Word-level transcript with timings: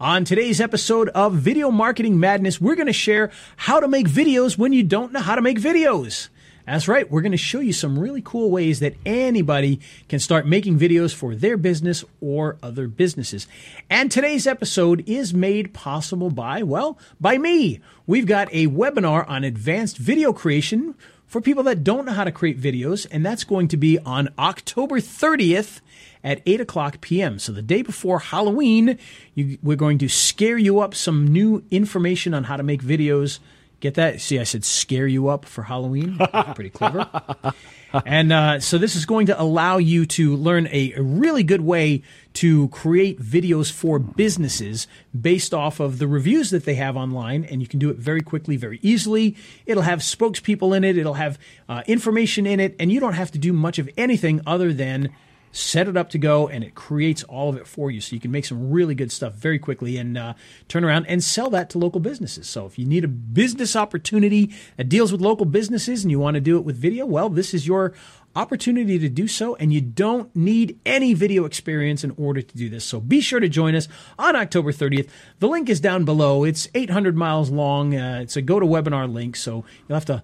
On 0.00 0.24
today's 0.24 0.62
episode 0.62 1.10
of 1.10 1.34
Video 1.34 1.70
Marketing 1.70 2.18
Madness, 2.18 2.58
we're 2.58 2.74
going 2.74 2.86
to 2.86 2.92
share 2.92 3.30
how 3.58 3.80
to 3.80 3.86
make 3.86 4.08
videos 4.08 4.56
when 4.56 4.72
you 4.72 4.82
don't 4.82 5.12
know 5.12 5.20
how 5.20 5.34
to 5.34 5.42
make 5.42 5.60
videos. 5.60 6.30
That's 6.64 6.88
right, 6.88 7.10
we're 7.10 7.20
going 7.20 7.32
to 7.32 7.36
show 7.36 7.60
you 7.60 7.74
some 7.74 7.98
really 7.98 8.22
cool 8.24 8.50
ways 8.50 8.80
that 8.80 8.94
anybody 9.04 9.78
can 10.08 10.18
start 10.18 10.46
making 10.46 10.78
videos 10.78 11.14
for 11.14 11.34
their 11.34 11.58
business 11.58 12.02
or 12.22 12.56
other 12.62 12.88
businesses. 12.88 13.46
And 13.90 14.10
today's 14.10 14.46
episode 14.46 15.06
is 15.06 15.34
made 15.34 15.74
possible 15.74 16.30
by, 16.30 16.62
well, 16.62 16.98
by 17.20 17.36
me. 17.36 17.80
We've 18.06 18.26
got 18.26 18.48
a 18.52 18.68
webinar 18.68 19.28
on 19.28 19.44
advanced 19.44 19.98
video 19.98 20.32
creation 20.32 20.94
for 21.30 21.40
people 21.40 21.62
that 21.62 21.84
don't 21.84 22.04
know 22.04 22.12
how 22.12 22.24
to 22.24 22.32
create 22.32 22.60
videos, 22.60 23.06
and 23.10 23.24
that's 23.24 23.44
going 23.44 23.68
to 23.68 23.76
be 23.76 23.98
on 24.00 24.28
October 24.36 24.96
30th 24.96 25.80
at 26.24 26.42
8 26.44 26.60
o'clock 26.60 27.00
p.m. 27.00 27.38
So 27.38 27.52
the 27.52 27.62
day 27.62 27.82
before 27.82 28.18
Halloween, 28.18 28.98
you, 29.34 29.56
we're 29.62 29.76
going 29.76 29.98
to 29.98 30.08
scare 30.08 30.58
you 30.58 30.80
up 30.80 30.92
some 30.92 31.28
new 31.28 31.62
information 31.70 32.34
on 32.34 32.44
how 32.44 32.56
to 32.56 32.64
make 32.64 32.82
videos 32.82 33.38
Get 33.80 33.94
that? 33.94 34.20
See, 34.20 34.38
I 34.38 34.44
said 34.44 34.64
scare 34.64 35.06
you 35.06 35.28
up 35.28 35.46
for 35.46 35.62
Halloween. 35.62 36.18
Pretty 36.54 36.70
clever. 36.70 37.08
and 38.06 38.32
uh, 38.32 38.60
so 38.60 38.78
this 38.78 38.94
is 38.94 39.04
going 39.04 39.26
to 39.26 39.40
allow 39.40 39.78
you 39.78 40.06
to 40.06 40.36
learn 40.36 40.68
a, 40.68 40.92
a, 40.94 41.02
really 41.02 41.42
good 41.42 41.60
way 41.60 42.02
to 42.34 42.68
create 42.68 43.20
videos 43.20 43.72
for 43.72 43.98
businesses 43.98 44.86
based 45.18 45.52
off 45.52 45.80
of 45.80 45.98
the 45.98 46.06
reviews 46.06 46.50
that 46.50 46.64
they 46.64 46.74
have 46.74 46.96
online. 46.96 47.44
And 47.44 47.60
you 47.60 47.66
can 47.66 47.78
do 47.78 47.90
it 47.90 47.96
very 47.96 48.20
quickly, 48.20 48.56
very 48.56 48.78
easily. 48.82 49.36
It'll 49.66 49.82
have 49.82 50.00
spokespeople 50.00 50.76
in 50.76 50.84
it. 50.84 50.96
It'll 50.96 51.14
have 51.14 51.38
uh, 51.68 51.82
information 51.86 52.46
in 52.46 52.60
it. 52.60 52.76
And 52.78 52.92
you 52.92 53.00
don't 53.00 53.14
have 53.14 53.32
to 53.32 53.38
do 53.38 53.52
much 53.52 53.78
of 53.78 53.90
anything 53.96 54.40
other 54.46 54.72
than 54.72 55.10
set 55.52 55.88
it 55.88 55.96
up 55.96 56.10
to 56.10 56.18
go, 56.18 56.48
and 56.48 56.62
it 56.62 56.74
creates 56.74 57.22
all 57.24 57.48
of 57.48 57.56
it 57.56 57.66
for 57.66 57.90
you. 57.90 58.00
So 58.00 58.14
you 58.14 58.20
can 58.20 58.30
make 58.30 58.44
some 58.44 58.70
really 58.70 58.94
good 58.94 59.10
stuff 59.10 59.34
very 59.34 59.58
quickly 59.58 59.96
and 59.96 60.16
uh, 60.16 60.34
turn 60.68 60.84
around 60.84 61.06
and 61.06 61.22
sell 61.22 61.50
that 61.50 61.70
to 61.70 61.78
local 61.78 62.00
businesses. 62.00 62.48
So 62.48 62.66
if 62.66 62.78
you 62.78 62.84
need 62.84 63.04
a 63.04 63.08
business 63.08 63.74
opportunity 63.74 64.52
that 64.76 64.88
deals 64.88 65.12
with 65.12 65.20
local 65.20 65.46
businesses 65.46 66.04
and 66.04 66.10
you 66.10 66.18
want 66.18 66.34
to 66.34 66.40
do 66.40 66.56
it 66.56 66.64
with 66.64 66.76
video, 66.76 67.04
well, 67.04 67.28
this 67.28 67.52
is 67.52 67.66
your 67.66 67.92
opportunity 68.36 68.98
to 68.98 69.08
do 69.08 69.26
so, 69.26 69.56
and 69.56 69.72
you 69.72 69.80
don't 69.80 70.34
need 70.36 70.78
any 70.86 71.14
video 71.14 71.44
experience 71.44 72.04
in 72.04 72.12
order 72.16 72.40
to 72.40 72.56
do 72.56 72.68
this. 72.68 72.84
So 72.84 73.00
be 73.00 73.20
sure 73.20 73.40
to 73.40 73.48
join 73.48 73.74
us 73.74 73.88
on 74.18 74.36
October 74.36 74.72
30th. 74.72 75.08
The 75.40 75.48
link 75.48 75.68
is 75.68 75.80
down 75.80 76.04
below. 76.04 76.44
It's 76.44 76.68
800 76.74 77.16
miles 77.16 77.50
long. 77.50 77.96
Uh, 77.96 78.20
it's 78.22 78.36
a 78.36 78.42
go 78.42 78.60
to 78.60 78.66
webinar 78.66 79.12
link, 79.12 79.34
so 79.36 79.64
you'll 79.88 79.96
have 79.96 80.04
to 80.06 80.22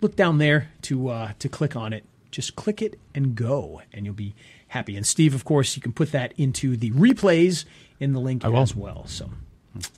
look 0.00 0.16
down 0.16 0.38
there 0.38 0.70
to 0.82 1.08
uh, 1.08 1.32
to 1.38 1.48
click 1.48 1.76
on 1.76 1.92
it. 1.92 2.04
Just 2.34 2.56
click 2.56 2.82
it 2.82 2.98
and 3.14 3.36
go, 3.36 3.80
and 3.92 4.04
you'll 4.04 4.14
be 4.14 4.34
happy. 4.68 4.96
And 4.96 5.06
Steve, 5.06 5.34
of 5.34 5.44
course, 5.44 5.76
you 5.76 5.82
can 5.82 5.92
put 5.92 6.10
that 6.10 6.32
into 6.36 6.76
the 6.76 6.90
replays 6.90 7.64
in 8.00 8.12
the 8.12 8.18
link 8.18 8.44
as 8.44 8.74
well. 8.74 9.06
So 9.06 9.30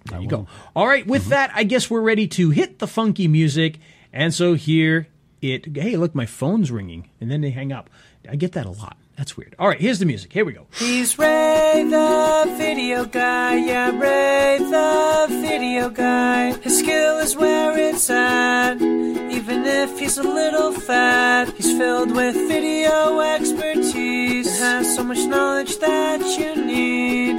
there 0.04 0.18
I 0.18 0.20
you 0.20 0.28
will. 0.28 0.42
go. 0.42 0.46
All 0.74 0.86
right, 0.86 1.06
with 1.06 1.22
mm-hmm. 1.22 1.30
that, 1.30 1.50
I 1.54 1.64
guess 1.64 1.88
we're 1.88 2.02
ready 2.02 2.28
to 2.28 2.50
hit 2.50 2.78
the 2.78 2.86
funky 2.86 3.26
music. 3.26 3.78
And 4.12 4.34
so 4.34 4.52
here 4.52 5.08
it. 5.40 5.74
Hey, 5.74 5.96
look, 5.96 6.14
my 6.14 6.26
phone's 6.26 6.70
ringing, 6.70 7.08
and 7.20 7.30
then 7.30 7.40
they 7.40 7.50
hang 7.50 7.72
up. 7.72 7.88
I 8.28 8.36
get 8.36 8.52
that 8.52 8.66
a 8.66 8.70
lot. 8.70 8.98
That's 9.16 9.34
weird. 9.34 9.54
All 9.58 9.68
right, 9.68 9.80
here's 9.80 9.98
the 9.98 10.04
music. 10.04 10.30
Here 10.32 10.44
we 10.44 10.52
go. 10.52 10.66
He's 10.74 11.18
Ray 11.18 11.86
the 11.88 12.54
video 12.58 13.06
guy. 13.06 13.56
Yeah, 13.56 13.90
Ray 13.98 14.58
the 14.58 15.26
video 15.40 15.88
guy. 15.88 16.52
His 16.58 16.78
skill 16.80 17.18
is 17.18 17.34
where 17.34 17.78
it's 17.78 18.10
at. 18.10 18.74
Even 18.76 19.64
if 19.64 19.98
he's 19.98 20.18
a 20.18 20.22
little 20.22 20.72
fat, 20.72 21.48
he's 21.56 21.76
filled 21.78 22.14
with 22.14 22.34
video 22.34 23.20
expertise. 23.20 24.48
And 24.48 24.84
has 24.84 24.94
so 24.94 25.02
much 25.02 25.24
knowledge 25.26 25.78
that 25.78 26.20
you 26.38 26.54
need. 26.64 27.36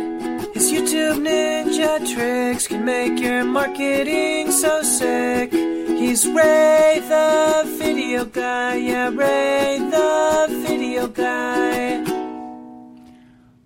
His 0.56 0.72
YouTube 0.72 1.22
ninja 1.22 2.00
tricks 2.12 2.67
can 2.67 2.86
make 2.86 3.19
your 3.19 3.44
marketing 3.44 4.52
so 4.52 4.81
sick. 4.81 5.52
He's 5.98 6.28
Ray 6.28 7.02
the 7.08 7.64
video 7.80 8.23
guy, 8.26 8.76
yeah, 8.76 9.09
Ray 9.09 9.80
the 9.80 10.47
video 10.68 11.08
guy. 11.08 12.06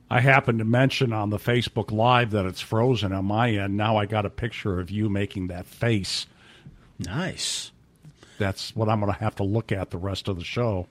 I 0.09 0.21
happened 0.21 0.59
to 0.59 0.65
mention 0.65 1.11
on 1.11 1.29
the 1.29 1.37
Facebook 1.37 1.91
Live 1.91 2.31
that 2.31 2.45
it's 2.45 2.61
frozen 2.61 3.11
on 3.11 3.25
my 3.25 3.51
end. 3.51 3.75
Now 3.75 3.97
I 3.97 4.05
got 4.05 4.25
a 4.25 4.29
picture 4.29 4.79
of 4.79 4.89
you 4.89 5.09
making 5.09 5.47
that 5.47 5.65
face. 5.65 6.25
Nice. 6.97 7.71
That's 8.37 8.73
what 8.77 8.87
I'm 8.87 9.01
going 9.01 9.11
to 9.11 9.19
have 9.19 9.35
to 9.35 9.43
look 9.43 9.73
at 9.73 9.89
the 9.89 9.97
rest 9.97 10.29
of 10.29 10.37
the 10.37 10.45
show 10.45 10.87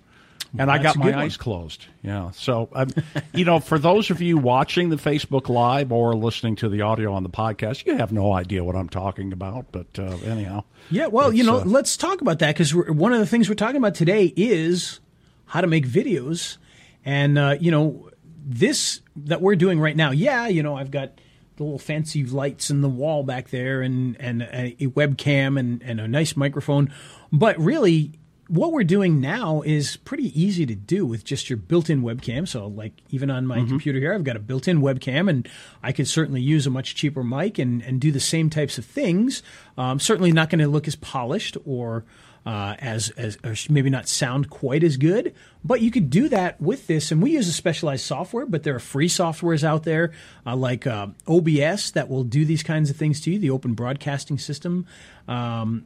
and 0.59 0.67
well, 0.67 0.71
I 0.71 0.83
got 0.83 0.97
my 0.97 1.17
eyes 1.17 1.37
closed. 1.37 1.87
Yeah. 2.03 2.31
So, 2.33 2.69
um, 2.73 2.89
you 3.35 3.45
know, 3.45 3.61
for 3.61 3.79
those 3.79 4.11
of 4.11 4.21
you 4.21 4.37
watching 4.37 4.89
the 4.89 4.97
Facebook 4.97 5.49
Live 5.49 5.93
or 5.93 6.15
listening 6.15 6.57
to 6.57 6.69
the 6.69 6.83
audio 6.83 7.13
on 7.13 7.23
the 7.23 7.29
podcast, 7.29 7.87
you 7.87 7.97
have 7.97 8.11
no 8.13 8.33
idea 8.33 8.65
what 8.65 8.75
I'm 8.75 8.89
talking 8.89 9.33
about. 9.33 9.67
But 9.71 9.99
uh, 9.99 10.17
anyhow. 10.25 10.65
Yeah. 10.91 11.07
Well, 11.07 11.33
you 11.33 11.45
know, 11.45 11.59
uh, 11.59 11.65
let's 11.65 11.97
talk 11.97 12.21
about 12.21 12.41
that 12.41 12.55
because 12.55 12.75
one 12.75 13.13
of 13.13 13.21
the 13.21 13.27
things 13.27 13.49
we're 13.49 13.55
talking 13.55 13.77
about 13.77 13.95
today 13.95 14.33
is 14.37 15.01
how 15.47 15.61
to 15.61 15.67
make 15.67 15.87
videos. 15.87 16.57
And, 17.05 17.39
uh, 17.39 17.57
you 17.61 17.71
know, 17.71 18.11
this 18.45 19.01
that 19.17 19.41
we're 19.41 19.57
doing 19.57 19.79
right 19.79 19.97
now, 19.97 20.11
yeah, 20.11 20.49
you 20.49 20.63
know, 20.63 20.77
I've 20.77 20.91
got 20.91 21.13
the 21.57 21.65
little 21.65 21.79
fancy 21.79 22.25
lights 22.25 22.71
in 22.71 22.81
the 22.81 22.89
wall 22.89 23.23
back 23.23 23.51
there 23.51 23.83
and, 23.83 24.17
and 24.19 24.43
a, 24.43 24.77
a 24.81 24.87
webcam 24.89 25.59
and, 25.59 25.83
and 25.83 26.01
a 26.01 26.09
nice 26.09 26.37
microphone. 26.37 26.93
But 27.33 27.59
really, 27.59 28.13
what 28.51 28.73
we're 28.73 28.83
doing 28.83 29.21
now 29.21 29.63
is 29.63 29.97
pretty 29.97 30.39
easy 30.41 30.67
to 30.67 30.75
do 30.75 31.07
with 31.07 31.25
just 31.25 31.49
your 31.49 31.57
built-in 31.57 32.03
webcam. 32.03 32.49
So, 32.49 32.67
like 32.67 32.93
even 33.11 33.31
on 33.31 33.47
my 33.47 33.59
mm-hmm. 33.59 33.69
computer 33.69 34.01
here, 34.01 34.13
I've 34.13 34.25
got 34.25 34.35
a 34.35 34.41
built-in 34.41 34.81
webcam, 34.81 35.31
and 35.31 35.49
I 35.85 35.93
could 35.93 36.09
certainly 36.09 36.43
use 36.43 36.67
a 36.67 36.71
much 36.71 36.97
cheaper 36.97 37.23
mic 37.23 37.61
and 37.61 37.81
and 37.83 38.01
do 38.01 38.11
the 38.11 38.19
same 38.19 38.51
types 38.51 38.77
of 38.77 38.85
things. 38.85 39.45
Um, 39.79 40.01
certainly 40.01 40.33
not 40.33 40.51
going 40.51 40.59
to 40.59 40.67
look 40.67 40.89
as 40.89 40.97
polished 40.97 41.57
or 41.65 42.05
uh, 42.45 42.75
as 42.81 43.11
as 43.11 43.39
maybe 43.71 43.89
not 43.89 44.09
sound 44.09 44.51
quite 44.51 44.83
as 44.83 44.97
good, 44.97 45.33
but 45.63 45.81
you 45.81 45.93
could 45.93 46.11
do 46.11 46.29
that 46.29 46.61
with 46.61 46.89
this. 46.89 47.13
And 47.13 47.23
we 47.23 47.31
use 47.31 47.47
a 47.47 47.53
specialized 47.53 48.05
software, 48.05 48.47
but 48.47 48.65
there 48.65 48.75
are 48.75 48.81
free 48.81 49.09
softwares 49.09 49.63
out 49.63 49.85
there 49.85 50.11
uh, 50.45 50.57
like 50.57 50.89
uh, 50.89 51.07
OBS 51.29 51.93
that 51.93 52.09
will 52.09 52.25
do 52.25 52.45
these 52.45 52.65
kinds 52.65 52.91
of 52.91 52.97
things 52.97 53.21
to 53.21 53.31
you. 53.31 53.39
The 53.39 53.51
Open 53.51 53.75
Broadcasting 53.75 54.39
System. 54.39 54.87
Um, 55.29 55.85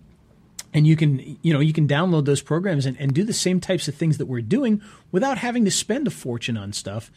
and 0.74 0.86
you 0.86 0.96
can 0.96 1.38
you 1.40 1.54
know 1.54 1.60
you 1.60 1.72
can 1.72 1.88
download 1.88 2.26
those 2.26 2.42
programs 2.42 2.84
and, 2.84 3.00
and 3.00 3.14
do 3.14 3.22
the 3.22 3.32
same 3.32 3.60
types 3.60 3.86
of 3.88 3.94
things 3.94 4.18
that 4.18 4.26
we're 4.26 4.42
doing 4.42 4.82
without 5.12 5.38
having 5.38 5.64
to 5.64 5.70
spend 5.70 6.06
a 6.06 6.10
fortune 6.10 6.58
on 6.58 6.72
stuff. 6.72 7.10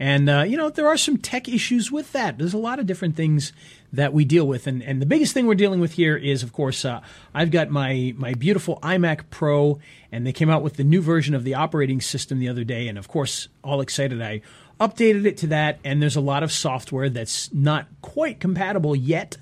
And 0.00 0.28
uh, 0.28 0.44
you 0.48 0.56
know 0.56 0.70
there 0.70 0.88
are 0.88 0.96
some 0.96 1.18
tech 1.18 1.46
issues 1.46 1.92
with 1.92 2.12
that. 2.12 2.38
There's 2.38 2.54
a 2.54 2.58
lot 2.58 2.80
of 2.80 2.86
different 2.86 3.14
things 3.14 3.52
that 3.92 4.14
we 4.14 4.24
deal 4.24 4.46
with. 4.46 4.66
And, 4.66 4.82
and 4.82 5.02
the 5.02 5.06
biggest 5.06 5.34
thing 5.34 5.46
we're 5.46 5.54
dealing 5.54 5.78
with 5.78 5.92
here 5.92 6.16
is 6.16 6.42
of 6.42 6.52
course 6.52 6.84
uh, 6.84 7.02
i've 7.34 7.50
got 7.50 7.68
my 7.68 8.14
my 8.16 8.32
beautiful 8.32 8.78
imac 8.82 9.24
pro 9.28 9.78
and 10.10 10.26
they 10.26 10.32
came 10.32 10.48
out 10.48 10.62
with 10.62 10.74
the 10.74 10.84
new 10.84 11.02
version 11.02 11.34
of 11.34 11.44
the 11.44 11.54
operating 11.54 12.00
system 12.00 12.40
the 12.40 12.48
other 12.48 12.64
day. 12.64 12.88
And 12.88 12.96
of 12.96 13.06
course 13.06 13.48
all 13.62 13.82
excited 13.82 14.22
i 14.22 14.40
updated 14.80 15.26
it 15.26 15.36
to 15.36 15.46
that. 15.48 15.78
And 15.84 16.00
there's 16.02 16.16
a 16.16 16.20
lot 16.22 16.42
of 16.42 16.50
software 16.50 17.10
that's 17.10 17.52
not 17.52 17.86
quite 18.00 18.40
compatible 18.40 18.96
yet. 18.96 19.36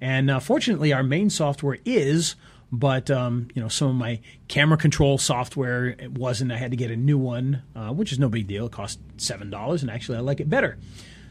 And 0.00 0.30
uh, 0.30 0.38
fortunately 0.38 0.92
our 0.92 1.02
main 1.02 1.28
software 1.28 1.78
is 1.84 2.36
but 2.70 3.10
um, 3.10 3.48
you 3.54 3.62
know, 3.62 3.68
some 3.68 3.88
of 3.88 3.94
my 3.94 4.20
camera 4.48 4.76
control 4.76 5.18
software 5.18 5.86
it 5.86 6.12
wasn't. 6.12 6.52
I 6.52 6.56
had 6.56 6.70
to 6.72 6.76
get 6.76 6.90
a 6.90 6.96
new 6.96 7.18
one, 7.18 7.62
uh, 7.74 7.90
which 7.92 8.12
is 8.12 8.18
no 8.18 8.28
big 8.28 8.46
deal. 8.46 8.66
It 8.66 8.72
cost 8.72 9.00
seven 9.16 9.50
dollars, 9.50 9.82
and 9.82 9.90
actually, 9.90 10.18
I 10.18 10.20
like 10.20 10.40
it 10.40 10.50
better. 10.50 10.78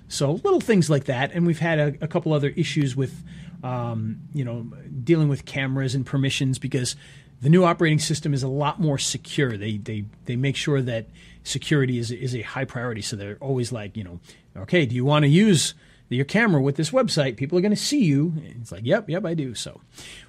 So 0.07 0.31
little 0.31 0.61
things 0.61 0.89
like 0.89 1.05
that, 1.05 1.31
and 1.33 1.45
we've 1.45 1.59
had 1.59 1.79
a, 1.79 1.93
a 2.01 2.07
couple 2.07 2.31
other 2.31 2.49
issues 2.49 2.95
with, 2.95 3.23
um, 3.61 4.21
you 4.33 4.45
know, 4.45 4.71
dealing 5.03 5.27
with 5.27 5.45
cameras 5.45 5.95
and 5.95 6.05
permissions 6.05 6.59
because 6.59 6.95
the 7.41 7.49
new 7.49 7.65
operating 7.65 7.99
system 7.99 8.33
is 8.33 8.41
a 8.41 8.47
lot 8.47 8.79
more 8.79 8.97
secure. 8.97 9.57
They 9.57 9.77
they 9.77 10.05
they 10.25 10.35
make 10.35 10.55
sure 10.55 10.81
that 10.81 11.07
security 11.43 11.99
is 11.99 12.09
is 12.11 12.35
a 12.35 12.41
high 12.41 12.65
priority. 12.65 13.01
So 13.01 13.15
they're 13.15 13.37
always 13.41 13.71
like, 13.71 13.95
you 13.95 14.03
know, 14.03 14.19
okay, 14.55 14.85
do 14.85 14.95
you 14.95 15.05
want 15.05 15.23
to 15.23 15.29
use 15.29 15.75
your 16.15 16.25
camera 16.25 16.61
with 16.61 16.75
this 16.75 16.91
website. 16.91 17.37
People 17.37 17.57
are 17.57 17.61
going 17.61 17.71
to 17.71 17.75
see 17.75 18.03
you. 18.03 18.33
It's 18.61 18.71
like, 18.71 18.85
yep, 18.85 19.09
yep, 19.09 19.25
I 19.25 19.33
do. 19.33 19.53
So 19.53 19.81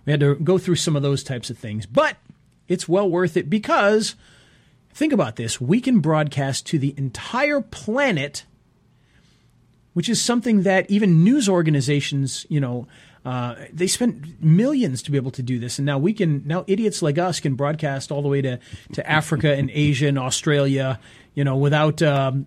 we 0.04 0.10
had 0.12 0.20
to 0.20 0.34
go 0.36 0.58
through 0.58 0.76
some 0.76 0.96
of 0.96 1.02
those 1.02 1.22
types 1.22 1.50
of 1.50 1.58
things, 1.58 1.86
but 1.86 2.16
it's 2.66 2.88
well 2.88 3.08
worth 3.08 3.36
it 3.36 3.48
because 3.48 4.14
think 4.92 5.12
about 5.12 5.36
this 5.36 5.60
we 5.60 5.80
can 5.80 6.00
broadcast 6.00 6.66
to 6.66 6.78
the 6.78 6.94
entire 6.96 7.60
planet, 7.60 8.44
which 9.94 10.08
is 10.08 10.20
something 10.20 10.62
that 10.62 10.90
even 10.90 11.22
news 11.24 11.48
organizations, 11.48 12.44
you 12.48 12.60
know, 12.60 12.86
uh, 13.24 13.54
they 13.72 13.86
spent 13.86 14.42
millions 14.42 15.02
to 15.02 15.10
be 15.10 15.16
able 15.16 15.30
to 15.32 15.42
do 15.42 15.58
this, 15.58 15.78
and 15.78 15.84
now 15.84 15.98
we 15.98 16.14
can. 16.14 16.42
Now 16.46 16.64
idiots 16.66 17.02
like 17.02 17.18
us 17.18 17.40
can 17.40 17.56
broadcast 17.56 18.10
all 18.10 18.22
the 18.22 18.28
way 18.28 18.40
to, 18.40 18.58
to 18.92 19.10
Africa 19.10 19.54
and 19.54 19.70
Asia 19.70 20.06
and 20.06 20.18
Australia, 20.18 20.98
you 21.34 21.44
know, 21.44 21.56
without 21.56 22.00
um, 22.00 22.46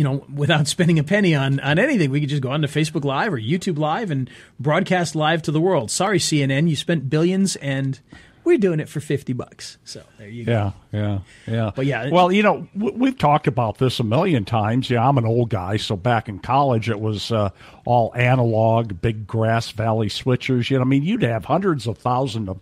you 0.00 0.04
know, 0.04 0.24
without 0.34 0.66
spending 0.66 0.98
a 0.98 1.04
penny 1.04 1.34
on, 1.34 1.60
on 1.60 1.78
anything. 1.78 2.10
We 2.10 2.20
could 2.20 2.30
just 2.30 2.40
go 2.40 2.50
on 2.50 2.62
to 2.62 2.68
Facebook 2.68 3.04
Live 3.04 3.34
or 3.34 3.38
YouTube 3.38 3.78
Live 3.78 4.10
and 4.10 4.30
broadcast 4.58 5.14
live 5.14 5.42
to 5.42 5.52
the 5.52 5.60
world. 5.60 5.90
Sorry, 5.90 6.18
CNN, 6.18 6.70
you 6.70 6.74
spent 6.74 7.10
billions 7.10 7.54
and 7.56 8.00
we're 8.42 8.56
doing 8.56 8.80
it 8.80 8.88
for 8.88 9.00
50 9.00 9.34
bucks. 9.34 9.76
So 9.84 10.02
there 10.16 10.30
you 10.30 10.46
go. 10.46 10.52
Yeah, 10.52 10.72
yeah, 10.90 11.18
yeah. 11.46 11.70
But 11.76 11.84
yeah. 11.84 12.08
Well, 12.08 12.32
you 12.32 12.42
know, 12.42 12.66
we've 12.74 13.18
talked 13.18 13.46
about 13.46 13.76
this 13.76 14.00
a 14.00 14.02
million 14.02 14.46
times. 14.46 14.88
Yeah, 14.88 15.06
I'm 15.06 15.18
an 15.18 15.26
old 15.26 15.50
guy. 15.50 15.76
So 15.76 15.96
back 15.96 16.30
in 16.30 16.38
college, 16.38 16.88
it 16.88 16.98
was 16.98 17.30
uh, 17.30 17.50
all 17.84 18.10
analog, 18.16 19.02
big 19.02 19.26
grass 19.26 19.70
valley 19.70 20.08
switchers. 20.08 20.70
You 20.70 20.78
know, 20.78 20.82
I 20.82 20.86
mean, 20.86 21.02
you'd 21.02 21.24
have 21.24 21.44
hundreds 21.44 21.86
of 21.86 21.98
thousands 21.98 22.48
of 22.48 22.58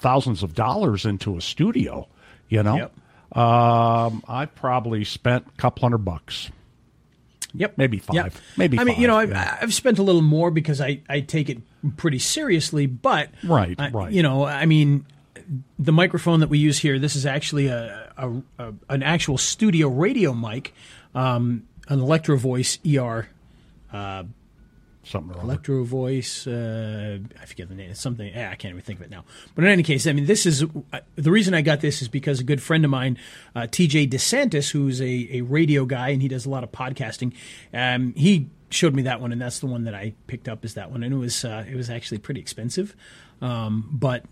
thousands 0.00 0.42
of 0.42 0.54
dollars 0.54 1.06
into 1.06 1.38
a 1.38 1.40
studio, 1.40 2.08
you 2.50 2.62
know? 2.62 2.76
Yep. 2.76 2.92
Um, 3.34 4.22
I 4.28 4.44
probably 4.44 5.04
spent 5.04 5.46
a 5.46 5.56
couple 5.56 5.80
hundred 5.80 6.04
bucks. 6.04 6.50
Yep. 7.54 7.78
Maybe 7.78 7.98
five. 7.98 8.14
Yep. 8.14 8.32
Maybe 8.56 8.76
I 8.76 8.80
five, 8.80 8.86
mean, 8.86 9.00
you 9.00 9.06
know, 9.06 9.16
I've, 9.16 9.30
yeah. 9.30 9.58
I've 9.60 9.74
spent 9.74 9.98
a 9.98 10.02
little 10.02 10.22
more 10.22 10.50
because 10.50 10.80
I, 10.80 11.00
I 11.08 11.20
take 11.20 11.48
it 11.48 11.58
pretty 11.96 12.18
seriously, 12.18 12.86
but. 12.86 13.30
Right, 13.44 13.78
uh, 13.78 13.90
right. 13.92 14.12
You 14.12 14.22
know, 14.22 14.44
I 14.44 14.66
mean, 14.66 15.06
the 15.78 15.92
microphone 15.92 16.40
that 16.40 16.48
we 16.48 16.58
use 16.58 16.78
here, 16.78 16.98
this 16.98 17.16
is 17.16 17.26
actually 17.26 17.68
a, 17.68 18.12
a, 18.16 18.30
a 18.58 18.74
an 18.88 19.02
actual 19.02 19.38
studio 19.38 19.88
radio 19.88 20.32
mic, 20.32 20.74
um, 21.14 21.64
an 21.88 22.00
Electro 22.00 22.36
Voice 22.36 22.78
ER. 22.86 23.28
Uh, 23.92 24.24
something 25.04 25.38
Electro 25.40 25.84
Voice. 25.84 26.46
Uh, 26.46 27.18
I 27.40 27.46
forget 27.46 27.68
the 27.68 27.74
name. 27.74 27.90
It's 27.90 28.00
something. 28.00 28.32
Eh, 28.32 28.50
I 28.50 28.54
can't 28.54 28.72
even 28.72 28.82
think 28.82 29.00
of 29.00 29.06
it 29.06 29.10
now. 29.10 29.24
But 29.54 29.64
in 29.64 29.70
any 29.70 29.82
case, 29.82 30.06
I 30.06 30.12
mean, 30.12 30.26
this 30.26 30.46
is 30.46 30.64
uh, 30.92 31.00
the 31.16 31.30
reason 31.30 31.54
I 31.54 31.62
got 31.62 31.80
this 31.80 32.02
is 32.02 32.08
because 32.08 32.40
a 32.40 32.44
good 32.44 32.62
friend 32.62 32.84
of 32.84 32.90
mine, 32.90 33.18
uh, 33.54 33.66
T.J. 33.70 34.08
DeSantis, 34.08 34.70
who's 34.70 35.00
a, 35.00 35.28
a 35.36 35.40
radio 35.42 35.84
guy 35.84 36.10
and 36.10 36.22
he 36.22 36.28
does 36.28 36.46
a 36.46 36.50
lot 36.50 36.64
of 36.64 36.72
podcasting. 36.72 37.34
Um, 37.72 38.14
he 38.14 38.48
showed 38.70 38.94
me 38.94 39.02
that 39.02 39.20
one, 39.20 39.32
and 39.32 39.40
that's 39.40 39.60
the 39.60 39.66
one 39.66 39.84
that 39.84 39.94
I 39.94 40.14
picked 40.26 40.48
up. 40.48 40.64
Is 40.64 40.74
that 40.74 40.90
one, 40.90 41.02
and 41.02 41.14
it 41.14 41.18
was 41.18 41.44
uh, 41.44 41.64
it 41.70 41.76
was 41.76 41.90
actually 41.90 42.18
pretty 42.18 42.40
expensive, 42.40 42.94
um, 43.40 43.88
but 43.92 44.24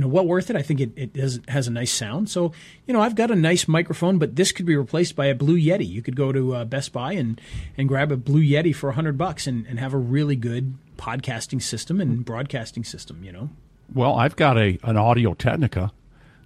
you 0.00 0.06
know, 0.06 0.10
well 0.10 0.26
worth 0.26 0.48
it. 0.48 0.56
I 0.56 0.62
think 0.62 0.80
it, 0.80 0.92
it 0.96 1.16
has, 1.16 1.40
has, 1.48 1.68
a 1.68 1.70
nice 1.70 1.92
sound. 1.92 2.30
So, 2.30 2.52
you 2.86 2.94
know, 2.94 3.02
I've 3.02 3.14
got 3.14 3.30
a 3.30 3.36
nice 3.36 3.68
microphone, 3.68 4.16
but 4.16 4.34
this 4.34 4.50
could 4.50 4.64
be 4.64 4.74
replaced 4.74 5.14
by 5.14 5.26
a 5.26 5.34
Blue 5.34 5.58
Yeti. 5.58 5.86
You 5.86 6.00
could 6.00 6.16
go 6.16 6.32
to 6.32 6.54
uh, 6.54 6.64
Best 6.64 6.94
Buy 6.94 7.12
and, 7.12 7.38
and 7.76 7.86
grab 7.86 8.10
a 8.10 8.16
Blue 8.16 8.40
Yeti 8.40 8.74
for 8.74 8.88
a 8.88 8.92
hundred 8.94 9.18
bucks 9.18 9.46
and, 9.46 9.66
and 9.66 9.78
have 9.78 9.92
a 9.92 9.98
really 9.98 10.36
good 10.36 10.78
podcasting 10.96 11.60
system 11.60 12.00
and 12.00 12.24
broadcasting 12.24 12.82
system, 12.82 13.22
you 13.22 13.30
know? 13.30 13.50
Well, 13.92 14.14
I've 14.14 14.36
got 14.36 14.56
a 14.56 14.78
an 14.84 14.96
Audio 14.96 15.34
Technica 15.34 15.92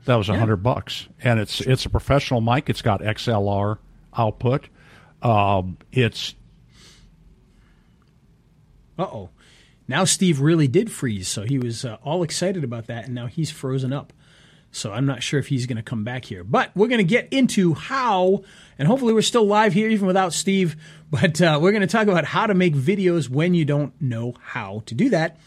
that 0.07 0.17
was 0.17 0.29
a 0.29 0.37
hundred 0.37 0.59
yeah. 0.59 0.75
bucks, 0.75 1.07
and 1.23 1.39
it's 1.39 1.61
it's 1.61 1.87
a 1.87 1.91
professional 1.91 2.41
mic. 2.41 2.69
It's 2.69 2.83
got 2.83 3.03
XLR 3.03 3.79
output. 4.17 4.69
Um, 5.23 5.77
it's 5.93 6.35
uh 8.99 9.03
oh. 9.03 9.29
Now 9.87 10.05
Steve 10.05 10.41
really 10.41 10.69
did 10.69 10.91
freeze, 10.91 11.29
so 11.29 11.43
he 11.43 11.59
was 11.59 11.85
uh, 11.85 11.99
all 12.03 12.23
excited 12.23 12.65
about 12.65 12.87
that, 12.87 13.05
and 13.05 13.15
now 13.15 13.27
he's 13.27 13.51
frozen 13.51 13.93
up. 13.93 14.13
So 14.75 14.93
I'm 14.93 15.07
not 15.07 15.23
sure 15.23 15.39
if 15.39 15.47
he's 15.47 15.67
going 15.67 15.77
to 15.77 15.85
come 15.85 16.03
back 16.03 16.25
here. 16.25 16.43
But 16.43 16.73
we're 16.75 16.89
going 16.89 16.99
to 16.99 17.05
get 17.05 17.33
into 17.33 17.75
how, 17.75 18.43
and 18.77 18.89
hopefully 18.89 19.13
we're 19.13 19.23
still 19.23 19.47
live 19.47 19.73
here 19.73 19.89
even 19.89 20.07
without 20.07 20.33
Steve, 20.33 20.75
but 21.11 21.41
uh, 21.41 21.59
we're 21.63 21.71
going 21.71 21.83
to 21.83 21.87
talk 21.87 22.09
about 22.09 22.25
how 22.25 22.47
to 22.47 22.55
make 22.55 22.75
videos 22.75 23.29
when 23.29 23.55
you 23.55 23.65
don't 23.65 23.93
know 24.01 24.35
how 24.43 24.83
to 24.87 24.95
do 24.95 25.11
that. 25.11 25.39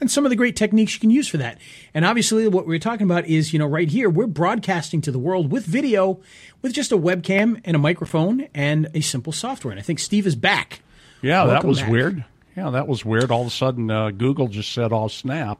And 0.00 0.10
some 0.10 0.26
of 0.26 0.30
the 0.30 0.36
great 0.36 0.56
techniques 0.56 0.92
you 0.94 1.00
can 1.00 1.10
use 1.10 1.28
for 1.28 1.36
that. 1.36 1.58
And 1.94 2.04
obviously, 2.04 2.48
what 2.48 2.66
we're 2.66 2.80
talking 2.80 3.04
about 3.04 3.26
is, 3.26 3.52
you 3.52 3.60
know, 3.60 3.66
right 3.66 3.88
here, 3.88 4.10
we're 4.10 4.26
broadcasting 4.26 5.00
to 5.02 5.12
the 5.12 5.18
world 5.20 5.52
with 5.52 5.64
video 5.64 6.20
with 6.62 6.72
just 6.72 6.90
a 6.90 6.98
webcam 6.98 7.60
and 7.64 7.76
a 7.76 7.78
microphone 7.78 8.48
and 8.54 8.88
a 8.92 9.00
simple 9.00 9.32
software. 9.32 9.70
And 9.70 9.78
I 9.78 9.84
think 9.84 10.00
Steve 10.00 10.26
is 10.26 10.34
back. 10.34 10.80
Yeah, 11.22 11.44
Welcome 11.44 11.54
that 11.54 11.68
was 11.68 11.80
back. 11.80 11.90
weird 11.90 12.24
yeah, 12.56 12.70
that 12.70 12.88
was 12.88 13.04
weird. 13.04 13.30
All 13.30 13.42
of 13.42 13.46
a 13.48 13.50
sudden, 13.50 13.90
uh, 13.90 14.10
Google 14.10 14.48
just 14.48 14.72
said, 14.72 14.92
"I'll 14.92 15.08
snap," 15.08 15.58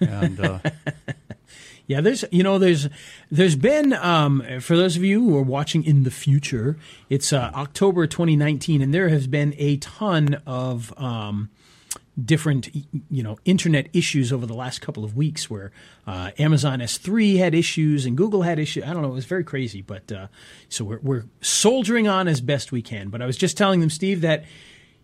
and. 0.00 0.40
Uh, 0.40 0.58
yeah, 1.86 2.00
there's 2.00 2.24
you 2.30 2.42
know 2.42 2.58
there's 2.58 2.88
there's 3.30 3.56
been 3.56 3.92
um, 3.92 4.42
for 4.60 4.76
those 4.76 4.96
of 4.96 5.04
you 5.04 5.22
who 5.22 5.36
are 5.36 5.42
watching 5.42 5.84
in 5.84 6.02
the 6.02 6.10
future, 6.10 6.76
it's 7.08 7.32
uh, 7.32 7.50
October 7.54 8.06
2019, 8.06 8.82
and 8.82 8.92
there 8.92 9.08
has 9.08 9.26
been 9.26 9.54
a 9.56 9.76
ton 9.76 10.42
of 10.46 10.92
um, 11.00 11.48
different 12.22 12.74
you 13.10 13.22
know 13.22 13.38
internet 13.44 13.88
issues 13.92 14.32
over 14.32 14.46
the 14.46 14.54
last 14.54 14.80
couple 14.80 15.04
of 15.04 15.16
weeks 15.16 15.48
where 15.48 15.70
uh, 16.06 16.30
Amazon 16.38 16.80
S3 16.80 17.38
had 17.38 17.54
issues 17.54 18.04
and 18.04 18.16
Google 18.16 18.42
had 18.42 18.58
issues. 18.58 18.82
I 18.84 18.92
don't 18.92 19.02
know, 19.02 19.10
it 19.10 19.14
was 19.14 19.26
very 19.26 19.44
crazy, 19.44 19.82
but 19.82 20.10
uh, 20.10 20.26
so 20.68 20.84
we're, 20.84 21.00
we're 21.00 21.24
soldiering 21.40 22.08
on 22.08 22.26
as 22.26 22.40
best 22.40 22.72
we 22.72 22.82
can. 22.82 23.10
But 23.10 23.22
I 23.22 23.26
was 23.26 23.36
just 23.36 23.56
telling 23.56 23.80
them, 23.80 23.90
Steve, 23.90 24.22
that 24.22 24.44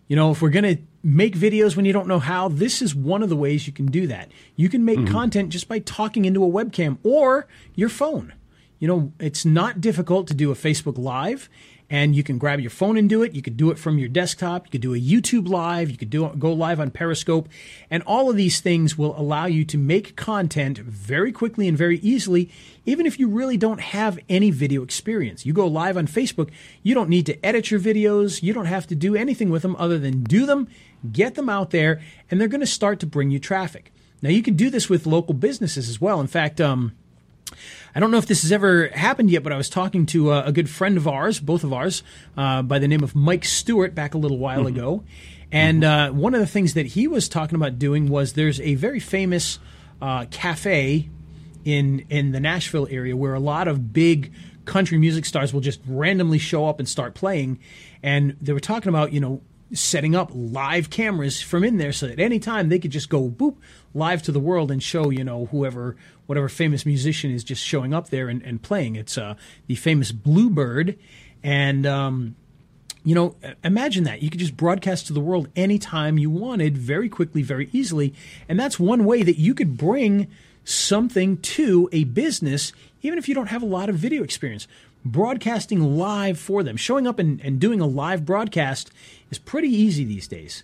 you 0.07 0.15
know, 0.15 0.31
if 0.31 0.41
we're 0.41 0.49
going 0.49 0.77
to 0.77 0.81
make 1.03 1.35
videos 1.35 1.75
when 1.75 1.85
you 1.85 1.93
don't 1.93 2.07
know 2.07 2.19
how, 2.19 2.47
this 2.47 2.81
is 2.81 2.95
one 2.95 3.23
of 3.23 3.29
the 3.29 3.35
ways 3.35 3.67
you 3.67 3.73
can 3.73 3.87
do 3.87 4.07
that. 4.07 4.31
You 4.55 4.69
can 4.69 4.85
make 4.85 4.99
mm-hmm. 4.99 5.13
content 5.13 5.49
just 5.49 5.67
by 5.67 5.79
talking 5.79 6.25
into 6.25 6.43
a 6.43 6.47
webcam 6.49 6.97
or 7.03 7.47
your 7.75 7.89
phone. 7.89 8.33
You 8.79 8.87
know, 8.87 9.13
it's 9.19 9.45
not 9.45 9.79
difficult 9.79 10.27
to 10.27 10.33
do 10.33 10.51
a 10.51 10.55
Facebook 10.55 10.97
Live 10.97 11.49
and 11.93 12.15
you 12.15 12.23
can 12.23 12.39
grab 12.39 12.59
your 12.59 12.71
phone 12.71 12.97
and 12.97 13.07
do 13.07 13.21
it. 13.21 13.35
You 13.35 13.43
could 13.43 13.55
do 13.55 13.69
it 13.69 13.77
from 13.77 13.99
your 13.99 14.09
desktop. 14.09 14.65
You 14.65 14.71
could 14.71 14.81
do 14.81 14.95
a 14.95 14.99
YouTube 14.99 15.47
live. 15.47 15.91
You 15.91 15.97
could 15.97 16.09
do 16.09 16.27
go 16.39 16.51
live 16.51 16.79
on 16.79 16.89
Periscope, 16.89 17.47
and 17.91 18.01
all 18.07 18.31
of 18.31 18.35
these 18.35 18.59
things 18.61 18.97
will 18.97 19.15
allow 19.15 19.45
you 19.45 19.63
to 19.65 19.77
make 19.77 20.15
content 20.15 20.79
very 20.79 21.31
quickly 21.31 21.67
and 21.67 21.77
very 21.77 21.99
easily, 21.99 22.49
even 22.87 23.05
if 23.05 23.19
you 23.19 23.27
really 23.27 23.57
don't 23.57 23.79
have 23.79 24.17
any 24.27 24.49
video 24.49 24.81
experience. 24.81 25.45
You 25.45 25.53
go 25.53 25.67
live 25.67 25.95
on 25.95 26.07
Facebook. 26.07 26.49
You 26.81 26.95
don't 26.95 27.09
need 27.09 27.27
to 27.27 27.45
edit 27.45 27.69
your 27.69 27.79
videos. 27.79 28.41
You 28.41 28.53
don't 28.53 28.65
have 28.65 28.87
to 28.87 28.95
do 28.95 29.15
anything 29.15 29.51
with 29.51 29.61
them 29.61 29.75
other 29.77 29.99
than 29.99 30.23
do 30.23 30.47
them, 30.47 30.67
get 31.11 31.35
them 31.35 31.47
out 31.47 31.69
there, 31.69 32.01
and 32.31 32.41
they're 32.41 32.47
going 32.47 32.61
to 32.61 32.65
start 32.65 32.99
to 33.01 33.05
bring 33.05 33.29
you 33.29 33.37
traffic. 33.37 33.93
Now 34.23 34.31
you 34.31 34.41
can 34.41 34.55
do 34.55 34.71
this 34.71 34.89
with 34.89 35.05
local 35.05 35.35
businesses 35.35 35.87
as 35.89 36.01
well. 36.01 36.19
In 36.19 36.25
fact, 36.25 36.59
um, 36.59 36.93
I 37.95 37.99
don't 37.99 38.09
know 38.09 38.17
if 38.17 38.25
this 38.25 38.41
has 38.41 38.51
ever 38.51 38.87
happened 38.87 39.29
yet, 39.29 39.43
but 39.43 39.53
I 39.53 39.57
was 39.57 39.69
talking 39.69 40.05
to 40.07 40.31
a, 40.31 40.45
a 40.45 40.51
good 40.51 40.69
friend 40.69 40.97
of 40.97 41.07
ours, 41.07 41.39
both 41.39 41.63
of 41.63 41.71
ours, 41.71 42.01
uh, 42.35 42.63
by 42.63 42.79
the 42.79 42.87
name 42.87 43.03
of 43.03 43.15
Mike 43.15 43.45
Stewart 43.45 43.93
back 43.93 44.15
a 44.15 44.17
little 44.17 44.39
while 44.39 44.63
mm-hmm. 44.63 44.77
ago. 44.77 45.03
And 45.51 45.83
uh, 45.83 46.09
one 46.09 46.33
of 46.33 46.39
the 46.39 46.47
things 46.47 46.73
that 46.73 46.87
he 46.87 47.07
was 47.07 47.29
talking 47.29 47.55
about 47.55 47.77
doing 47.77 48.07
was 48.09 48.33
there's 48.33 48.59
a 48.61 48.73
very 48.73 48.99
famous 48.99 49.59
uh, 50.01 50.25
cafe 50.31 51.09
in 51.63 52.05
in 52.09 52.31
the 52.31 52.39
Nashville 52.39 52.87
area 52.89 53.15
where 53.15 53.35
a 53.35 53.39
lot 53.39 53.67
of 53.67 53.93
big 53.93 54.33
country 54.65 54.97
music 54.97 55.25
stars 55.25 55.53
will 55.53 55.61
just 55.61 55.79
randomly 55.87 56.39
show 56.39 56.67
up 56.67 56.79
and 56.79 56.89
start 56.89 57.13
playing. 57.13 57.59
And 58.01 58.35
they 58.41 58.53
were 58.53 58.59
talking 58.59 58.89
about, 58.89 59.13
you 59.13 59.19
know, 59.19 59.41
setting 59.73 60.15
up 60.15 60.31
live 60.33 60.89
cameras 60.89 61.41
from 61.41 61.63
in 61.63 61.77
there 61.77 61.91
so 61.91 62.07
that 62.07 62.19
any 62.19 62.39
time 62.39 62.69
they 62.69 62.79
could 62.79 62.91
just 62.91 63.09
go 63.09 63.29
boop 63.29 63.57
live 63.93 64.21
to 64.23 64.31
the 64.31 64.39
world 64.39 64.71
and 64.71 64.81
show 64.81 65.09
you 65.09 65.23
know 65.23 65.45
whoever 65.47 65.95
whatever 66.25 66.49
famous 66.49 66.85
musician 66.85 67.31
is 67.31 67.43
just 67.43 67.63
showing 67.63 67.93
up 67.93 68.09
there 68.09 68.29
and, 68.29 68.41
and 68.43 68.61
playing. 68.61 68.95
It's 68.95 69.17
uh, 69.17 69.35
the 69.67 69.75
famous 69.75 70.11
bluebird. 70.11 70.97
And 71.43 71.85
um, 71.85 72.35
you 73.03 73.15
know 73.15 73.35
imagine 73.63 74.05
that. 74.05 74.21
You 74.21 74.29
could 74.29 74.39
just 74.39 74.55
broadcast 74.55 75.07
to 75.07 75.13
the 75.13 75.19
world 75.19 75.49
anytime 75.55 76.17
you 76.17 76.29
wanted 76.29 76.77
very 76.77 77.09
quickly 77.09 77.41
very 77.41 77.69
easily. 77.73 78.13
And 78.47 78.59
that's 78.59 78.79
one 78.79 79.05
way 79.05 79.23
that 79.23 79.37
you 79.37 79.53
could 79.53 79.77
bring 79.77 80.27
something 80.63 81.37
to 81.37 81.89
a 81.91 82.05
business 82.05 82.71
even 83.01 83.19
if 83.19 83.27
you 83.27 83.35
don't 83.35 83.47
have 83.47 83.61
a 83.61 83.67
lot 83.67 83.89
of 83.89 83.95
video 83.95 84.23
experience. 84.23 84.67
Broadcasting 85.05 85.97
live 85.97 86.39
for 86.39 86.63
them. 86.63 86.77
Showing 86.77 87.05
up 87.05 87.19
and, 87.19 87.41
and 87.41 87.59
doing 87.59 87.81
a 87.81 87.85
live 87.85 88.25
broadcast 88.25 88.89
is 89.29 89.37
pretty 89.37 89.67
easy 89.67 90.05
these 90.05 90.29
days. 90.29 90.63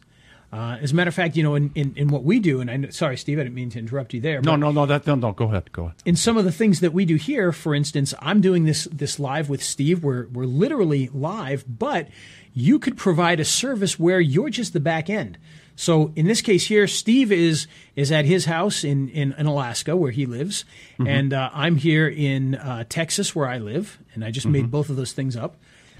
Uh, 0.52 0.78
as 0.82 0.92
a 0.92 0.96
matter 0.96 1.10
of 1.10 1.14
fact, 1.14 1.38
you 1.38 1.44
know, 1.44 1.54
in, 1.54 1.72
in, 1.76 1.94
in 1.96 2.08
what 2.08 2.24
we 2.24 2.40
do, 2.40 2.60
and 2.60 2.72
I 2.72 2.90
sorry, 2.90 3.18
Steve, 3.18 3.38
I 3.38 3.44
didn't 3.44 3.54
mean 3.54 3.70
to 3.72 3.80
interrupt 3.80 4.16
you 4.16 4.22
there. 4.22 4.42
No, 4.42 4.56
no, 4.56 4.72
no, 4.72 4.88
that 4.88 5.06
no, 5.06 5.14
no, 5.14 5.32
go 5.32 5.46
ahead, 5.46 5.72
go 5.72 5.84
ahead. 5.84 5.96
In 6.06 6.16
some 6.16 6.38
of 6.38 6.46
the 6.46 6.52
things 6.52 6.80
that 6.80 6.92
we 6.92 7.06
do 7.06 7.16
here, 7.16 7.52
for 7.52 7.76
instance, 7.76 8.16
I'm 8.20 8.42
doing 8.42 8.66
this 8.66 8.86
this 8.86 9.20
live 9.20 9.48
with 9.48 9.62
Steve. 9.62 10.04
We're 10.04 10.28
we're 10.28 10.46
literally 10.46 11.10
live, 11.14 11.66
but 11.68 12.08
you 12.54 12.80
could 12.80 12.98
provide 12.98 13.40
a 13.40 13.46
service 13.46 14.00
where 14.00 14.20
you're 14.20 14.50
just 14.50 14.74
the 14.74 14.80
back 14.80 15.08
end. 15.08 15.38
So 15.76 16.12
in 16.16 16.26
this 16.26 16.42
case 16.42 16.66
here, 16.66 16.88
Steve 16.88 17.32
is 17.32 17.68
is 17.96 18.12
at 18.12 18.26
his 18.26 18.46
house 18.46 18.84
in 18.84 19.08
in, 19.10 19.34
in 19.38 19.46
Alaska 19.46 19.96
where 19.96 20.12
he 20.12 20.26
lives, 20.26 20.66
mm-hmm. 20.94 21.08
and 21.08 21.32
uh, 21.32 21.52
I'm 21.54 21.76
here 21.76 22.08
in 22.08 22.56
uh, 22.56 22.86
Texas 22.90 23.36
where 23.36 23.48
I 23.48 23.60
live, 23.60 24.00
and 24.16 24.26
I 24.26 24.32
just 24.32 24.48
mm-hmm. 24.48 24.54
made 24.54 24.72
both 24.72 24.90
of 24.90 24.96
those 24.96 25.14
things 25.14 25.36
up. 25.36 25.58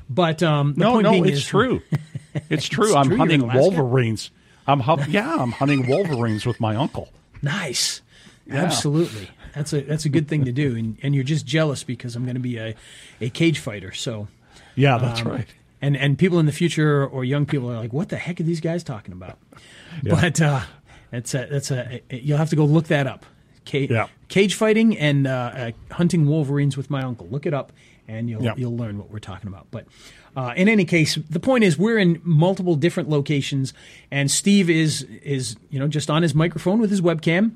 But 0.10 0.42
um, 0.42 0.74
no, 0.76 1.02
no, 1.02 1.24
it's 1.24 1.38
is, 1.38 1.46
true. 1.46 1.82
It's 2.50 2.68
true. 2.68 2.86
it's 2.86 2.96
I'm 2.96 3.08
true. 3.08 3.18
hunting 3.18 3.52
wolverines. 3.52 4.30
I'm 4.70 4.82
yeah, 5.10 5.36
I'm 5.36 5.52
hunting 5.52 5.88
wolverines 5.88 6.46
with 6.46 6.60
my 6.60 6.76
uncle. 6.76 7.10
Nice, 7.42 8.02
yeah. 8.46 8.64
absolutely. 8.64 9.30
That's 9.56 9.74
a 9.74 9.82
that's 9.82 10.06
a 10.06 10.10
good 10.10 10.28
thing 10.28 10.46
to 10.46 10.52
do, 10.52 10.76
and 10.76 10.98
and 11.02 11.16
you're 11.16 11.24
just 11.24 11.46
jealous 11.46 11.84
because 11.84 12.16
I'm 12.16 12.24
going 12.24 12.36
to 12.36 12.42
be 12.42 12.58
a 12.58 12.76
a 13.20 13.30
cage 13.30 13.60
fighter. 13.60 13.92
So 13.94 14.28
yeah, 14.76 14.98
that's 14.98 15.22
um, 15.22 15.30
right 15.30 15.48
and 15.82 15.96
and 15.96 16.18
people 16.18 16.40
in 16.40 16.46
the 16.46 16.52
future 16.52 17.06
or 17.06 17.24
young 17.24 17.46
people 17.46 17.72
are 17.72 17.78
like, 17.78 17.94
what 17.94 18.10
the 18.10 18.18
heck 18.18 18.40
are 18.40 18.44
these 18.44 18.62
guys 18.62 18.84
talking 18.84 19.14
about? 19.14 19.38
Yeah. 20.04 20.16
But 20.22 20.42
uh, 20.42 20.62
that's 21.12 21.34
a 21.34 21.48
that's 21.50 21.72
a 21.72 22.02
you'll 22.10 22.38
have 22.38 22.50
to 22.50 22.56
go 22.56 22.66
look 22.66 22.88
that 22.88 23.08
up. 23.08 23.26
Cage, 23.66 23.92
yeah. 23.92 24.08
cage 24.30 24.56
fighting 24.56 24.98
and 24.98 25.28
uh, 25.28 25.32
uh, 25.32 25.72
hunting 25.92 26.28
wolverines 26.28 26.76
with 26.76 26.90
my 26.90 27.04
uncle. 27.04 27.28
Look 27.30 27.46
it 27.46 27.54
up, 27.54 27.72
and 28.08 28.30
you'll 28.30 28.44
you'll 28.58 28.76
learn 28.76 28.98
what 28.98 29.12
we're 29.12 29.20
talking 29.20 29.48
about. 29.48 29.68
But 29.72 29.86
uh, 30.36 30.54
in 30.56 30.70
any 30.70 30.86
case, 30.86 31.16
the 31.30 31.40
point 31.40 31.64
is 31.64 31.78
we're 31.78 31.98
in 31.98 32.22
multiple 32.24 32.76
different 32.76 33.10
locations, 33.10 33.74
and 34.12 34.30
Steve 34.30 34.70
is 34.70 35.04
is 35.24 35.56
you 35.70 35.80
know 35.80 35.88
just 35.88 36.10
on 36.10 36.22
his 36.22 36.36
microphone 36.36 36.80
with 36.80 36.90
his 36.90 37.02
webcam 37.02 37.54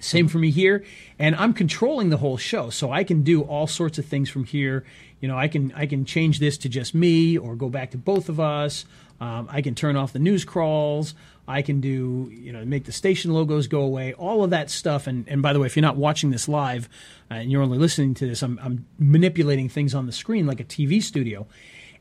Same 0.00 0.28
for 0.28 0.38
me 0.38 0.50
here, 0.50 0.84
and 1.18 1.34
I'm 1.36 1.52
controlling 1.52 2.10
the 2.10 2.18
whole 2.18 2.36
show, 2.36 2.70
so 2.70 2.90
I 2.90 3.04
can 3.04 3.22
do 3.22 3.42
all 3.42 3.66
sorts 3.66 3.98
of 3.98 4.06
things 4.06 4.30
from 4.30 4.44
here. 4.44 4.84
You 5.20 5.28
know, 5.28 5.38
I 5.38 5.48
can 5.48 5.72
I 5.74 5.86
can 5.86 6.04
change 6.04 6.38
this 6.38 6.58
to 6.58 6.68
just 6.68 6.94
me, 6.94 7.36
or 7.36 7.56
go 7.56 7.68
back 7.68 7.90
to 7.92 7.98
both 7.98 8.28
of 8.28 8.38
us. 8.38 8.84
Um, 9.20 9.48
I 9.50 9.62
can 9.62 9.74
turn 9.74 9.96
off 9.96 10.12
the 10.12 10.18
news 10.18 10.44
crawls. 10.44 11.14
I 11.46 11.62
can 11.62 11.80
do, 11.80 12.30
you 12.32 12.52
know, 12.52 12.64
make 12.64 12.84
the 12.84 12.92
station 12.92 13.32
logos 13.32 13.66
go 13.66 13.80
away, 13.80 14.14
all 14.14 14.42
of 14.42 14.50
that 14.50 14.70
stuff. 14.70 15.06
And, 15.06 15.28
and 15.28 15.42
by 15.42 15.52
the 15.52 15.60
way, 15.60 15.66
if 15.66 15.76
you're 15.76 15.82
not 15.82 15.96
watching 15.96 16.30
this 16.30 16.48
live 16.48 16.88
uh, 17.30 17.34
and 17.34 17.52
you're 17.52 17.62
only 17.62 17.78
listening 17.78 18.14
to 18.14 18.26
this, 18.26 18.42
I'm, 18.42 18.58
I'm 18.62 18.86
manipulating 18.98 19.68
things 19.68 19.94
on 19.94 20.06
the 20.06 20.12
screen 20.12 20.46
like 20.46 20.60
a 20.60 20.64
TV 20.64 21.02
studio. 21.02 21.46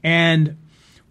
And 0.03 0.57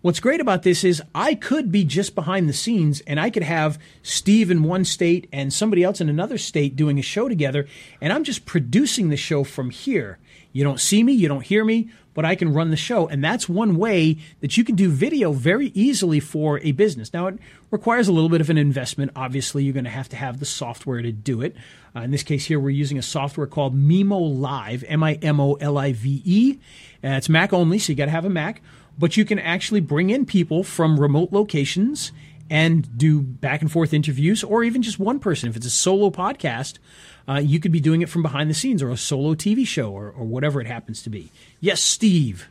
what's 0.03 0.21
great 0.21 0.41
about 0.41 0.63
this 0.63 0.85
is 0.85 1.03
I 1.15 1.35
could 1.35 1.73
be 1.73 1.85
just 1.85 2.15
behind 2.15 2.49
the 2.49 2.53
scenes 2.53 3.01
and 3.07 3.19
I 3.19 3.31
could 3.31 3.43
have 3.43 3.79
Steve 4.03 4.51
in 4.51 4.63
one 4.63 4.85
state 4.85 5.29
and 5.33 5.53
somebody 5.53 5.83
else 5.83 6.01
in 6.01 6.09
another 6.09 6.39
state 6.39 6.77
doing 6.77 6.99
a 6.99 7.03
show 7.03 7.29
together. 7.29 7.67
And 8.01 8.13
I'm 8.13 8.25
just 8.25 8.45
producing 8.45 9.09
the 9.09 9.17
show 9.17 9.45
from 9.45 9.71
here. 9.71 10.19
You 10.53 10.65
don't 10.65 10.81
see 10.81 11.03
me, 11.03 11.15
you 11.15 11.29
don't 11.29 11.45
hear 11.45 11.65
me, 11.65 11.89
but 12.15 12.25
I 12.25 12.35
can 12.35 12.53
run 12.53 12.71
the 12.71 12.77
show. 12.77 13.09
And 13.09 13.25
that's 13.25 13.49
one 13.49 13.77
way 13.77 14.19
that 14.41 14.57
you 14.57 14.65
can 14.65 14.75
do 14.75 14.91
video 14.91 15.33
very 15.33 15.69
easily 15.69 16.21
for 16.21 16.59
a 16.61 16.73
business. 16.73 17.13
Now, 17.13 17.29
it 17.29 17.39
requires 17.71 18.09
a 18.09 18.13
little 18.13 18.29
bit 18.29 18.41
of 18.41 18.51
an 18.51 18.59
investment. 18.59 19.13
Obviously, 19.17 19.65
you're 19.65 19.73
going 19.73 19.85
to 19.85 19.91
have 19.91 20.11
to 20.11 20.17
have 20.17 20.39
the 20.39 20.45
software 20.45 21.01
to 21.01 21.11
do 21.11 21.41
it. 21.41 21.57
Uh, 21.97 22.01
in 22.01 22.11
this 22.11 22.23
case 22.23 22.45
here, 22.45 22.61
we're 22.61 22.71
using 22.71 22.99
a 22.99 23.03
software 23.03 23.47
called 23.47 23.75
Mimo 23.75 24.39
Live, 24.39 24.85
M 24.87 25.03
I 25.03 25.15
M 25.15 25.41
O 25.41 25.55
L 25.55 25.79
I 25.79 25.93
V 25.93 26.23
E. 26.25 26.59
Uh, 27.03 27.17
it's 27.17 27.29
Mac 27.29 27.53
only, 27.53 27.79
so 27.79 27.93
you 27.93 27.97
got 27.97 28.07
to 28.07 28.11
have 28.11 28.25
a 28.25 28.31
Mac. 28.31 28.61
But 28.99 29.17
you 29.17 29.25
can 29.25 29.39
actually 29.39 29.81
bring 29.81 30.11
in 30.11 30.27
people 30.27 30.63
from 30.63 31.01
remote 31.01 31.33
locations 31.33 32.13
and 32.51 32.99
do 32.99 33.23
back 33.23 33.63
and 33.63 33.73
forth 33.73 33.95
interviews, 33.95 34.45
or 34.45 34.63
even 34.63 34.83
just 34.83 34.99
one 34.99 35.19
person. 35.19 35.49
If 35.49 35.57
it's 35.57 35.67
a 35.67 35.71
solo 35.71 36.11
podcast, 36.11 36.79
uh, 37.27 37.41
you 37.43 37.59
could 37.59 37.73
be 37.73 37.81
doing 37.81 38.03
it 38.03 38.11
from 38.11 38.23
behind 38.23 38.51
the 38.51 38.55
scenes 38.55 38.83
or 38.83 38.91
a 38.91 38.97
solo 38.97 39.35
TV 39.35 39.67
show 39.67 39.91
or, 39.91 40.11
or 40.11 40.25
whatever 40.25 40.61
it 40.61 40.67
happens 40.67 41.03
to 41.03 41.11
be. 41.11 41.31
Yes, 41.61 41.81
Steve. 41.81 42.49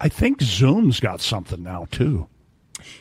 I 0.00 0.08
think 0.08 0.42
Zoom's 0.42 1.00
got 1.00 1.20
something 1.20 1.62
now, 1.62 1.86
too. 1.90 2.26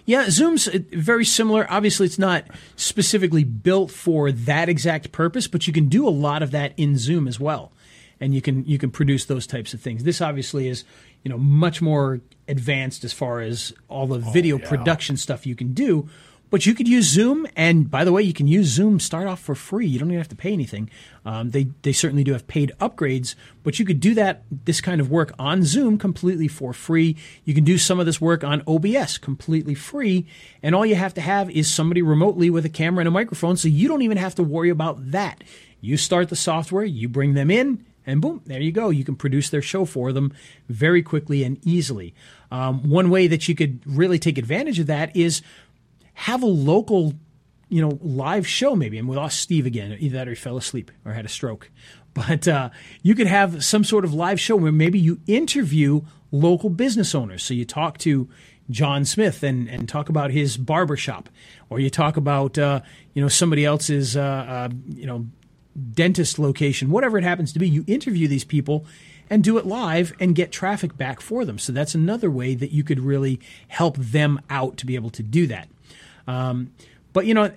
Yeah, 0.05 0.29
Zoom's 0.29 0.67
uh, 0.67 0.79
very 0.91 1.25
similar. 1.25 1.65
Obviously, 1.69 2.05
it's 2.05 2.19
not 2.19 2.45
specifically 2.75 3.43
built 3.43 3.91
for 3.91 4.31
that 4.31 4.69
exact 4.69 5.11
purpose, 5.11 5.47
but 5.47 5.67
you 5.67 5.73
can 5.73 5.89
do 5.89 6.07
a 6.07 6.09
lot 6.09 6.43
of 6.43 6.51
that 6.51 6.73
in 6.77 6.97
Zoom 6.97 7.27
as 7.27 7.39
well, 7.39 7.71
and 8.19 8.33
you 8.33 8.41
can 8.41 8.65
you 8.65 8.77
can 8.77 8.91
produce 8.91 9.25
those 9.25 9.45
types 9.45 9.73
of 9.73 9.81
things. 9.81 10.03
This 10.03 10.21
obviously 10.21 10.67
is 10.67 10.83
you 11.25 11.31
know 11.31 11.37
much 11.37 11.81
more 11.81 12.21
advanced 12.47 13.03
as 13.03 13.11
far 13.11 13.41
as 13.41 13.73
all 13.89 14.07
the 14.07 14.25
oh, 14.25 14.31
video 14.31 14.57
yeah. 14.57 14.69
production 14.69 15.17
stuff 15.17 15.45
you 15.45 15.55
can 15.55 15.73
do. 15.73 16.07
But 16.51 16.67
you 16.67 16.75
could 16.75 16.87
use 16.87 17.09
Zoom, 17.09 17.47
and 17.55 17.89
by 17.89 18.03
the 18.03 18.11
way, 18.11 18.21
you 18.21 18.31
can 18.31 18.47
use 18.47 18.67
Zoom 18.67 18.99
start 18.99 19.27
off 19.27 19.39
for 19.39 19.55
free. 19.55 19.87
You 19.87 19.97
don't 19.97 20.09
even 20.09 20.19
have 20.19 20.29
to 20.29 20.35
pay 20.35 20.53
anything. 20.53 20.91
Um, 21.25 21.49
they 21.49 21.67
they 21.81 21.91
certainly 21.91 22.23
do 22.23 22.33
have 22.33 22.45
paid 22.47 22.71
upgrades, 22.79 23.33
but 23.63 23.79
you 23.79 23.83
could 23.83 23.99
do 23.99 24.13
that 24.13 24.43
this 24.51 24.79
kind 24.79 25.01
of 25.01 25.09
work 25.09 25.33
on 25.39 25.63
Zoom 25.63 25.97
completely 25.97 26.47
for 26.47 26.71
free. 26.71 27.17
You 27.43 27.55
can 27.55 27.63
do 27.63 27.79
some 27.79 27.99
of 27.99 28.05
this 28.05 28.21
work 28.21 28.43
on 28.43 28.61
OBS 28.67 29.17
completely 29.17 29.73
free, 29.73 30.27
and 30.61 30.75
all 30.75 30.85
you 30.85 30.95
have 30.95 31.15
to 31.15 31.21
have 31.21 31.49
is 31.49 31.69
somebody 31.69 32.03
remotely 32.03 32.51
with 32.51 32.63
a 32.63 32.69
camera 32.69 33.01
and 33.01 33.07
a 33.07 33.11
microphone, 33.11 33.57
so 33.57 33.67
you 33.67 33.87
don't 33.87 34.03
even 34.03 34.17
have 34.17 34.35
to 34.35 34.43
worry 34.43 34.69
about 34.69 35.11
that. 35.11 35.43
You 35.81 35.97
start 35.97 36.29
the 36.29 36.35
software, 36.35 36.85
you 36.85 37.09
bring 37.09 37.33
them 37.33 37.49
in, 37.49 37.83
and 38.05 38.21
boom, 38.21 38.41
there 38.45 38.61
you 38.61 38.71
go. 38.71 38.89
You 38.89 39.03
can 39.03 39.15
produce 39.15 39.49
their 39.49 39.61
show 39.61 39.85
for 39.85 40.11
them 40.11 40.33
very 40.69 41.01
quickly 41.01 41.43
and 41.43 41.59
easily. 41.65 42.13
Um, 42.51 42.89
one 42.89 43.09
way 43.09 43.27
that 43.27 43.47
you 43.47 43.55
could 43.55 43.79
really 43.85 44.19
take 44.19 44.37
advantage 44.37 44.79
of 44.79 44.87
that 44.87 45.15
is 45.15 45.41
have 46.13 46.43
a 46.43 46.47
local, 46.47 47.13
you 47.69 47.81
know, 47.81 47.99
live 48.01 48.47
show 48.47 48.75
maybe. 48.75 48.97
And 48.97 49.07
we 49.07 49.15
lost 49.15 49.39
Steve 49.39 49.65
again. 49.65 49.97
Either 49.99 50.17
that 50.17 50.27
or 50.27 50.31
he 50.31 50.35
fell 50.35 50.57
asleep 50.57 50.91
or 51.03 51.13
had 51.13 51.25
a 51.25 51.29
stroke. 51.29 51.69
But 52.15 52.47
uh, 52.47 52.69
you 53.03 53.13
could 53.13 53.27
have 53.27 53.61
some 53.61 53.83
sort 53.83 54.05
of 54.05 54.13
live 54.13 54.39
show 54.39 54.55
where 54.55 54.71
maybe 54.71 54.97
you 54.97 55.19
interview 55.27 55.99
local 56.31 56.69
business 56.69 57.13
owners. 57.13 57.43
So 57.43 57.53
you 57.53 57.65
talk 57.65 57.97
to 57.99 58.29
John 58.69 59.05
Smith 59.05 59.43
and, 59.43 59.67
and 59.67 59.87
talk 59.87 60.09
about 60.09 60.31
his 60.31 60.57
barbershop, 60.57 61.29
or 61.69 61.79
you 61.79 61.89
talk 61.89 62.17
about 62.17 62.57
uh, 62.57 62.81
you 63.13 63.21
know 63.21 63.27
somebody 63.27 63.65
else's 63.65 64.15
uh, 64.17 64.21
uh, 64.21 64.69
you 64.87 65.05
know 65.05 65.25
dentist 65.93 66.39
location, 66.39 66.89
whatever 66.89 67.17
it 67.17 67.23
happens 67.23 67.51
to 67.53 67.59
be. 67.59 67.67
You 67.67 67.83
interview 67.87 68.27
these 68.27 68.43
people 68.43 68.85
and 69.29 69.43
do 69.43 69.57
it 69.57 69.65
live 69.65 70.13
and 70.19 70.35
get 70.35 70.51
traffic 70.51 70.97
back 70.97 71.19
for 71.19 71.45
them. 71.45 71.57
So 71.57 71.71
that's 71.71 71.95
another 71.95 72.29
way 72.29 72.55
that 72.55 72.71
you 72.71 72.83
could 72.83 72.99
really 72.99 73.39
help 73.67 73.97
them 73.97 74.39
out 74.49 74.77
to 74.77 74.85
be 74.85 74.95
able 74.95 75.09
to 75.11 75.23
do 75.23 75.47
that. 75.47 75.67
Um, 76.27 76.71
but 77.13 77.25
you 77.25 77.33
know, 77.33 77.49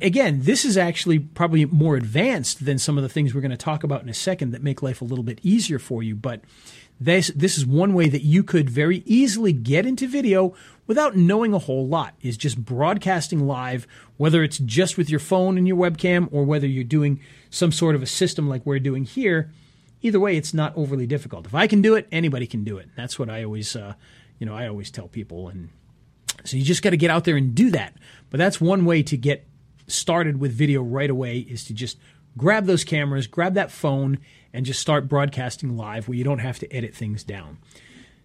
again, 0.00 0.40
this 0.42 0.64
is 0.64 0.78
actually 0.78 1.18
probably 1.18 1.66
more 1.66 1.96
advanced 1.96 2.64
than 2.64 2.78
some 2.78 2.96
of 2.96 3.02
the 3.02 3.10
things 3.10 3.34
we're 3.34 3.42
going 3.42 3.50
to 3.50 3.56
talk 3.56 3.84
about 3.84 4.02
in 4.02 4.08
a 4.08 4.14
second 4.14 4.52
that 4.52 4.62
make 4.62 4.82
life 4.82 5.02
a 5.02 5.04
little 5.04 5.22
bit 5.22 5.38
easier 5.42 5.78
for 5.78 6.02
you. 6.02 6.16
But 6.16 6.40
this 7.00 7.28
this 7.28 7.58
is 7.58 7.66
one 7.66 7.92
way 7.94 8.08
that 8.08 8.22
you 8.22 8.42
could 8.42 8.70
very 8.70 9.02
easily 9.04 9.52
get 9.52 9.86
into 9.86 10.08
video 10.08 10.54
without 10.86 11.16
knowing 11.16 11.52
a 11.52 11.58
whole 11.58 11.86
lot. 11.86 12.14
Is 12.22 12.36
just 12.36 12.64
broadcasting 12.64 13.46
live, 13.46 13.86
whether 14.16 14.42
it's 14.42 14.58
just 14.58 14.96
with 14.96 15.10
your 15.10 15.20
phone 15.20 15.58
and 15.58 15.68
your 15.68 15.76
webcam, 15.76 16.28
or 16.32 16.44
whether 16.44 16.66
you're 16.66 16.84
doing 16.84 17.20
some 17.50 17.72
sort 17.72 17.94
of 17.94 18.02
a 18.02 18.06
system 18.06 18.48
like 18.48 18.64
we're 18.64 18.78
doing 18.78 19.04
here. 19.04 19.52
Either 20.02 20.20
way, 20.20 20.36
it's 20.36 20.54
not 20.54 20.76
overly 20.76 21.06
difficult. 21.06 21.46
If 21.46 21.54
I 21.54 21.66
can 21.66 21.82
do 21.82 21.94
it, 21.94 22.06
anybody 22.12 22.46
can 22.46 22.64
do 22.64 22.76
it. 22.78 22.88
That's 22.96 23.18
what 23.18 23.30
I 23.30 23.44
always, 23.44 23.74
uh, 23.74 23.94
you 24.38 24.46
know, 24.46 24.54
I 24.54 24.68
always 24.68 24.90
tell 24.90 25.08
people 25.08 25.48
and 25.48 25.70
so 26.44 26.56
you 26.56 26.62
just 26.62 26.82
got 26.82 26.90
to 26.90 26.96
get 26.96 27.10
out 27.10 27.24
there 27.24 27.36
and 27.36 27.54
do 27.54 27.70
that. 27.70 27.94
But 28.30 28.38
that's 28.38 28.60
one 28.60 28.84
way 28.84 29.02
to 29.04 29.16
get 29.16 29.46
started 29.86 30.40
with 30.40 30.52
video 30.52 30.82
right 30.82 31.10
away 31.10 31.38
is 31.38 31.64
to 31.64 31.74
just 31.74 31.98
grab 32.36 32.66
those 32.66 32.84
cameras, 32.84 33.26
grab 33.26 33.54
that 33.54 33.70
phone, 33.70 34.18
and 34.52 34.66
just 34.66 34.80
start 34.80 35.08
broadcasting 35.08 35.76
live 35.76 36.08
where 36.08 36.16
you 36.16 36.24
don't 36.24 36.38
have 36.38 36.58
to 36.60 36.72
edit 36.72 36.94
things 36.94 37.24
down. 37.24 37.58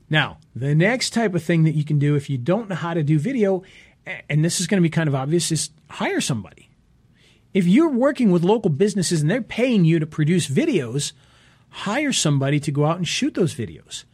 Now, 0.09 0.37
the 0.55 0.75
next 0.75 1.11
type 1.11 1.33
of 1.35 1.43
thing 1.43 1.63
that 1.63 1.75
you 1.75 1.83
can 1.83 1.99
do 1.99 2.15
if 2.15 2.29
you 2.29 2.37
don't 2.37 2.69
know 2.69 2.75
how 2.75 2.93
to 2.93 3.03
do 3.03 3.17
video, 3.17 3.63
and 4.29 4.43
this 4.43 4.59
is 4.59 4.67
going 4.67 4.81
to 4.81 4.85
be 4.85 4.89
kind 4.89 5.07
of 5.07 5.15
obvious, 5.15 5.51
is 5.51 5.69
hire 5.89 6.21
somebody. 6.21 6.69
If 7.53 7.65
you're 7.65 7.89
working 7.89 8.31
with 8.31 8.43
local 8.43 8.69
businesses 8.69 9.21
and 9.21 9.29
they're 9.29 9.41
paying 9.41 9.85
you 9.85 9.99
to 9.99 10.05
produce 10.05 10.47
videos, 10.47 11.13
hire 11.69 12.13
somebody 12.13 12.59
to 12.61 12.71
go 12.71 12.85
out 12.85 12.97
and 12.97 13.07
shoot 13.07 13.33
those 13.33 13.55
videos 13.55 14.05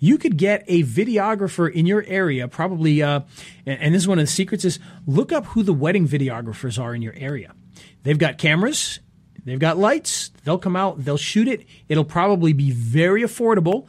you 0.00 0.16
could 0.16 0.38
get 0.38 0.64
a 0.66 0.82
videographer 0.82 1.70
in 1.70 1.86
your 1.86 2.02
area, 2.08 2.48
probably, 2.48 3.02
uh, 3.02 3.20
and 3.66 3.94
this 3.94 4.02
is 4.02 4.08
one 4.08 4.18
of 4.18 4.24
the 4.24 4.32
secrets 4.32 4.64
is 4.64 4.80
look 5.06 5.30
up 5.30 5.44
who 5.46 5.62
the 5.62 5.74
wedding 5.74 6.08
videographers 6.08 6.82
are 6.82 6.94
in 6.94 7.02
your 7.02 7.12
area. 7.16 7.54
They've 8.02 8.18
got 8.18 8.38
cameras, 8.38 8.98
they've 9.44 9.58
got 9.58 9.78
lights, 9.78 10.30
they'll 10.44 10.58
come 10.58 10.76
out, 10.76 11.04
they'll 11.04 11.16
shoot 11.16 11.48
it. 11.48 11.66
It'll 11.88 12.04
probably 12.04 12.52
be 12.52 12.70
very 12.70 13.22
affordable, 13.22 13.86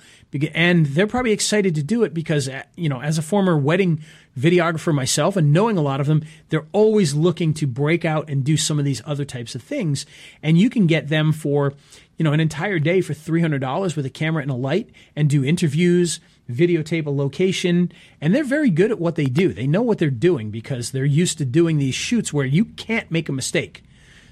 and 0.53 0.85
they're 0.87 1.07
probably 1.07 1.31
excited 1.31 1.75
to 1.75 1.83
do 1.83 2.03
it 2.03 2.13
because, 2.13 2.47
uh, 2.47 2.63
you 2.75 2.89
know, 2.89 3.01
as 3.01 3.17
a 3.17 3.21
former 3.21 3.57
wedding 3.57 4.01
videographer 4.37 4.93
myself 4.93 5.35
and 5.35 5.51
knowing 5.51 5.77
a 5.77 5.81
lot 5.81 5.99
of 5.99 6.07
them, 6.07 6.23
they're 6.49 6.67
always 6.71 7.13
looking 7.13 7.53
to 7.55 7.67
break 7.67 8.05
out 8.05 8.29
and 8.29 8.43
do 8.43 8.55
some 8.55 8.79
of 8.79 8.85
these 8.85 9.01
other 9.05 9.25
types 9.25 9.55
of 9.55 9.61
things. 9.61 10.05
And 10.41 10.57
you 10.57 10.69
can 10.69 10.87
get 10.87 11.09
them 11.09 11.31
for, 11.31 11.73
you 12.17 12.23
know, 12.23 12.33
an 12.33 12.39
entire 12.39 12.79
day 12.79 13.01
for 13.01 13.13
$300 13.13 13.95
with 13.95 14.05
a 14.05 14.09
camera 14.09 14.41
and 14.41 14.51
a 14.51 14.55
light 14.55 14.89
and 15.15 15.29
do 15.29 15.43
interviews, 15.43 16.19
videotape 16.49 17.05
a 17.05 17.09
location, 17.09 17.91
and 18.19 18.33
they're 18.33 18.43
very 18.43 18.69
good 18.69 18.91
at 18.91 18.99
what 18.99 19.15
they 19.15 19.25
do. 19.25 19.53
They 19.53 19.67
know 19.67 19.81
what 19.81 19.97
they're 19.97 20.09
doing 20.09 20.49
because 20.49 20.91
they're 20.91 21.05
used 21.05 21.37
to 21.39 21.45
doing 21.45 21.77
these 21.77 21.95
shoots 21.95 22.31
where 22.31 22.45
you 22.45 22.65
can't 22.65 23.11
make 23.11 23.27
a 23.27 23.33
mistake. 23.33 23.83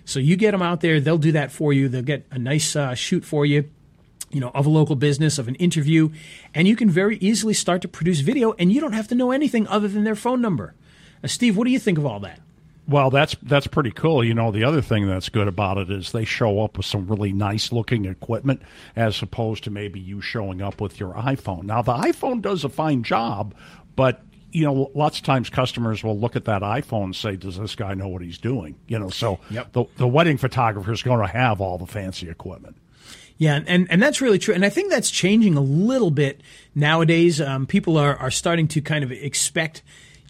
So 0.09 0.19
you 0.19 0.37
get 0.37 0.51
them 0.51 0.63
out 0.63 0.81
there, 0.81 0.99
they'll 0.99 1.19
do 1.19 1.33
that 1.33 1.51
for 1.51 1.71
you. 1.71 1.87
They'll 1.87 2.01
get 2.01 2.25
a 2.31 2.39
nice 2.39 2.75
uh, 2.75 2.95
shoot 2.95 3.23
for 3.23 3.45
you, 3.45 3.69
you 4.31 4.39
know, 4.39 4.49
of 4.55 4.65
a 4.65 4.69
local 4.69 4.95
business, 4.95 5.37
of 5.37 5.47
an 5.47 5.53
interview, 5.55 6.09
and 6.55 6.67
you 6.67 6.75
can 6.75 6.89
very 6.89 7.17
easily 7.17 7.53
start 7.53 7.83
to 7.83 7.87
produce 7.87 8.21
video, 8.21 8.53
and 8.53 8.73
you 8.73 8.81
don't 8.81 8.93
have 8.93 9.07
to 9.09 9.15
know 9.15 9.29
anything 9.29 9.67
other 9.67 9.87
than 9.87 10.05
their 10.05 10.15
phone 10.15 10.41
number. 10.41 10.73
Uh, 11.23 11.27
Steve, 11.27 11.55
what 11.55 11.65
do 11.65 11.71
you 11.71 11.77
think 11.77 11.99
of 11.99 12.07
all 12.07 12.19
that? 12.21 12.39
Well, 12.87 13.11
that's 13.11 13.35
that's 13.43 13.67
pretty 13.67 13.91
cool. 13.91 14.23
You 14.23 14.33
know, 14.33 14.49
the 14.51 14.63
other 14.63 14.81
thing 14.81 15.07
that's 15.07 15.29
good 15.29 15.47
about 15.47 15.77
it 15.77 15.91
is 15.91 16.11
they 16.11 16.25
show 16.25 16.63
up 16.63 16.77
with 16.77 16.87
some 16.87 17.05
really 17.05 17.31
nice 17.31 17.71
looking 17.71 18.05
equipment 18.05 18.63
as 18.95 19.21
opposed 19.21 19.65
to 19.65 19.69
maybe 19.69 19.99
you 19.99 20.21
showing 20.21 20.59
up 20.59 20.81
with 20.81 20.99
your 20.99 21.13
iPhone. 21.13 21.65
Now, 21.65 21.83
the 21.83 21.93
iPhone 21.93 22.41
does 22.41 22.63
a 22.63 22.69
fine 22.69 23.03
job, 23.03 23.53
but 23.95 24.23
you 24.51 24.65
know, 24.65 24.91
lots 24.95 25.19
of 25.19 25.25
times 25.25 25.49
customers 25.49 26.03
will 26.03 26.19
look 26.19 26.35
at 26.35 26.45
that 26.45 26.61
iPhone 26.61 27.05
and 27.05 27.15
say, 27.15 27.35
"Does 27.35 27.57
this 27.57 27.75
guy 27.75 27.93
know 27.93 28.07
what 28.07 28.21
he's 28.21 28.37
doing?" 28.37 28.75
You 28.87 28.99
know, 28.99 29.09
so 29.09 29.39
yep. 29.49 29.71
the 29.73 29.85
the 29.97 30.07
wedding 30.07 30.37
photographer 30.37 30.91
is 30.91 31.03
going 31.03 31.19
to 31.19 31.31
have 31.31 31.61
all 31.61 31.77
the 31.77 31.87
fancy 31.87 32.29
equipment. 32.29 32.77
Yeah, 33.37 33.61
and, 33.65 33.89
and 33.89 34.03
that's 34.03 34.19
really 34.19 34.37
true. 34.37 34.53
And 34.53 34.65
I 34.65 34.69
think 34.69 34.91
that's 34.91 35.09
changing 35.09 35.55
a 35.55 35.61
little 35.61 36.11
bit 36.11 36.41
nowadays. 36.75 37.39
Um, 37.39 37.65
people 37.67 37.97
are, 37.97 38.17
are 38.17 38.31
starting 38.31 38.67
to 38.69 38.81
kind 38.81 39.01
of 39.01 39.13
expect 39.13 39.81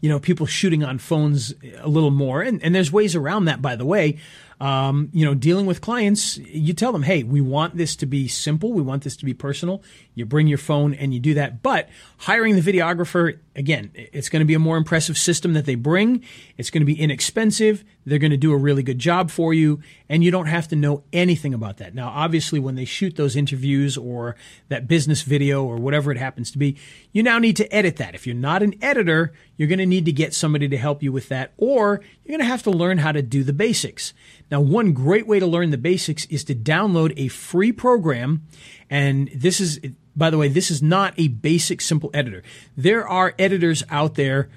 you 0.02 0.10
know, 0.10 0.20
people 0.20 0.46
shooting 0.46 0.84
on 0.84 0.98
phones 0.98 1.54
a 1.80 1.88
little 1.88 2.12
more. 2.12 2.42
And, 2.42 2.64
and 2.64 2.74
there's 2.74 2.92
ways 2.92 3.16
around 3.16 3.46
that, 3.46 3.62
by 3.62 3.76
the 3.76 3.86
way. 3.86 4.20
Um, 4.60 5.10
you 5.14 5.26
know, 5.26 5.34
dealing 5.34 5.66
with 5.66 5.80
clients, 5.80 6.38
you 6.38 6.74
tell 6.74 6.92
them, 6.92 7.04
hey, 7.04 7.24
we 7.24 7.40
want 7.40 7.78
this 7.78 7.96
to 7.98 8.06
be 8.06 8.28
simple. 8.28 8.74
We 8.74 8.82
want 8.82 9.04
this 9.04 9.16
to 9.18 9.26
be 9.26 9.34
personal. 9.34 9.82
You 10.16 10.26
bring 10.26 10.48
your 10.48 10.58
phone 10.58 10.94
and 10.94 11.14
you 11.14 11.20
do 11.20 11.34
that. 11.36 11.64
But 11.64 11.88
hiring 12.18 12.56
the 12.56 12.62
videographer, 12.62 13.40
again, 13.56 13.92
it's 13.94 14.28
going 14.28 14.42
to 14.42 14.46
be 14.46 14.54
a 14.54 14.60
more 14.60 14.76
impressive 14.76 15.18
system 15.18 15.54
that 15.54 15.66
they 15.66 15.76
bring. 15.76 16.24
It's 16.58 16.70
going 16.70 16.82
to 16.82 16.86
be 16.86 17.00
inexpensive. 17.00 17.86
They're 18.06 18.20
going 18.20 18.32
to 18.32 18.38
do 18.38 18.52
a 18.52 18.58
really 18.58 18.84
good 18.84 19.00
job 19.00 19.32
for 19.32 19.54
you. 19.54 19.82
And 20.10 20.24
you 20.24 20.32
don't 20.32 20.48
have 20.48 20.68
to 20.70 20.76
know 20.76 21.04
anything 21.14 21.54
about 21.54 21.78
that. 21.78 21.96
Now, 21.96 22.10
obviously, 22.10 22.60
when 22.60 22.76
they 22.76 22.86
shoot 22.86 23.16
those 23.16 23.38
interviews 23.38 23.98
or 23.98 24.36
that 24.68 24.88
business 24.88 25.22
video 25.22 25.64
or 25.64 25.78
whatever 25.78 26.12
it 26.12 26.18
happens 26.18 26.52
to 26.52 26.58
be, 26.58 26.76
you 27.14 27.24
now 27.24 27.40
need 27.40 27.56
to 27.58 27.74
edit 27.74 27.96
that. 27.98 28.14
If 28.14 28.28
you're 28.28 28.36
not 28.36 28.62
an 28.62 28.76
editor, 28.82 29.32
you're 29.56 29.70
going 29.70 29.80
to 29.80 29.86
need 29.86 30.06
to 30.06 30.12
get 30.12 30.34
somebody 30.34 30.68
to 30.68 30.78
help 30.78 31.02
you 31.02 31.12
with 31.12 31.30
that, 31.30 31.54
or 31.58 32.02
you're 32.24 32.38
going 32.38 32.40
to 32.40 32.52
have 32.52 32.64
to 32.64 32.72
learn 32.72 32.98
how 32.98 33.12
to 33.12 33.22
do 33.22 33.44
the 33.44 33.54
basics. 33.54 34.14
Now, 34.52 34.62
one 34.62 34.94
great 34.94 35.28
way 35.28 35.40
to 35.40 35.46
learn 35.46 35.70
the 35.70 35.78
basics 35.78 36.26
is 36.26 36.44
to 36.46 36.56
download 36.56 37.14
a 37.18 37.28
free 37.28 37.72
program. 37.72 38.48
And 38.90 39.30
this 39.34 39.60
is, 39.60 39.80
by 40.16 40.30
the 40.30 40.38
way, 40.38 40.48
this 40.48 40.72
is 40.72 40.82
not 40.82 41.14
a 41.18 41.28
basic 41.28 41.82
simple 41.82 42.10
editor. 42.14 42.44
There 42.76 43.08
are 43.08 43.36
editors 43.38 43.84
out 43.90 44.16
there, 44.16 44.50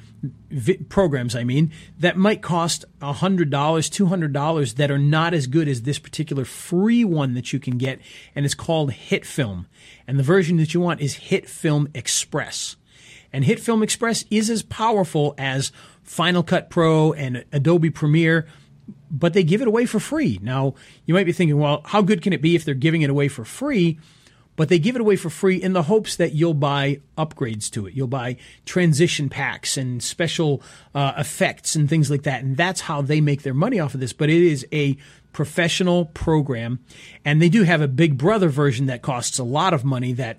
programs, 0.88 1.34
I 1.34 1.42
mean, 1.42 1.72
that 1.98 2.16
might 2.16 2.42
cost 2.42 2.84
$100, 3.00 3.50
$200 3.50 4.74
that 4.76 4.90
are 4.90 4.98
not 4.98 5.34
as 5.34 5.46
good 5.46 5.68
as 5.68 5.82
this 5.82 5.98
particular 5.98 6.44
free 6.44 7.04
one 7.04 7.34
that 7.34 7.52
you 7.52 7.58
can 7.58 7.76
get. 7.76 8.00
And 8.34 8.44
it's 8.44 8.54
called 8.54 8.92
HitFilm. 8.92 9.66
And 10.06 10.18
the 10.18 10.22
version 10.22 10.58
that 10.58 10.74
you 10.74 10.80
want 10.80 11.00
is 11.00 11.16
HitFilm 11.16 11.94
Express. 11.96 12.76
And 13.32 13.44
HitFilm 13.44 13.82
Express 13.82 14.24
is 14.30 14.48
as 14.48 14.62
powerful 14.62 15.34
as 15.38 15.72
Final 16.02 16.42
Cut 16.42 16.70
Pro 16.70 17.12
and 17.12 17.44
Adobe 17.50 17.90
Premiere 17.90 18.46
but 19.12 19.34
they 19.34 19.44
give 19.44 19.60
it 19.60 19.68
away 19.68 19.84
for 19.84 20.00
free. 20.00 20.40
Now, 20.42 20.74
you 21.04 21.12
might 21.12 21.26
be 21.26 21.32
thinking, 21.32 21.58
well, 21.58 21.82
how 21.84 22.00
good 22.00 22.22
can 22.22 22.32
it 22.32 22.40
be 22.40 22.56
if 22.56 22.64
they're 22.64 22.74
giving 22.74 23.02
it 23.02 23.10
away 23.10 23.28
for 23.28 23.44
free? 23.44 24.00
But 24.56 24.68
they 24.68 24.78
give 24.78 24.96
it 24.96 25.00
away 25.00 25.16
for 25.16 25.30
free 25.30 25.56
in 25.56 25.72
the 25.72 25.84
hopes 25.84 26.16
that 26.16 26.32
you'll 26.32 26.54
buy 26.54 27.00
upgrades 27.16 27.70
to 27.70 27.86
it. 27.86 27.94
You'll 27.94 28.06
buy 28.06 28.36
transition 28.66 29.28
packs 29.28 29.76
and 29.76 30.02
special 30.02 30.62
uh, 30.94 31.12
effects 31.16 31.74
and 31.74 31.88
things 31.88 32.10
like 32.10 32.24
that. 32.24 32.42
And 32.42 32.56
that's 32.56 32.82
how 32.82 33.00
they 33.00 33.20
make 33.20 33.42
their 33.42 33.54
money 33.54 33.80
off 33.80 33.94
of 33.94 34.00
this. 34.00 34.12
But 34.12 34.28
it 34.28 34.42
is 34.42 34.66
a 34.72 34.96
professional 35.32 36.06
program. 36.06 36.80
And 37.24 37.40
they 37.40 37.48
do 37.48 37.62
have 37.62 37.80
a 37.80 37.88
big 37.88 38.18
brother 38.18 38.50
version 38.50 38.86
that 38.86 39.00
costs 39.00 39.38
a 39.38 39.44
lot 39.44 39.72
of 39.72 39.84
money 39.84 40.12
that 40.14 40.38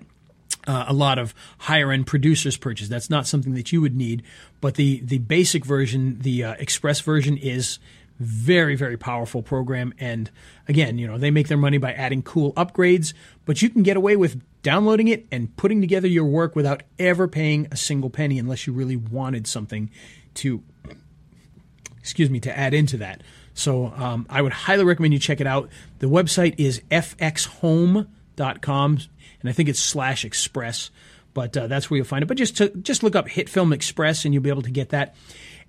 uh, 0.66 0.86
a 0.88 0.92
lot 0.92 1.18
of 1.18 1.34
higher 1.58 1.90
end 1.90 2.06
producers 2.06 2.56
purchase. 2.56 2.88
That's 2.88 3.10
not 3.10 3.26
something 3.26 3.54
that 3.54 3.72
you 3.72 3.80
would 3.80 3.96
need, 3.96 4.22
but 4.60 4.76
the 4.76 5.00
the 5.00 5.18
basic 5.18 5.64
version, 5.64 6.18
the 6.20 6.44
uh, 6.44 6.54
express 6.54 7.00
version, 7.00 7.36
is 7.36 7.78
very, 8.24 8.74
very 8.76 8.96
powerful 8.96 9.42
program. 9.42 9.94
And 9.98 10.30
again, 10.68 10.98
you 10.98 11.06
know, 11.06 11.18
they 11.18 11.30
make 11.30 11.48
their 11.48 11.58
money 11.58 11.78
by 11.78 11.92
adding 11.92 12.22
cool 12.22 12.52
upgrades, 12.54 13.14
but 13.44 13.62
you 13.62 13.70
can 13.70 13.82
get 13.82 13.96
away 13.96 14.16
with 14.16 14.42
downloading 14.62 15.08
it 15.08 15.26
and 15.30 15.54
putting 15.56 15.80
together 15.80 16.08
your 16.08 16.24
work 16.24 16.56
without 16.56 16.82
ever 16.98 17.28
paying 17.28 17.68
a 17.70 17.76
single 17.76 18.10
penny 18.10 18.38
unless 18.38 18.66
you 18.66 18.72
really 18.72 18.96
wanted 18.96 19.46
something 19.46 19.90
to, 20.34 20.62
excuse 21.98 22.30
me, 22.30 22.40
to 22.40 22.58
add 22.58 22.74
into 22.74 22.96
that. 22.96 23.22
So 23.54 23.92
um, 23.96 24.26
I 24.28 24.42
would 24.42 24.52
highly 24.52 24.84
recommend 24.84 25.14
you 25.14 25.20
check 25.20 25.40
it 25.40 25.46
out. 25.46 25.68
The 26.00 26.08
website 26.08 26.56
is 26.58 26.80
fxhome.com, 26.90 28.08
and 29.40 29.50
I 29.50 29.52
think 29.52 29.68
it's 29.68 29.80
slash 29.80 30.24
express, 30.24 30.90
but 31.34 31.56
uh, 31.56 31.66
that's 31.68 31.90
where 31.90 31.98
you'll 31.98 32.06
find 32.06 32.22
it. 32.22 32.26
But 32.26 32.36
just 32.36 32.56
to, 32.56 32.70
just 32.70 33.02
look 33.02 33.14
up 33.14 33.28
HitFilm 33.28 33.72
Express, 33.72 34.24
and 34.24 34.34
you'll 34.34 34.42
be 34.42 34.50
able 34.50 34.62
to 34.62 34.70
get 34.70 34.88
that 34.88 35.14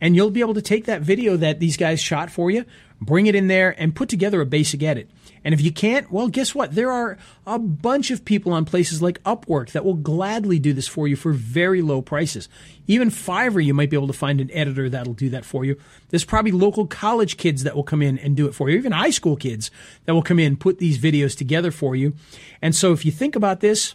and 0.02 0.16
you'll 0.16 0.32
be 0.32 0.42
able 0.42 0.54
to 0.54 0.62
take 0.62 0.86
that 0.86 1.02
video 1.02 1.38
that 1.38 1.60
these 1.60 1.78
guys 1.78 2.00
shot 2.00 2.30
for 2.30 2.52
you, 2.52 2.66
bring 3.02 3.28
it 3.28 3.36
in 3.36 3.48
there, 3.48 3.76
and 3.80 3.96
put 3.96 4.10
together 4.10 4.42
a 4.42 4.46
basic 4.46 4.84
edit. 4.84 5.10
And 5.44 5.54
if 5.54 5.62
you 5.62 5.72
can't, 5.72 6.12
well, 6.12 6.28
guess 6.28 6.56
what? 6.56 6.74
There 6.74 6.92
are 6.92 7.20
a 7.46 7.60
bunch 7.60 8.10
of 8.10 8.26
people 8.26 8.52
on 8.52 8.66
places 8.66 9.02
like 9.02 9.22
Upwork 9.24 9.72
that 9.74 9.86
will 9.86 9.94
gladly 9.94 10.58
do 10.58 10.74
this 10.74 10.88
for 10.88 11.08
you 11.08 11.16
for 11.16 11.34
very 11.34 11.84
low 11.84 12.02
prices. 12.02 12.50
Even 12.88 13.12
Fiverr, 13.12 13.64
you 13.64 13.74
might 13.74 13.92
be 13.92 13.96
able 13.96 14.08
to 14.08 14.14
find 14.14 14.42
an 14.42 14.50
editor 14.52 14.90
that'll 14.90 15.14
do 15.14 15.30
that 15.30 15.46
for 15.46 15.64
you. 15.64 15.78
There's 16.10 16.26
probably 16.26 16.52
local 16.52 16.88
college 16.88 17.38
kids 17.38 17.64
that 17.64 17.76
will 17.76 17.84
come 17.84 18.02
in 18.02 18.18
and 18.18 18.36
do 18.36 18.48
it 18.48 18.56
for 18.56 18.70
you, 18.70 18.78
even 18.78 18.92
high 18.92 19.12
school 19.12 19.36
kids 19.36 19.70
that 20.06 20.16
will 20.16 20.24
come 20.24 20.40
in, 20.40 20.58
put 20.58 20.80
these 20.80 20.98
videos 20.98 21.38
together 21.38 21.70
for 21.70 21.96
you. 21.96 22.14
And 22.60 22.76
so 22.76 22.92
if 22.92 23.06
you 23.06 23.12
think 23.12 23.36
about 23.36 23.60
this, 23.60 23.94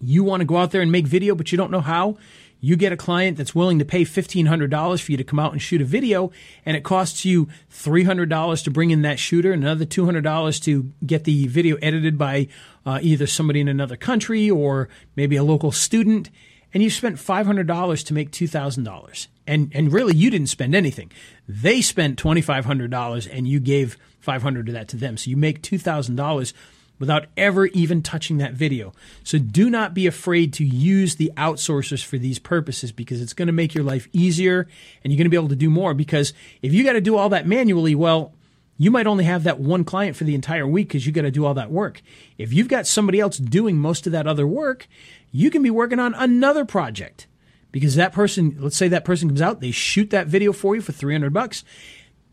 you 0.00 0.22
want 0.22 0.42
to 0.42 0.46
go 0.46 0.58
out 0.58 0.70
there 0.70 0.80
and 0.80 0.92
make 0.92 1.08
video, 1.08 1.34
but 1.34 1.50
you 1.50 1.58
don't 1.58 1.72
know 1.72 1.80
how, 1.80 2.18
you 2.60 2.76
get 2.76 2.92
a 2.92 2.96
client 2.96 3.36
that's 3.36 3.54
willing 3.54 3.78
to 3.78 3.84
pay 3.84 4.04
$1,500 4.04 5.00
for 5.00 5.10
you 5.12 5.16
to 5.16 5.24
come 5.24 5.38
out 5.38 5.52
and 5.52 5.62
shoot 5.62 5.80
a 5.80 5.84
video, 5.84 6.30
and 6.66 6.76
it 6.76 6.84
costs 6.84 7.24
you 7.24 7.48
$300 7.72 8.64
to 8.64 8.70
bring 8.70 8.90
in 8.90 9.02
that 9.02 9.18
shooter 9.18 9.52
another 9.52 9.84
$200 9.84 10.62
to 10.64 10.92
get 11.06 11.24
the 11.24 11.46
video 11.46 11.76
edited 11.76 12.18
by 12.18 12.48
uh, 12.84 12.98
either 13.02 13.26
somebody 13.26 13.60
in 13.60 13.68
another 13.68 13.96
country 13.96 14.50
or 14.50 14.88
maybe 15.14 15.36
a 15.36 15.44
local 15.44 15.72
student, 15.72 16.30
and 16.74 16.82
you 16.82 16.90
spent 16.90 17.16
$500 17.16 18.04
to 18.04 18.14
make 18.14 18.30
$2,000. 18.30 19.26
And, 19.46 19.72
and 19.74 19.92
really, 19.92 20.14
you 20.14 20.30
didn't 20.30 20.48
spend 20.48 20.74
anything. 20.74 21.10
They 21.48 21.80
spent 21.80 22.22
$2,500 22.22 23.28
and 23.32 23.48
you 23.48 23.60
gave 23.60 23.96
500 24.20 24.68
of 24.68 24.74
that 24.74 24.88
to 24.88 24.96
them. 24.96 25.16
So 25.16 25.30
you 25.30 25.38
make 25.38 25.62
$2,000 25.62 26.52
without 26.98 27.26
ever 27.36 27.66
even 27.66 28.02
touching 28.02 28.38
that 28.38 28.54
video. 28.54 28.92
So 29.24 29.38
do 29.38 29.70
not 29.70 29.94
be 29.94 30.06
afraid 30.06 30.52
to 30.54 30.64
use 30.64 31.16
the 31.16 31.32
outsourcers 31.36 32.04
for 32.04 32.18
these 32.18 32.38
purposes 32.38 32.92
because 32.92 33.20
it's 33.20 33.32
going 33.32 33.46
to 33.46 33.52
make 33.52 33.74
your 33.74 33.84
life 33.84 34.08
easier 34.12 34.66
and 35.02 35.12
you're 35.12 35.18
going 35.18 35.26
to 35.26 35.30
be 35.30 35.36
able 35.36 35.48
to 35.48 35.56
do 35.56 35.70
more. 35.70 35.94
Because 35.94 36.32
if 36.62 36.72
you 36.72 36.84
got 36.84 36.94
to 36.94 37.00
do 37.00 37.16
all 37.16 37.28
that 37.30 37.46
manually, 37.46 37.94
well, 37.94 38.34
you 38.76 38.90
might 38.90 39.06
only 39.06 39.24
have 39.24 39.42
that 39.44 39.58
one 39.58 39.84
client 39.84 40.16
for 40.16 40.24
the 40.24 40.34
entire 40.34 40.66
week 40.66 40.88
because 40.88 41.04
you 41.04 41.12
got 41.12 41.22
to 41.22 41.30
do 41.30 41.44
all 41.44 41.54
that 41.54 41.70
work. 41.70 42.00
If 42.38 42.52
you've 42.52 42.68
got 42.68 42.86
somebody 42.86 43.18
else 43.18 43.38
doing 43.38 43.76
most 43.76 44.06
of 44.06 44.12
that 44.12 44.28
other 44.28 44.46
work, 44.46 44.86
you 45.32 45.50
can 45.50 45.62
be 45.62 45.70
working 45.70 45.98
on 45.98 46.14
another 46.14 46.64
project 46.64 47.26
because 47.72 47.96
that 47.96 48.12
person, 48.12 48.56
let's 48.58 48.76
say 48.76 48.88
that 48.88 49.04
person 49.04 49.28
comes 49.28 49.42
out, 49.42 49.60
they 49.60 49.72
shoot 49.72 50.10
that 50.10 50.28
video 50.28 50.52
for 50.52 50.76
you 50.76 50.80
for 50.80 50.92
300 50.92 51.32
bucks. 51.32 51.64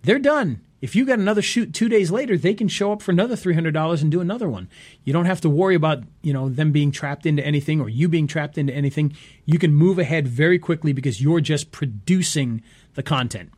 They're 0.03 0.19
done. 0.19 0.61
If 0.85 0.95
you 0.95 1.03
got 1.03 1.17
another 1.17 1.41
shoot 1.41 1.73
two 1.73 1.89
days 1.89 2.11
later, 2.11 2.37
they 2.37 2.53
can 2.53 2.67
show 2.67 2.91
up 2.91 3.01
for 3.01 3.09
another 3.09 3.35
three 3.35 3.55
hundred 3.55 3.73
dollars 3.73 4.03
and 4.03 4.11
do 4.11 4.21
another 4.21 4.47
one. 4.47 4.69
You 5.03 5.13
don't 5.13 5.25
have 5.25 5.41
to 5.41 5.49
worry 5.49 5.73
about 5.73 6.03
you 6.21 6.31
know 6.31 6.47
them 6.47 6.71
being 6.71 6.91
trapped 6.91 7.25
into 7.25 7.43
anything 7.43 7.81
or 7.81 7.89
you 7.89 8.07
being 8.07 8.27
trapped 8.27 8.55
into 8.55 8.71
anything. 8.71 9.17
You 9.45 9.57
can 9.57 9.73
move 9.73 9.97
ahead 9.97 10.27
very 10.27 10.59
quickly 10.59 10.93
because 10.93 11.19
you're 11.19 11.41
just 11.41 11.71
producing 11.71 12.61
the 12.93 13.01
content, 13.01 13.49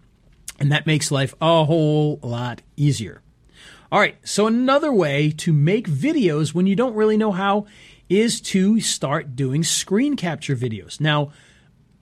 and 0.58 0.72
that 0.72 0.88
makes 0.88 1.12
life 1.12 1.36
a 1.42 1.66
whole 1.66 2.18
lot 2.24 2.62
easier. 2.78 3.22
All 3.92 4.00
right, 4.00 4.16
so 4.26 4.48
another 4.48 4.94
way 4.94 5.30
to 5.32 5.52
make 5.52 5.90
videos 5.90 6.54
when 6.54 6.66
you 6.66 6.78
don't 6.78 6.96
really 6.96 7.18
know 7.18 7.34
how 7.34 7.66
is 8.08 8.40
to 8.40 8.80
start 8.80 9.36
doing 9.36 9.66
screen 9.66 10.16
capture 10.16 10.56
videos. 10.56 11.02
Now, 11.02 11.34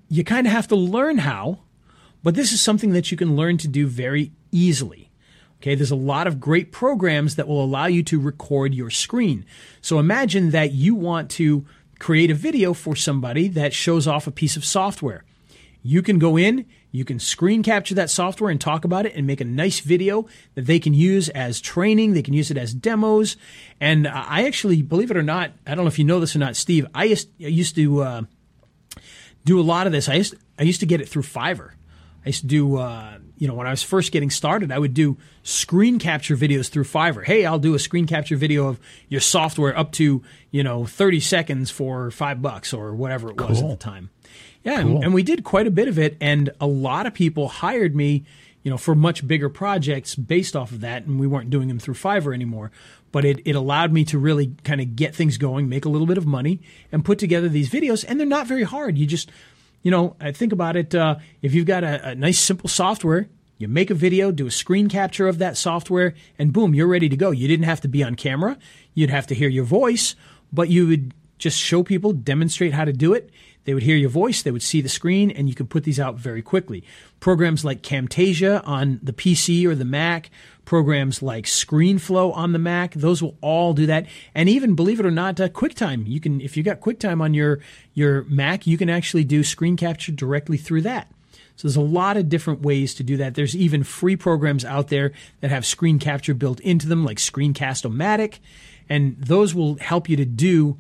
you 0.08 0.24
kind 0.24 0.46
of 0.46 0.54
have 0.54 0.68
to 0.68 0.76
learn 0.76 1.18
how, 1.18 1.62
but 2.22 2.36
this 2.36 2.52
is 2.52 2.62
something 2.62 2.92
that 2.92 3.10
you 3.10 3.18
can 3.18 3.36
learn 3.36 3.58
to 3.58 3.68
do 3.68 3.88
very 3.88 4.32
easily. 4.52 5.05
Okay, 5.66 5.74
there's 5.74 5.90
a 5.90 5.96
lot 5.96 6.28
of 6.28 6.40
great 6.40 6.72
programs 6.72 7.38
that 7.38 7.48
will 7.48 7.64
allow 7.64 7.88
you 7.88 8.04
to 8.04 8.20
record 8.20 8.76
your 8.76 8.92
screen. 8.92 9.48
So 9.82 9.98
imagine 9.98 10.52
that 10.52 10.74
you 10.74 10.94
want 10.94 11.32
to 11.32 11.66
create 11.98 12.30
a 12.30 12.36
video 12.36 12.76
for 12.76 12.96
somebody 12.96 13.48
that 13.48 13.74
shows 13.74 14.08
off 14.08 14.28
a 14.28 14.32
piece 14.32 14.56
of 14.56 14.64
software. 14.64 15.24
You 15.82 16.04
can 16.04 16.20
go 16.20 16.38
in, 16.38 16.68
you 16.92 17.04
can 17.04 17.18
screen 17.18 17.64
capture 17.64 17.96
that 17.96 18.12
software 18.12 18.52
and 18.52 18.62
talk 18.62 18.86
about 18.86 19.08
it 19.08 19.16
and 19.16 19.26
make 19.26 19.42
a 19.42 19.46
nice 19.46 19.80
video 19.80 20.28
that 20.54 20.68
they 20.68 20.78
can 20.78 20.94
use 20.94 21.30
as 21.30 21.60
training. 21.60 22.14
They 22.14 22.22
can 22.22 22.36
use 22.36 22.52
it 22.52 22.58
as 22.58 22.72
demos. 22.72 23.36
And 23.82 24.08
I 24.08 24.46
actually, 24.46 24.84
believe 24.84 25.10
it 25.10 25.18
or 25.18 25.24
not, 25.24 25.50
I 25.66 25.74
don't 25.74 25.86
know 25.86 25.90
if 25.90 25.98
you 25.98 26.06
know 26.06 26.20
this 26.20 26.36
or 26.36 26.40
not, 26.40 26.56
Steve, 26.56 26.86
I 26.94 27.06
used, 27.06 27.28
I 27.44 27.48
used 27.48 27.74
to 27.74 28.04
uh, 28.04 28.22
do 29.46 29.60
a 29.60 29.64
lot 29.64 29.88
of 29.88 29.94
this. 29.94 30.10
I 30.10 30.14
used, 30.14 30.36
I 30.60 30.62
used 30.62 30.82
to 30.82 30.86
get 30.86 31.02
it 31.02 31.10
through 31.10 31.24
Fiverr. 31.24 31.72
I 32.24 32.30
used 32.30 32.42
to 32.42 32.48
do, 32.48 32.78
uh, 32.78 33.18
you 33.38 33.48
know, 33.48 33.54
when 33.54 33.68
I 33.68 33.72
was 33.72 33.84
first 33.84 34.12
getting 34.12 34.30
started, 34.30 34.72
I 34.72 34.80
would 34.80 34.94
do 34.94 35.18
screen 35.44 36.00
capture 36.00 36.38
videos 36.38 36.70
through 36.70 36.86
Fiverr. 36.86 37.24
Hey, 37.24 37.46
I'll 37.46 37.60
do 37.60 37.76
a 37.76 37.80
screen 37.80 38.08
capture 38.08 38.36
video 38.36 38.68
of 38.68 38.80
your 39.10 39.22
software 39.22 39.78
up 39.78 39.92
to, 39.94 40.24
you 40.52 40.64
know, 40.64 40.86
30 40.86 41.20
seconds 41.20 41.72
for 41.72 42.12
five 42.12 42.42
bucks 42.42 42.74
or 42.74 42.96
whatever 42.96 43.30
it 43.30 43.38
was 43.38 43.60
cool. 43.60 43.72
at 43.72 43.80
the 43.80 43.84
time. 43.84 44.10
Yeah. 44.64 44.82
Cool. 44.82 44.96
And, 44.96 45.06
and 45.06 45.14
we 45.14 45.24
did 45.24 45.44
quite 45.44 45.68
a 45.68 45.72
bit 45.72 45.88
of 45.88 46.00
it. 46.00 46.18
And 46.22 46.52
a 46.60 46.68
lot 46.68 47.06
of 47.06 47.14
people 47.14 47.48
hired 47.48 47.96
me, 47.96 48.26
you 48.64 48.72
know, 48.72 48.78
for 48.78 48.96
much 48.96 49.28
bigger 49.28 49.50
projects 49.50 50.16
based 50.16 50.56
off 50.56 50.72
of 50.72 50.82
that. 50.82 51.06
And 51.06 51.20
we 51.20 51.28
weren't 51.28 51.50
doing 51.50 51.68
them 51.68 51.80
through 51.80 51.96
Fiverr 51.96 52.34
anymore. 52.34 52.72
But 53.12 53.24
it, 53.24 53.40
it 53.46 53.56
allowed 53.56 53.94
me 53.94 54.04
to 54.06 54.18
really 54.18 54.56
kind 54.64 54.82
of 54.82 54.96
get 54.96 55.16
things 55.16 55.38
going, 55.38 55.70
make 55.70 55.86
a 55.86 55.90
little 55.90 56.08
bit 56.08 56.18
of 56.18 56.26
money, 56.26 56.60
and 56.92 57.06
put 57.06 57.18
together 57.18 57.48
these 57.48 57.70
videos. 57.70 58.04
And 58.06 58.20
they're 58.20 58.28
not 58.28 58.48
very 58.48 58.64
hard. 58.64 58.98
You 58.98 59.06
just 59.06 59.32
you 59.86 59.92
know, 59.92 60.16
I 60.20 60.32
think 60.32 60.52
about 60.52 60.76
it. 60.76 60.96
Uh, 60.96 61.18
if 61.44 61.54
you've 61.54 61.68
got 61.68 61.84
a, 61.84 62.10
a 62.10 62.16
nice, 62.16 62.40
simple 62.40 62.68
software, 62.68 63.30
you 63.60 63.68
make 63.68 63.92
a 63.92 63.94
video, 63.94 64.32
do 64.32 64.48
a 64.48 64.52
screen 64.52 64.90
capture 64.90 65.28
of 65.28 65.38
that 65.38 65.58
software, 65.58 66.16
and 66.40 66.52
boom, 66.52 66.74
you're 66.74 66.88
ready 66.88 67.08
to 67.08 67.16
go. 67.16 67.30
You 67.30 67.48
didn't 67.48 67.66
have 67.66 67.82
to 67.82 67.88
be 67.88 68.04
on 68.04 68.16
camera. 68.16 68.58
You'd 68.96 69.12
have 69.12 69.28
to 69.28 69.36
hear 69.36 69.48
your 69.48 69.64
voice, 69.64 70.16
but 70.52 70.70
you 70.70 70.88
would 70.88 71.14
just 71.38 71.60
show 71.60 71.84
people, 71.84 72.14
demonstrate 72.14 72.74
how 72.74 72.86
to 72.86 72.94
do 72.94 73.14
it. 73.14 73.30
They 73.66 73.74
would 73.74 73.84
hear 73.84 73.96
your 73.96 74.12
voice, 74.12 74.44
they 74.44 74.52
would 74.52 74.62
see 74.62 74.80
the 74.82 74.90
screen, 74.90 75.32
and 75.32 75.50
you 75.50 75.56
could 75.56 75.72
put 75.72 75.84
these 75.84 76.00
out 76.00 76.16
very 76.16 76.44
quickly. 76.44 76.84
Programs 77.20 77.66
like 77.66 77.82
Camtasia 77.82 78.62
on 78.66 79.00
the 79.02 79.12
PC 79.12 79.66
or 79.66 79.74
the 79.74 79.86
Mac, 79.86 80.30
programs 80.66 81.24
like 81.24 81.46
ScreenFlow 81.46 82.36
on 82.36 82.52
the 82.52 82.60
Mac, 82.60 82.94
those 82.94 83.24
will 83.24 83.36
all 83.42 83.74
do 83.74 83.88
that. 83.88 84.06
And 84.36 84.48
even, 84.50 84.76
believe 84.76 85.00
it 85.00 85.06
or 85.06 85.12
not, 85.12 85.40
uh, 85.42 85.50
QuickTime. 85.50 86.08
You 86.08 86.20
can, 86.20 86.42
if 86.42 86.56
you 86.56 86.62
got 86.62 86.80
QuickTime 86.80 87.22
on 87.22 87.34
your 87.34 87.60
your 87.96 88.24
Mac, 88.26 88.68
you 88.68 88.78
can 88.78 88.90
actually 88.90 89.24
do 89.24 89.44
screen 89.44 89.78
capture 89.78 90.12
directly 90.12 90.58
through 90.58 90.82
that. 90.82 91.10
So 91.56 91.68
there's 91.68 91.76
a 91.76 91.82
lot 91.82 92.18
of 92.18 92.30
different 92.30 92.62
ways 92.62 92.94
to 92.96 93.04
do 93.04 93.18
that. 93.18 93.36
There's 93.36 93.56
even 93.56 93.84
free 93.84 94.16
programs 94.16 94.66
out 94.66 94.90
there 94.90 95.14
that 95.40 95.52
have 95.52 95.66
screen 95.66 96.00
capture 96.00 96.34
built 96.34 96.60
into 96.60 96.88
them, 96.88 97.06
like 97.06 97.18
Screencast-O-Matic, 97.18 98.40
and 98.90 99.16
those 99.18 99.56
will 99.56 99.78
help 99.78 100.10
you 100.10 100.18
to 100.18 100.26
do 100.26 100.78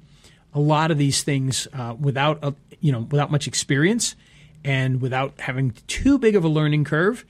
a 0.56 0.60
lot 0.60 0.90
of 0.90 0.98
these 0.98 1.22
things 1.22 1.68
uh, 1.74 1.94
without 2.00 2.40
a, 2.42 2.56
you 2.80 2.92
know 2.92 3.02
without 3.02 3.30
much 3.30 3.46
experience 3.46 4.16
and 4.64 5.02
without 5.02 5.40
having 5.40 5.72
too 5.86 6.18
big 6.18 6.36
of 6.36 6.44
a 6.44 6.48
learning 6.48 6.86
curve. 6.86 7.26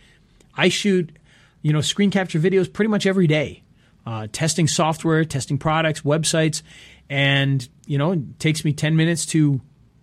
I 0.56 0.70
shoot 0.70 1.12
you 1.62 1.74
know 1.74 1.82
screen 1.82 2.12
capture 2.12 2.40
videos 2.40 2.72
pretty 2.72 2.90
much 2.90 3.06
every 3.06 3.28
day, 3.28 3.64
uh, 4.06 4.28
testing 4.32 4.68
software, 4.68 5.26
testing 5.26 5.58
products, 5.58 6.02
websites, 6.02 6.62
and 7.10 7.68
you 7.88 7.98
know 7.98 8.14
it 8.14 8.40
takes 8.40 8.64
me 8.64 8.72
ten 8.72 8.96
minutes 8.96 9.26
to 9.28 9.60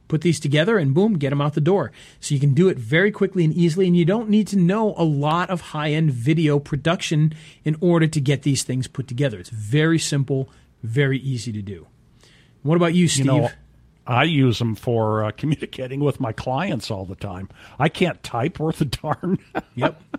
put 0.08 0.20
these 0.20 0.38
together 0.38 0.76
and 0.76 0.92
boom, 0.92 1.14
get 1.14 1.30
them 1.30 1.40
out 1.40 1.54
the 1.54 1.60
door. 1.60 1.90
So 2.20 2.34
you 2.34 2.40
can 2.40 2.52
do 2.52 2.68
it 2.68 2.76
very 2.76 3.10
quickly 3.10 3.44
and 3.44 3.54
easily, 3.54 3.86
and 3.86 3.96
you 3.96 4.04
don't 4.04 4.28
need 4.28 4.46
to 4.48 4.58
know 4.58 4.94
a 4.98 5.04
lot 5.04 5.48
of 5.48 5.60
high 5.60 5.92
end 5.92 6.10
video 6.10 6.58
production 6.58 7.32
in 7.64 7.78
order 7.80 8.06
to 8.08 8.20
get 8.20 8.42
these 8.42 8.62
things 8.62 8.88
put 8.88 9.08
together. 9.08 9.38
It's 9.38 9.48
very 9.48 9.98
simple, 9.98 10.50
very 10.82 11.18
easy 11.18 11.50
to 11.52 11.62
do. 11.62 11.86
What 12.62 12.76
about 12.76 12.94
you, 12.94 13.08
Steve? 13.08 13.26
You 13.26 13.32
know, 13.32 13.50
I 14.06 14.24
use 14.24 14.58
them 14.58 14.74
for 14.74 15.24
uh, 15.24 15.30
communicating 15.36 16.00
with 16.00 16.20
my 16.20 16.32
clients 16.32 16.90
all 16.90 17.04
the 17.04 17.16
time. 17.16 17.48
I 17.78 17.88
can't 17.88 18.22
type 18.22 18.58
worth 18.58 18.80
a 18.80 18.86
darn. 18.86 19.38
Yep. 19.74 20.02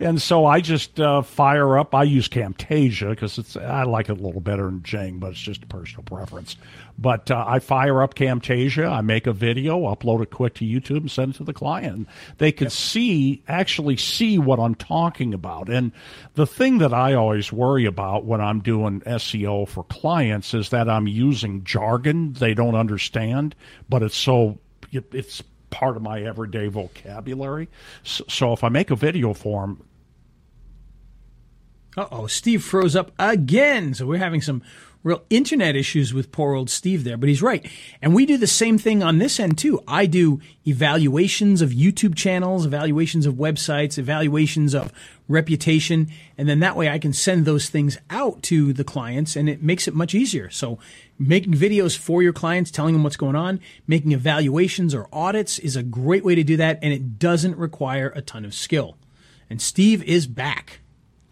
and 0.00 0.20
so 0.20 0.46
I 0.46 0.60
just 0.60 1.00
uh, 1.00 1.22
fire 1.22 1.78
up. 1.78 1.94
I 1.94 2.04
use 2.04 2.28
Camtasia 2.28 3.10
because 3.10 3.38
it's 3.38 3.56
I 3.56 3.84
like 3.84 4.08
it 4.08 4.18
a 4.18 4.22
little 4.22 4.40
better 4.40 4.64
than 4.64 4.82
Jing, 4.82 5.18
but 5.18 5.30
it's 5.30 5.40
just 5.40 5.62
a 5.62 5.66
personal 5.66 6.02
preference. 6.04 6.56
But 6.98 7.30
uh, 7.30 7.44
I 7.46 7.58
fire 7.58 8.02
up 8.02 8.14
Camtasia. 8.14 8.90
I 8.90 9.02
make 9.02 9.26
a 9.26 9.32
video, 9.32 9.80
upload 9.80 10.22
it 10.22 10.30
quick 10.30 10.54
to 10.54 10.64
YouTube, 10.64 10.98
and 10.98 11.10
send 11.10 11.34
it 11.34 11.38
to 11.38 11.44
the 11.44 11.52
client. 11.52 12.08
They 12.38 12.52
could 12.52 12.66
yep. 12.66 12.72
see 12.72 13.42
actually 13.48 13.96
see 13.96 14.38
what 14.38 14.58
I'm 14.58 14.74
talking 14.74 15.34
about. 15.34 15.68
And 15.68 15.92
the 16.34 16.46
thing 16.46 16.78
that 16.78 16.94
I 16.94 17.14
always 17.14 17.52
worry 17.52 17.84
about 17.84 18.24
when 18.24 18.40
I'm 18.40 18.60
doing 18.60 19.00
SEO 19.00 19.68
for 19.68 19.84
clients 19.84 20.54
is 20.54 20.70
that 20.70 20.88
I'm 20.88 21.06
using 21.06 21.64
jargon 21.64 22.32
they 22.32 22.54
don't 22.54 22.74
understand, 22.74 23.54
but 23.88 24.02
it's 24.02 24.16
so 24.16 24.58
it's 24.92 25.42
part 25.70 25.96
of 25.96 26.02
my 26.02 26.22
everyday 26.22 26.68
vocabulary. 26.68 27.68
So, 28.02 28.24
so 28.28 28.52
if 28.52 28.64
I 28.64 28.68
make 28.68 28.90
a 28.90 28.96
video 28.96 29.34
for 29.34 29.62
them, 29.62 29.86
uh 31.96 32.06
oh, 32.12 32.26
Steve 32.26 32.62
froze 32.62 32.94
up 32.94 33.12
again. 33.18 33.94
So 33.94 34.06
we're 34.06 34.18
having 34.18 34.42
some 34.42 34.62
real 35.06 35.22
internet 35.30 35.76
issues 35.76 36.12
with 36.12 36.32
poor 36.32 36.54
old 36.54 36.68
Steve 36.68 37.04
there, 37.04 37.16
but 37.16 37.28
he's 37.28 37.40
right. 37.40 37.64
And 38.02 38.12
we 38.12 38.26
do 38.26 38.36
the 38.36 38.46
same 38.48 38.76
thing 38.76 39.04
on 39.04 39.18
this 39.18 39.38
end 39.38 39.56
too. 39.56 39.80
I 39.86 40.06
do 40.06 40.40
evaluations 40.66 41.62
of 41.62 41.70
YouTube 41.70 42.16
channels, 42.16 42.66
evaluations 42.66 43.24
of 43.24 43.34
websites, 43.34 43.98
evaluations 43.98 44.74
of 44.74 44.92
reputation, 45.28 46.08
and 46.36 46.48
then 46.48 46.58
that 46.58 46.76
way 46.76 46.88
I 46.88 46.98
can 46.98 47.12
send 47.12 47.44
those 47.44 47.68
things 47.68 47.98
out 48.10 48.42
to 48.44 48.72
the 48.72 48.84
clients 48.84 49.36
and 49.36 49.48
it 49.48 49.62
makes 49.62 49.86
it 49.86 49.94
much 49.94 50.12
easier. 50.12 50.50
So 50.50 50.80
making 51.18 51.54
videos 51.54 51.96
for 51.96 52.22
your 52.22 52.32
clients, 52.32 52.70
telling 52.70 52.94
them 52.94 53.02
what's 53.02 53.16
going 53.16 53.36
on, 53.36 53.60
making 53.86 54.12
evaluations 54.12 54.94
or 54.94 55.08
audits 55.12 55.58
is 55.58 55.76
a 55.76 55.82
great 55.82 56.24
way 56.24 56.34
to 56.34 56.44
do 56.44 56.56
that 56.56 56.78
and 56.82 56.92
it 56.92 57.18
doesn't 57.18 57.56
require 57.56 58.12
a 58.14 58.22
ton 58.22 58.44
of 58.44 58.54
skill. 58.54 58.96
And 59.48 59.60
Steve 59.60 60.02
is 60.02 60.26
back. 60.26 60.80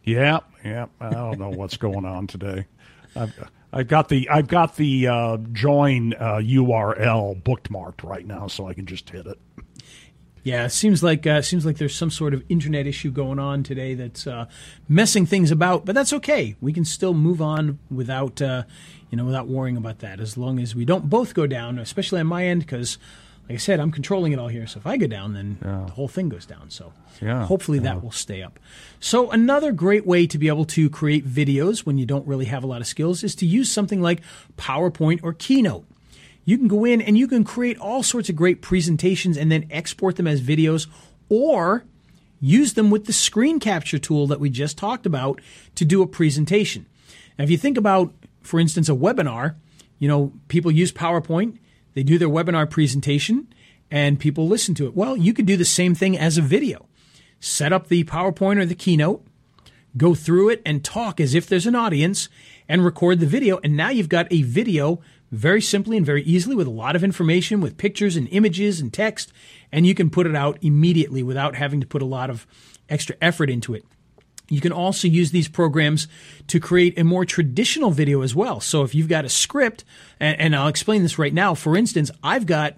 Yeah, 0.03 0.41
yeah. 0.65 0.87
I 1.01 1.11
don't 1.11 1.39
know 1.39 1.51
what's 1.51 1.77
going 1.77 2.05
on 2.05 2.27
today. 2.27 2.67
I've, 3.17 3.33
I've 3.73 3.89
got 3.89 4.09
the 4.09 4.29
I've 4.29 4.49
got 4.49 4.77
the 4.77 5.09
uh, 5.09 5.37
join 5.53 6.15
uh, 6.15 6.37
URL 6.37 7.43
bookmarked 7.43 8.09
right 8.09 8.27
now, 8.27 8.47
so 8.47 8.69
I 8.69 8.75
can 8.75 8.87
just 8.87 9.11
hit 9.11 9.27
it. 9.27 9.39
Yeah, 10.45 10.67
it 10.67 10.71
seems 10.71 11.03
like 11.03 11.27
uh, 11.27 11.41
seems 11.41 11.65
like 11.65 11.79
there's 11.79 11.95
some 11.95 12.11
sort 12.11 12.35
of 12.35 12.45
internet 12.51 12.87
issue 12.87 13.11
going 13.11 13.39
on 13.39 13.63
today 13.63 13.95
that's 13.95 14.27
uh, 14.27 14.47
messing 14.89 15.25
things 15.25 15.51
about, 15.51 15.87
but 15.87 15.95
that's 15.95 16.13
okay. 16.13 16.55
We 16.61 16.73
can 16.73 16.85
still 16.85 17.15
move 17.15 17.41
on 17.41 17.79
without 17.91 18.43
uh, 18.43 18.65
you 19.15 19.17
know 19.17 19.27
without 19.27 19.47
worrying 19.47 19.77
about 19.77 20.01
that, 20.01 20.19
as 20.19 20.37
long 20.37 20.59
as 20.59 20.75
we 20.75 20.85
don't 20.85 21.09
both 21.09 21.35
go 21.35 21.47
down, 21.47 21.79
especially 21.79 22.19
on 22.19 22.27
my 22.27 22.47
end, 22.47 22.63
because 22.63 22.99
like 23.49 23.55
I 23.55 23.59
said, 23.59 23.79
I'm 23.79 23.93
controlling 23.93 24.33
it 24.33 24.41
all 24.41 24.49
here. 24.49 24.67
So 24.67 24.79
if 24.79 24.89
I 24.89 24.97
go 24.97 25.07
down, 25.07 25.35
then 25.35 25.57
yeah. 25.65 25.85
the 25.87 25.93
whole 25.93 26.09
thing 26.09 26.29
goes 26.29 26.47
down. 26.47 26.69
So 26.71 26.93
yeah. 27.23 27.47
hopefully 27.47 27.79
that 27.79 28.03
will 28.03 28.11
stay 28.11 28.43
up. 28.43 28.59
So 28.99 29.31
another 29.31 29.71
great 29.71 30.05
way 30.05 30.27
to 30.27 30.37
be 30.37 30.49
able 30.49 30.65
to 30.65 30.91
create 30.91 31.25
videos 31.25 31.87
when 31.87 31.97
you 31.97 32.07
don't 32.07 32.27
really 32.27 32.47
have 32.47 32.65
a 32.65 32.67
lot 32.67 32.81
of 32.81 32.89
skills 32.89 33.23
is 33.23 33.37
to 33.37 33.47
use 33.47 33.71
something 33.71 34.03
like 34.03 34.21
PowerPoint 34.57 35.21
or 35.23 35.33
Keynote. 35.33 35.87
You 36.45 36.59
can 36.59 36.67
go 36.67 36.85
in 36.85 37.01
and 37.01 37.17
you 37.17 37.29
can 37.29 37.45
create 37.45 37.79
all 37.79 38.03
sorts 38.03 38.29
of 38.29 38.35
great 38.35 38.63
presentations 38.63 39.37
and 39.37 39.53
then 39.53 39.69
export 39.71 40.17
them 40.17 40.27
as 40.27 40.41
videos 40.41 40.89
or 41.29 41.85
use 42.41 42.75
them 42.75 42.91
with 42.91 43.05
the 43.05 43.13
screen 43.13 43.61
capture 43.61 43.99
tool 43.99 44.27
that 44.27 44.41
we 44.41 44.51
just 44.51 44.77
talked 44.77 45.07
about 45.07 45.41
to 45.77 45.85
do 45.85 46.03
a 46.03 46.07
presentation. 46.09 46.87
Now, 47.39 47.45
if 47.45 47.51
you 47.51 47.57
think 47.57 47.79
about, 47.79 48.13
for 48.45 48.61
instance, 48.61 48.89
a 48.89 48.93
webinar, 48.93 49.57
you 49.99 50.09
know, 50.09 50.33
people 50.49 50.71
use 50.71 50.93
PowerPoint 50.93 51.59
they 51.95 52.03
do 52.03 52.19
their 52.19 52.29
webinar 52.29 52.69
presentation 52.69 53.49
and 53.91 54.21
people 54.21 54.47
listen 54.47 54.75
to 54.75 54.87
it. 54.87 54.95
Well, 54.95 55.17
you 55.17 55.33
could 55.33 55.47
do 55.47 55.57
the 55.57 55.65
same 55.65 55.95
thing 55.95 56.19
as 56.19 56.37
a 56.37 56.43
video. 56.43 56.87
Set 57.41 57.73
up 57.73 57.89
the 57.89 58.05
PowerPoint 58.05 58.59
or 58.59 58.67
the 58.67 58.75
keynote, 58.75 59.25
go 59.97 60.15
through 60.15 60.51
it 60.51 60.63
and 60.67 60.85
talk 60.85 61.21
as 61.21 61.35
if 61.35 61.47
there's 61.47 61.67
an 61.67 61.77
audience 61.77 62.29
and 62.69 62.85
record 62.85 63.21
the 63.21 63.27
video. 63.27 63.61
And 63.63 63.77
now 63.77 63.91
you've 63.91 64.09
got 64.09 64.27
a 64.33 64.43
video 64.43 65.01
very 65.31 65.61
simply 65.61 65.97
and 65.97 66.07
very 66.07 66.23
easily 66.25 66.57
with 66.57 66.67
a 66.67 66.71
lot 66.71 66.97
of 66.97 67.05
information, 67.05 67.61
with 67.61 67.77
pictures 67.77 68.17
and 68.17 68.29
images 68.29 68.81
and 68.81 68.93
text, 68.93 69.33
and 69.73 69.87
you 69.87 69.95
can 69.95 70.11
put 70.11 70.27
it 70.27 70.37
out 70.37 70.59
immediately 70.63 71.23
without 71.23 71.57
having 71.57 71.81
to 71.81 71.87
put 71.87 72.03
a 72.03 72.07
lot 72.07 72.31
of 72.31 72.47
extra 72.89 73.17
effort 73.21 73.51
into 73.51 73.75
it. 73.75 73.85
You 74.49 74.61
can 74.61 74.73
also 74.73 75.09
use 75.09 75.31
these 75.31 75.49
programs 75.49 76.07
to 76.49 76.61
create 76.61 76.99
a 76.99 77.05
more 77.05 77.25
traditional 77.25 77.91
video 77.91 78.23
as 78.23 78.35
well. 78.35 78.61
So 78.61 78.83
if 78.83 78.95
you've 78.95 79.09
got 79.09 79.25
a 79.25 79.29
script, 79.29 79.85
and, 80.21 80.39
and 80.39 80.57
I'll 80.57 80.69
explain 80.69 81.03
this 81.03 81.19
right 81.19 81.33
now. 81.33 81.55
For 81.55 81.77
instance, 81.77 82.11
I've 82.23 82.47
got 82.47 82.77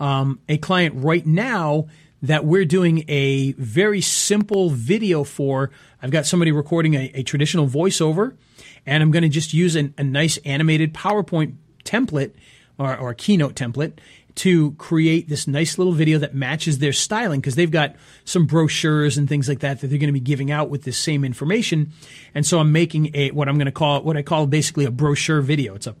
um, 0.00 0.40
a 0.48 0.58
client 0.58 0.94
right 0.96 1.24
now 1.24 1.86
that 2.22 2.44
we're 2.44 2.64
doing 2.64 3.04
a 3.08 3.52
very 3.52 4.00
simple 4.00 4.70
video 4.70 5.22
for. 5.22 5.70
I've 6.02 6.10
got 6.10 6.26
somebody 6.26 6.50
recording 6.50 6.94
a, 6.94 7.10
a 7.14 7.22
traditional 7.22 7.68
voiceover, 7.68 8.34
and 8.84 9.02
I'm 9.02 9.10
going 9.10 9.22
to 9.22 9.28
just 9.28 9.54
use 9.54 9.76
an, 9.76 9.94
a 9.96 10.02
nice 10.02 10.38
animated 10.38 10.92
PowerPoint 10.92 11.54
template 11.84 12.32
or, 12.78 12.96
or 12.96 13.14
keynote 13.14 13.54
template 13.54 13.92
to 14.36 14.72
create 14.72 15.28
this 15.28 15.48
nice 15.48 15.78
little 15.78 15.94
video 15.94 16.18
that 16.18 16.34
matches 16.34 16.78
their 16.78 16.92
styling 16.92 17.40
because 17.40 17.54
they've 17.54 17.70
got 17.70 17.96
some 18.24 18.46
brochures 18.46 19.16
and 19.16 19.28
things 19.28 19.48
like 19.48 19.60
that 19.60 19.80
that 19.80 19.88
they're 19.88 19.98
going 19.98 20.08
to 20.08 20.12
be 20.12 20.20
giving 20.20 20.50
out 20.50 20.68
with 20.68 20.84
this 20.84 20.98
same 20.98 21.24
information. 21.24 21.92
And 22.34 22.46
so 22.46 22.60
I'm 22.60 22.70
making 22.70 23.10
a 23.14 23.30
what 23.30 23.48
I'm 23.48 23.56
going 23.56 23.66
to 23.66 23.72
call 23.72 24.02
what 24.02 24.16
I 24.16 24.22
call 24.22 24.46
basically 24.46 24.84
a 24.84 24.90
brochure 24.90 25.40
video. 25.40 25.74
It's 25.74 25.86
a 25.86 25.96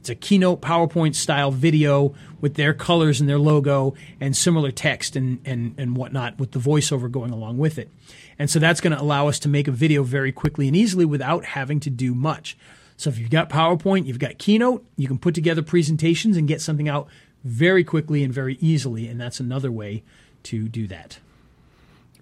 it's 0.00 0.10
a 0.10 0.14
keynote 0.14 0.60
PowerPoint 0.60 1.16
style 1.16 1.50
video 1.50 2.14
with 2.40 2.54
their 2.54 2.72
colors 2.72 3.18
and 3.20 3.28
their 3.28 3.40
logo 3.40 3.94
and 4.20 4.36
similar 4.36 4.70
text 4.70 5.16
and, 5.16 5.40
and, 5.44 5.74
and 5.78 5.96
whatnot 5.96 6.38
with 6.38 6.52
the 6.52 6.60
voiceover 6.60 7.10
going 7.10 7.32
along 7.32 7.58
with 7.58 7.76
it. 7.76 7.90
And 8.38 8.48
so 8.48 8.60
that's 8.60 8.80
going 8.80 8.96
to 8.96 9.02
allow 9.02 9.26
us 9.26 9.40
to 9.40 9.48
make 9.48 9.66
a 9.66 9.72
video 9.72 10.04
very 10.04 10.30
quickly 10.30 10.68
and 10.68 10.76
easily 10.76 11.04
without 11.04 11.44
having 11.44 11.80
to 11.80 11.90
do 11.90 12.14
much. 12.14 12.56
So 12.96 13.10
if 13.10 13.18
you've 13.18 13.30
got 13.30 13.50
PowerPoint, 13.50 14.06
you've 14.06 14.20
got 14.20 14.38
Keynote, 14.38 14.84
you 14.96 15.08
can 15.08 15.18
put 15.18 15.34
together 15.34 15.62
presentations 15.62 16.36
and 16.36 16.46
get 16.46 16.60
something 16.60 16.88
out 16.88 17.08
very 17.46 17.84
quickly 17.84 18.24
and 18.24 18.34
very 18.34 18.56
easily, 18.60 19.06
and 19.06 19.20
that's 19.20 19.40
another 19.40 19.70
way 19.70 20.02
to 20.42 20.68
do 20.68 20.86
that. 20.88 21.18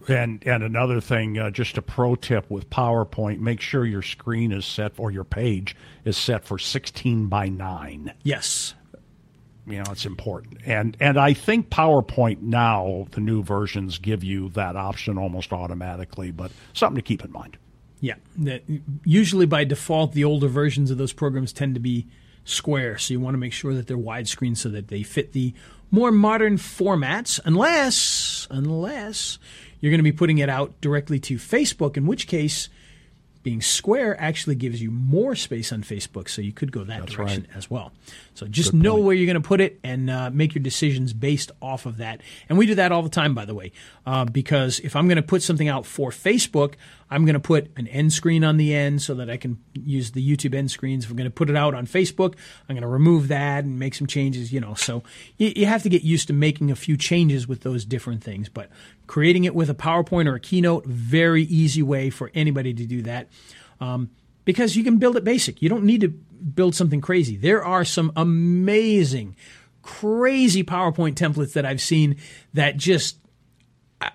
And 0.07 0.43
and 0.47 0.63
another 0.63 1.01
thing, 1.01 1.39
uh, 1.39 1.51
just 1.51 1.79
a 1.79 1.83
pro 1.83 2.15
tip 2.15 2.51
with 2.51 2.69
PowerPoint: 2.69 3.41
make 3.41 3.63
sure 3.63 3.87
your 3.87 4.03
screen 4.03 4.53
is 4.53 4.67
set 4.67 4.93
or 4.99 5.11
your 5.11 5.25
page 5.25 5.75
is 6.05 6.17
set 6.19 6.45
for 6.45 6.59
sixteen 6.59 7.29
by 7.29 7.49
nine. 7.49 8.13
Yes, 8.23 8.75
you 9.67 9.79
know 9.79 9.85
it's 9.91 10.05
important. 10.05 10.61
And 10.67 10.95
and 11.01 11.19
I 11.19 11.33
think 11.33 11.71
PowerPoint 11.71 12.43
now 12.43 13.07
the 13.13 13.21
new 13.21 13.43
versions 13.43 13.97
give 13.97 14.23
you 14.23 14.51
that 14.51 14.77
option 14.77 15.17
almost 15.17 15.55
automatically, 15.55 16.31
but 16.31 16.51
something 16.75 16.97
to 16.97 17.03
keep 17.03 17.25
in 17.25 17.33
mind. 17.33 17.57
Yeah, 18.01 18.17
usually 19.07 19.47
by 19.47 19.65
default 19.65 20.13
the 20.13 20.25
older 20.25 20.49
versions 20.49 20.91
of 20.91 20.99
those 20.99 21.15
programs 21.15 21.55
tend 21.55 21.73
to 21.77 21.81
be 21.81 22.07
square. 22.45 22.99
So 22.99 23.15
you 23.15 23.21
want 23.21 23.35
to 23.35 23.39
make 23.39 23.53
sure 23.53 23.75
that 23.75 23.87
they're 23.87 23.97
widescreen 23.97 24.57
so 24.57 24.69
that 24.71 24.89
they 24.89 25.03
fit 25.03 25.33
the 25.33 25.55
more 25.91 26.11
modern 26.11 26.57
formats, 26.57 27.41
unless, 27.45 28.47
unless 28.51 29.39
you're 29.81 29.91
going 29.91 29.99
to 29.99 30.05
be 30.05 30.13
putting 30.13 30.39
it 30.39 30.49
out 30.49 30.81
directly 30.81 31.19
to 31.21 31.37
Facebook, 31.37 31.97
in 31.97 32.07
which 32.07 32.27
case 32.27 32.69
being 33.45 33.61
square 33.61 34.21
actually 34.21 34.57
gives 34.57 34.83
you 34.83 34.91
more 34.91 35.37
space 35.37 35.73
on 35.73 35.83
Facebook, 35.85 36.29
so 36.29 36.43
you 36.43 36.53
could 36.53 36.73
go 36.73 36.83
that 36.83 37.01
That's 37.01 37.13
direction 37.13 37.47
right. 37.49 37.57
as 37.57 37.71
well. 37.71 37.93
So 38.35 38.49
just 38.49 38.73
Good 38.73 38.83
know 38.83 38.95
point. 38.95 39.05
where 39.05 39.15
you're 39.15 39.27
going 39.27 39.41
to 39.41 39.47
put 39.47 39.61
it 39.61 39.79
and 39.85 40.11
uh, 40.11 40.31
make 40.31 40.57
your 40.57 40.63
decisions 40.63 41.13
based 41.13 41.53
off 41.63 41.87
of 41.87 41.99
that. 41.99 42.21
And 42.49 42.59
we 42.59 42.67
do 42.67 42.75
that 42.75 42.91
all 42.91 43.03
the 43.03 43.09
time, 43.09 43.35
by 43.35 43.45
the 43.45 43.55
way, 43.55 43.71
uh, 44.07 44.25
because 44.25 44.81
if 44.81 44.97
I'm 44.97 45.07
going 45.07 45.17
to 45.17 45.23
put 45.23 45.43
something 45.43 45.69
out 45.69 45.87
for 45.87 46.11
Facebook, 46.11 46.75
I'm 47.11 47.25
going 47.25 47.35
to 47.35 47.41
put 47.41 47.71
an 47.77 47.87
end 47.87 48.13
screen 48.13 48.43
on 48.43 48.57
the 48.57 48.75
end 48.75 49.03
so 49.03 49.15
that 49.15 49.31
I 49.31 49.37
can 49.37 49.59
use 49.75 50.13
the 50.13 50.37
YouTube 50.37 50.55
end 50.55 50.71
screens. 50.71 51.05
If 51.05 51.11
I'm 51.11 51.17
going 51.17 51.31
to 51.31 51.35
put 51.35 51.49
it 51.51 51.55
out 51.55 51.75
on 51.75 51.87
Facebook, 51.87 52.35
I'm 52.69 52.75
going 52.75 52.83
to 52.83 52.89
remove 52.89 53.29
that 53.29 53.63
and 53.63 53.79
make 53.79 53.95
some 53.95 54.07
changes, 54.09 54.53
you 54.53 54.61
know. 54.61 54.75
So 54.75 55.05
you, 55.37 55.53
you 55.55 55.67
have 55.67 55.83
to 55.85 55.89
get 55.89 56.03
used 56.03 56.27
to 56.29 56.33
making 56.33 56.71
a 56.71 56.77
few 56.77 56.97
changes 56.97 57.47
with 57.47 57.61
those 57.61 57.85
different 57.85 58.25
things. 58.25 58.49
But 58.49 58.69
creating 59.07 59.45
it 59.45 59.55
with 59.55 59.71
a 59.71 59.75
PowerPoint 59.75 60.29
or 60.29 60.35
a 60.35 60.41
Keynote, 60.41 60.87
very 60.87 61.43
easy 61.45 61.83
way 61.83 62.11
for 62.11 62.31
anybody 62.35 62.73
to 62.75 62.87
do 62.87 63.03
that. 63.03 63.29
Um, 63.81 64.11
because 64.45 64.77
you 64.77 64.85
can 64.85 64.99
build 64.99 65.17
it 65.17 65.25
basic. 65.25 65.63
You 65.63 65.69
don't 65.69 65.85
need 65.85 66.03
to 66.03 66.09
build 66.09 66.75
something 66.75 67.01
crazy. 67.01 67.37
There 67.37 67.65
are 67.65 67.85
some 67.85 68.13
amazing, 68.17 69.37
crazy 69.83 70.63
PowerPoint 70.63 71.15
templates 71.15 71.55
that 71.55 71.65
I've 71.65 71.81
seen 71.81 72.17
that 72.53 72.77
just 72.77 73.17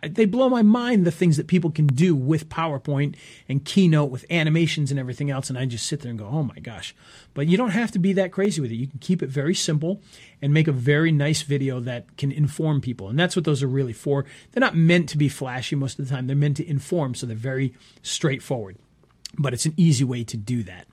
they 0.02 0.26
blow 0.26 0.50
my 0.50 0.62
mind 0.62 1.06
the 1.06 1.12
things 1.12 1.38
that 1.38 1.48
people 1.48 1.72
can 1.72 1.88
do 1.88 2.16
with 2.16 2.50
PowerPoint 2.50 3.16
and 3.48 3.64
Keynote 3.64 4.12
with 4.12 4.26
animations 4.30 4.92
and 4.92 5.00
everything 5.00 5.32
else. 5.32 5.50
And 5.50 5.58
I 5.58 5.66
just 5.66 5.88
sit 5.88 6.02
there 6.02 6.10
and 6.10 6.20
go, 6.20 6.28
oh 6.28 6.44
my 6.44 6.60
gosh. 6.60 6.96
But 7.34 7.48
you 7.48 7.58
don't 7.58 7.72
have 7.72 7.92
to 7.92 8.00
be 8.00 8.14
that 8.14 8.32
crazy 8.32 8.62
with 8.62 8.72
it. 8.72 8.76
You 8.76 8.88
can 8.88 9.00
keep 9.00 9.24
it 9.24 9.30
very 9.30 9.56
simple 9.56 10.02
and 10.42 10.54
make 10.54 10.68
a 10.68 10.74
very 10.74 11.12
nice 11.12 11.42
video 11.42 11.80
that 11.82 12.18
can 12.18 12.32
inform 12.32 12.82
people. 12.82 13.10
And 13.10 13.18
that's 13.18 13.36
what 13.36 13.46
those 13.46 13.64
are 13.64 13.68
really 13.68 13.94
for. 13.94 14.26
They're 14.52 14.62
not 14.62 14.76
meant 14.76 15.10
to 15.10 15.18
be 15.18 15.30
flashy 15.30 15.76
most 15.76 16.00
of 16.00 16.08
the 16.08 16.14
time, 16.14 16.28
they're 16.28 16.36
meant 16.36 16.58
to 16.58 16.70
inform. 16.70 17.16
So 17.16 17.26
they're 17.26 17.36
very 17.36 17.74
straightforward. 18.02 18.78
But 19.38 19.54
it's 19.54 19.66
an 19.66 19.74
easy 19.78 20.04
way 20.04 20.24
to 20.26 20.38
do 20.38 20.64
that. 20.64 20.88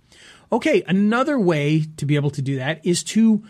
Okay, 0.52 0.82
another 0.86 1.38
way 1.38 1.86
to 1.96 2.06
be 2.06 2.14
able 2.14 2.30
to 2.30 2.42
do 2.42 2.56
that 2.56 2.84
is 2.84 3.02
to 3.04 3.42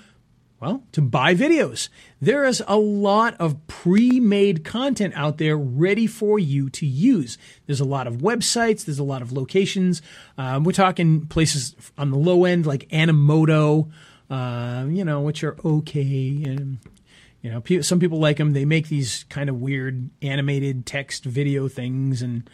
well, 0.61 0.83
to 0.93 1.03
buy 1.03 1.35
videos. 1.35 1.91
There 2.21 2.45
is 2.45 2.63
a 2.67 2.79
lot 2.79 3.35
of 3.39 3.67
pre 3.67 4.21
made 4.21 4.65
content 4.65 5.13
out 5.15 5.37
there 5.37 5.57
ready 5.57 6.07
for 6.07 6.39
you 6.39 6.71
to 6.71 6.87
use. 6.87 7.37
There's 7.67 7.81
a 7.81 7.85
lot 7.85 8.07
of 8.07 8.19
websites, 8.19 8.85
there's 8.85 8.99
a 8.99 9.05
lot 9.05 9.21
of 9.21 9.33
locations. 9.33 10.01
Um, 10.39 10.65
we're 10.65 10.73
talking 10.73 11.27
places 11.27 11.75
on 11.99 12.11
the 12.11 12.17
low 12.17 12.45
end 12.45 12.65
like 12.65 12.89
Animoto, 12.89 13.91
uh, 14.31 14.87
you 14.89 15.05
know, 15.05 15.21
which 15.21 15.45
are 15.45 15.57
okay. 15.63 16.43
And, 16.45 16.79
you 17.43 17.51
know, 17.51 17.83
some 17.83 18.01
people 18.01 18.19
like 18.19 18.39
them. 18.39 18.55
They 18.55 18.65
make 18.65 18.89
these 18.89 19.25
kind 19.29 19.51
of 19.51 19.61
weird 19.61 20.09
animated 20.23 20.87
text 20.87 21.25
video 21.25 21.69
things. 21.69 22.23
And 22.23 22.49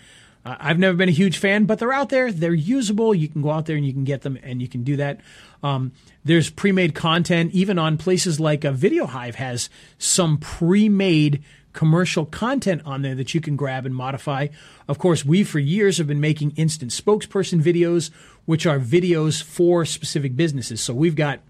uh, 0.44 0.57
I've 0.59 0.78
never 0.78 0.96
been 0.96 1.09
a 1.09 1.12
huge 1.12 1.38
fan, 1.38 1.64
but 1.64 1.78
they're 1.78 1.92
out 1.92 2.09
there. 2.09 2.33
They're 2.33 2.55
usable. 2.55 3.14
You 3.14 3.28
can 3.28 3.42
go 3.42 3.50
out 3.50 3.66
there 3.66 3.76
and 3.76 3.87
you 3.87 3.92
can 3.92 4.05
get 4.05 4.22
them 4.22 4.38
and 4.42 4.61
you 4.61 4.68
can 4.68 4.83
do 4.83 4.96
that. 4.96 5.20
Um, 5.62 5.92
there's 6.24 6.50
pre-made 6.50 6.94
content, 6.94 7.52
even 7.52 7.78
on 7.78 7.96
places 7.96 8.40
like 8.40 8.64
a 8.64 8.72
Video 8.72 9.07
Hive 9.07 9.37
has 9.37 9.70
some 9.98 10.38
pre-made 10.38 11.42
commercial 11.72 12.26
content 12.26 12.83
on 12.85 13.02
there 13.02 13.14
that 13.14 13.35
you 13.35 13.40
can 13.40 13.57
grab 13.57 13.87
and 13.87 13.94
modify. 13.94 14.48
Of 14.88 14.98
course, 14.98 15.24
we 15.24 15.42
for 15.44 15.59
years 15.59 15.98
have 15.98 16.07
been 16.07 16.20
making 16.20 16.52
instant 16.57 16.90
spokesperson 16.90 17.62
videos, 17.62 18.11
which 18.44 18.66
are 18.66 18.78
videos 18.78 19.42
for 19.42 19.85
specific 19.85 20.37
businesses. 20.37 20.81
So 20.81 20.92
we've 20.92 21.16
got 21.16 21.40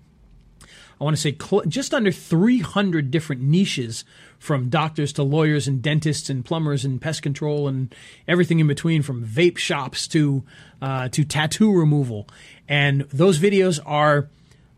I 1.02 1.04
want 1.04 1.16
to 1.16 1.20
say 1.20 1.36
cl- 1.36 1.64
just 1.66 1.92
under 1.92 2.12
300 2.12 3.10
different 3.10 3.42
niches 3.42 4.04
from 4.38 4.68
doctors 4.68 5.12
to 5.14 5.24
lawyers 5.24 5.66
and 5.66 5.82
dentists 5.82 6.30
and 6.30 6.44
plumbers 6.44 6.84
and 6.84 7.02
pest 7.02 7.22
control 7.22 7.66
and 7.66 7.92
everything 8.28 8.60
in 8.60 8.68
between 8.68 9.02
from 9.02 9.26
vape 9.26 9.58
shops 9.58 10.06
to 10.08 10.44
uh, 10.80 11.08
to 11.08 11.24
tattoo 11.24 11.76
removal. 11.76 12.28
And 12.68 13.00
those 13.12 13.40
videos 13.40 13.80
are 13.84 14.28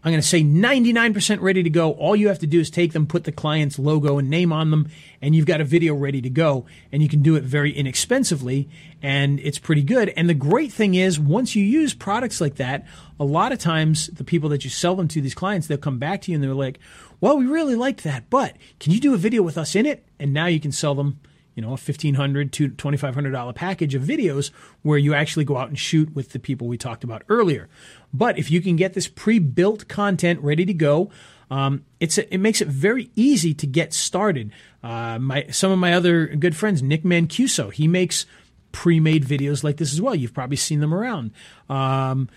I'm 0.04 0.12
going 0.12 0.20
to 0.20 0.28
say 0.28 0.42
99% 0.42 1.40
ready 1.40 1.62
to 1.62 1.70
go. 1.70 1.92
All 1.92 2.14
you 2.14 2.28
have 2.28 2.38
to 2.40 2.46
do 2.46 2.60
is 2.60 2.68
take 2.68 2.92
them, 2.92 3.06
put 3.06 3.24
the 3.24 3.32
client's 3.32 3.78
logo 3.78 4.18
and 4.18 4.28
name 4.28 4.52
on 4.52 4.70
them, 4.70 4.90
and 5.22 5.34
you've 5.34 5.46
got 5.46 5.62
a 5.62 5.64
video 5.64 5.94
ready 5.94 6.20
to 6.20 6.28
go. 6.28 6.66
And 6.92 7.02
you 7.02 7.08
can 7.08 7.22
do 7.22 7.36
it 7.36 7.42
very 7.42 7.72
inexpensively, 7.72 8.68
and 9.02 9.40
it's 9.40 9.58
pretty 9.58 9.82
good. 9.82 10.10
And 10.10 10.28
the 10.28 10.34
great 10.34 10.70
thing 10.70 10.94
is, 10.94 11.18
once 11.18 11.56
you 11.56 11.64
use 11.64 11.94
products 11.94 12.38
like 12.38 12.56
that, 12.56 12.86
a 13.18 13.24
lot 13.24 13.50
of 13.50 13.58
times 13.58 14.08
the 14.08 14.24
people 14.24 14.50
that 14.50 14.62
you 14.62 14.68
sell 14.68 14.94
them 14.94 15.08
to, 15.08 15.22
these 15.22 15.34
clients, 15.34 15.68
they'll 15.68 15.78
come 15.78 15.98
back 15.98 16.20
to 16.22 16.30
you 16.30 16.36
and 16.36 16.44
they're 16.44 16.52
like, 16.52 16.80
well, 17.22 17.38
we 17.38 17.46
really 17.46 17.74
liked 17.74 18.04
that, 18.04 18.28
but 18.28 18.56
can 18.80 18.92
you 18.92 19.00
do 19.00 19.14
a 19.14 19.18
video 19.18 19.42
with 19.42 19.56
us 19.56 19.74
in 19.74 19.86
it? 19.86 20.04
And 20.18 20.34
now 20.34 20.46
you 20.46 20.60
can 20.60 20.72
sell 20.72 20.94
them 20.94 21.20
you 21.54 21.62
know, 21.62 21.72
a 21.72 21.76
$1,500 21.76 22.50
to 22.52 22.68
$2,500 22.70 23.54
package 23.54 23.94
of 23.94 24.02
videos 24.02 24.50
where 24.82 24.98
you 24.98 25.14
actually 25.14 25.44
go 25.44 25.56
out 25.56 25.68
and 25.68 25.78
shoot 25.78 26.14
with 26.14 26.30
the 26.30 26.38
people 26.38 26.66
we 26.66 26.76
talked 26.76 27.04
about 27.04 27.22
earlier. 27.28 27.68
But 28.12 28.38
if 28.38 28.50
you 28.50 28.60
can 28.60 28.76
get 28.76 28.94
this 28.94 29.08
pre-built 29.08 29.88
content 29.88 30.40
ready 30.40 30.64
to 30.64 30.74
go, 30.74 31.10
um, 31.50 31.84
it's 32.00 32.18
it 32.18 32.38
makes 32.38 32.60
it 32.60 32.68
very 32.68 33.10
easy 33.14 33.54
to 33.54 33.66
get 33.66 33.92
started. 33.92 34.50
Uh, 34.82 35.18
my 35.18 35.46
some 35.50 35.70
of 35.70 35.78
my 35.78 35.92
other 35.92 36.26
good 36.26 36.56
friends, 36.56 36.82
Nick 36.82 37.04
Mancuso, 37.04 37.72
he 37.72 37.86
makes 37.86 38.26
pre-made 38.72 39.24
videos 39.24 39.62
like 39.62 39.76
this 39.76 39.92
as 39.92 40.00
well. 40.00 40.14
You've 40.14 40.34
probably 40.34 40.56
seen 40.56 40.80
them 40.80 40.92
around. 40.92 41.30
Um, 41.68 42.28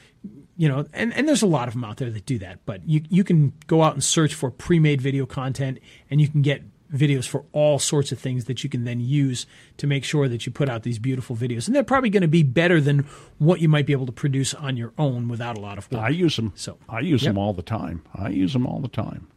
you 0.56 0.67
know, 0.67 0.86
and, 0.93 1.13
and 1.13 1.27
there's 1.27 1.41
a 1.41 1.47
lot 1.47 1.67
of 1.67 1.73
them 1.73 1.84
out 1.84 1.97
there 1.97 2.10
that 2.10 2.25
do 2.25 2.39
that, 2.39 2.60
but 2.65 2.88
you, 2.88 3.01
you 3.10 3.23
can 3.23 3.53
go 3.67 3.84
out 3.84 3.93
and 3.93 4.03
search 4.03 4.34
for 4.34 4.49
pre-made 4.49 5.01
video 5.01 5.25
content 5.25 5.80
and 6.10 6.19
you 6.19 6.27
can 6.27 6.41
get 6.41 6.63
videos 6.93 7.28
for 7.28 7.43
all 7.52 7.80
sorts 7.80 8.12
of 8.12 8.19
things 8.19 8.45
that 8.45 8.63
you 8.63 8.69
can 8.69 8.86
then 8.86 9.00
use 9.00 9.45
to 9.78 9.88
make 9.88 10.04
sure 10.04 10.28
that 10.28 10.45
you 10.45 10.52
put 10.52 10.69
out 10.69 10.84
these 10.84 11.00
beautiful 11.00 11.36
videos. 11.36 11.67
And 11.67 11.76
they're 11.76 11.84
probably 11.84 12.10
going 12.10 12.21
to 12.21 12.28
be 12.28 12.43
better 12.43 12.80
than 12.80 13.00
what 13.38 13.60
you 13.62 13.69
might 13.69 13.86
be 13.86 13.93
able 13.93 14.06
to 14.06 14.12
produce 14.12 14.54
on 14.54 14.78
your 14.78 14.93
own 14.97 15.28
without 15.28 15.58
a 15.58 15.60
lot 15.60 15.78
of 15.78 15.91
work. 15.91 16.02
I 16.02 16.10
use 16.10 16.36
them. 16.36 16.54
So 16.56 16.78
I 16.88 17.02
use 17.02 17.23
yep. 17.23 17.32
them 17.32 17.38
all 17.38 17.54
the 17.54 17.62
time. 17.62 18.04
I 18.13 18.30
use 18.30 18.54
them 18.54 18.65
all 18.65 18.80
the 18.80 18.88
time. 18.88 19.28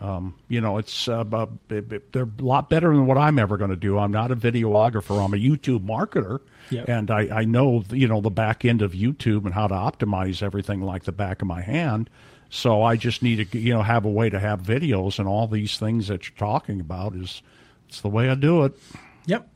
Um, 0.00 0.34
you 0.48 0.60
know, 0.60 0.78
it's 0.78 1.08
uh, 1.08 1.24
they're 1.68 2.04
a 2.22 2.42
lot 2.42 2.70
better 2.70 2.88
than 2.94 3.06
what 3.06 3.18
I'm 3.18 3.38
ever 3.38 3.56
going 3.56 3.70
to 3.70 3.76
do. 3.76 3.98
I'm 3.98 4.12
not 4.12 4.30
a 4.30 4.36
videographer. 4.36 5.22
I'm 5.22 5.34
a 5.34 5.36
YouTube 5.36 5.84
marketer, 5.84 6.40
Yep. 6.70 6.88
and 6.88 7.10
I, 7.10 7.40
I 7.40 7.44
know 7.44 7.82
you 7.90 8.06
know 8.06 8.20
the 8.20 8.30
back 8.30 8.64
end 8.64 8.80
of 8.82 8.92
YouTube 8.92 9.44
and 9.44 9.54
how 9.54 9.66
to 9.66 9.74
optimize 9.74 10.42
everything 10.42 10.82
like 10.82 11.04
the 11.04 11.12
back 11.12 11.42
of 11.42 11.48
my 11.48 11.62
hand. 11.62 12.10
So 12.50 12.82
I 12.82 12.96
just 12.96 13.22
need 13.22 13.50
to 13.50 13.58
you 13.58 13.74
know 13.74 13.82
have 13.82 14.04
a 14.04 14.10
way 14.10 14.30
to 14.30 14.38
have 14.38 14.62
videos 14.62 15.18
and 15.18 15.28
all 15.28 15.46
these 15.46 15.76
things 15.76 16.08
that 16.08 16.28
you're 16.28 16.38
talking 16.38 16.80
about 16.80 17.14
is 17.14 17.42
it's 17.88 18.00
the 18.00 18.08
way 18.08 18.28
I 18.28 18.34
do 18.34 18.64
it. 18.64 18.78
Yep. 19.26 19.48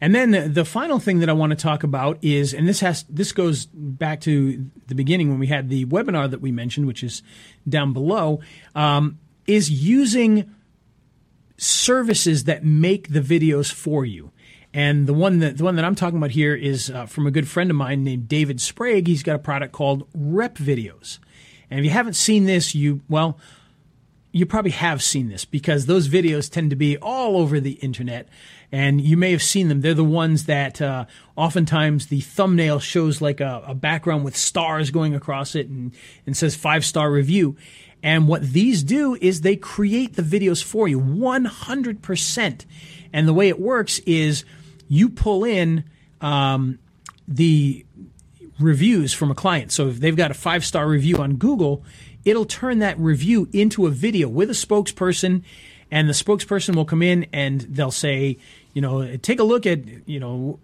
And 0.00 0.14
then 0.14 0.52
the, 0.52 0.64
final 0.66 0.98
thing 0.98 1.20
that 1.20 1.30
I 1.30 1.32
want 1.32 1.50
to 1.50 1.56
talk 1.56 1.82
about 1.82 2.18
is, 2.22 2.52
and 2.52 2.68
this 2.68 2.80
has 2.80 3.04
this 3.04 3.32
goes 3.32 3.66
back 3.66 4.20
to 4.22 4.66
the 4.88 4.94
beginning 4.94 5.30
when 5.30 5.38
we 5.38 5.46
had 5.46 5.70
the 5.70 5.86
webinar 5.86 6.30
that 6.30 6.42
we 6.42 6.52
mentioned, 6.52 6.86
which 6.86 7.02
is 7.02 7.22
down 7.66 7.94
below, 7.94 8.40
um, 8.74 9.18
is 9.46 9.70
using 9.70 10.54
services 11.56 12.44
that 12.44 12.62
make 12.62 13.08
the 13.08 13.20
videos 13.20 13.72
for 13.72 14.04
you. 14.04 14.32
And 14.74 15.06
the 15.06 15.14
one 15.14 15.38
that 15.38 15.56
the 15.56 15.64
one 15.64 15.76
that 15.76 15.84
I'm 15.86 15.94
talking 15.94 16.18
about 16.18 16.32
here 16.32 16.54
is 16.54 16.90
uh, 16.90 17.06
from 17.06 17.26
a 17.26 17.30
good 17.30 17.48
friend 17.48 17.70
of 17.70 17.76
mine 17.76 18.04
named 18.04 18.28
David 18.28 18.60
Sprague. 18.60 19.06
He's 19.06 19.22
got 19.22 19.36
a 19.36 19.38
product 19.38 19.72
called 19.72 20.06
Rep 20.14 20.56
Videos. 20.56 21.18
And 21.70 21.80
if 21.80 21.84
you 21.84 21.90
haven't 21.90 22.14
seen 22.14 22.44
this, 22.44 22.74
you 22.74 23.00
well, 23.08 23.38
you 24.32 24.44
probably 24.44 24.72
have 24.72 25.02
seen 25.02 25.28
this 25.28 25.46
because 25.46 25.86
those 25.86 26.08
videos 26.08 26.50
tend 26.50 26.68
to 26.70 26.76
be 26.76 26.98
all 26.98 27.38
over 27.38 27.58
the 27.58 27.72
internet 27.72 28.28
and 28.70 29.00
you 29.00 29.16
may 29.16 29.30
have 29.30 29.42
seen 29.42 29.68
them. 29.68 29.80
They're 29.80 29.94
the 29.94 30.04
ones 30.04 30.44
that 30.44 30.82
uh, 30.82 31.06
oftentimes 31.36 32.08
the 32.08 32.20
thumbnail 32.20 32.80
shows 32.80 33.22
like 33.22 33.40
a, 33.40 33.62
a, 33.66 33.74
background 33.74 34.24
with 34.24 34.36
stars 34.36 34.90
going 34.90 35.14
across 35.14 35.54
it 35.54 35.68
and, 35.68 35.94
and 36.26 36.36
says 36.36 36.54
five 36.54 36.84
star 36.84 37.10
review. 37.10 37.56
And 38.02 38.28
what 38.28 38.42
these 38.42 38.82
do 38.82 39.16
is 39.20 39.40
they 39.40 39.56
create 39.56 40.16
the 40.16 40.22
videos 40.22 40.62
for 40.62 40.86
you 40.86 41.00
100%. 41.00 42.64
And 43.12 43.26
the 43.26 43.32
way 43.32 43.48
it 43.48 43.58
works 43.58 44.00
is 44.00 44.44
you 44.86 45.08
pull 45.08 45.44
in 45.44 45.84
um, 46.20 46.78
the 47.26 47.86
reviews 48.58 49.12
from 49.12 49.30
a 49.30 49.34
client. 49.34 49.72
So 49.72 49.88
if 49.88 50.00
they've 50.00 50.16
got 50.16 50.30
a 50.30 50.34
five 50.34 50.64
star 50.64 50.88
review 50.88 51.18
on 51.18 51.36
Google, 51.36 51.84
it'll 52.24 52.44
turn 52.44 52.78
that 52.80 52.98
review 52.98 53.48
into 53.52 53.86
a 53.86 53.90
video 53.90 54.28
with 54.28 54.50
a 54.50 54.54
spokesperson 54.54 55.42
and 55.90 56.08
the 56.08 56.12
spokesperson 56.12 56.74
will 56.74 56.84
come 56.84 57.02
in 57.02 57.26
and 57.32 57.60
they'll 57.62 57.90
say, 57.90 58.38
you 58.72 58.82
know, 58.82 59.16
take 59.18 59.38
a 59.38 59.44
look 59.44 59.66
at, 59.66 60.08
you 60.08 60.18
know, 60.18 60.58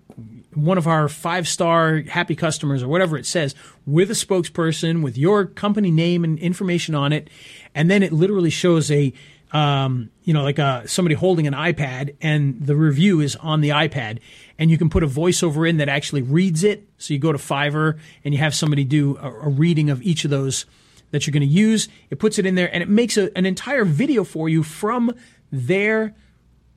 one 0.54 0.76
of 0.76 0.86
our 0.86 1.08
five 1.08 1.48
star 1.48 2.02
happy 2.02 2.34
customers 2.34 2.82
or 2.82 2.88
whatever 2.88 3.16
it 3.16 3.24
says 3.24 3.54
with 3.86 4.10
a 4.10 4.14
spokesperson 4.14 5.02
with 5.02 5.16
your 5.16 5.46
company 5.46 5.90
name 5.90 6.24
and 6.24 6.38
information 6.38 6.94
on 6.94 7.12
it. 7.12 7.30
And 7.74 7.90
then 7.90 8.02
it 8.02 8.12
literally 8.12 8.50
shows 8.50 8.90
a, 8.90 9.12
um, 9.52 10.10
you 10.24 10.32
know, 10.32 10.42
like 10.42 10.58
a, 10.58 10.82
somebody 10.86 11.14
holding 11.14 11.46
an 11.46 11.52
iPad 11.52 12.16
and 12.22 12.60
the 12.60 12.74
review 12.74 13.20
is 13.20 13.36
on 13.36 13.60
the 13.60 13.68
iPad 13.68 14.18
and 14.58 14.70
you 14.70 14.78
can 14.78 14.88
put 14.88 15.02
a 15.02 15.06
voiceover 15.06 15.68
in 15.68 15.76
that 15.76 15.88
actually 15.88 16.22
reads 16.22 16.64
it. 16.64 16.88
So 16.96 17.12
you 17.12 17.20
go 17.20 17.32
to 17.32 17.38
Fiverr 17.38 17.98
and 18.24 18.32
you 18.32 18.40
have 18.40 18.54
somebody 18.54 18.84
do 18.84 19.18
a, 19.18 19.30
a 19.30 19.48
reading 19.48 19.90
of 19.90 20.02
each 20.02 20.24
of 20.24 20.30
those 20.30 20.64
that 21.10 21.26
you're 21.26 21.32
going 21.32 21.42
to 21.42 21.46
use. 21.46 21.88
It 22.08 22.18
puts 22.18 22.38
it 22.38 22.46
in 22.46 22.54
there 22.54 22.72
and 22.72 22.82
it 22.82 22.88
makes 22.88 23.18
a, 23.18 23.36
an 23.36 23.44
entire 23.44 23.84
video 23.84 24.24
for 24.24 24.48
you 24.48 24.62
from 24.62 25.14
their 25.50 26.14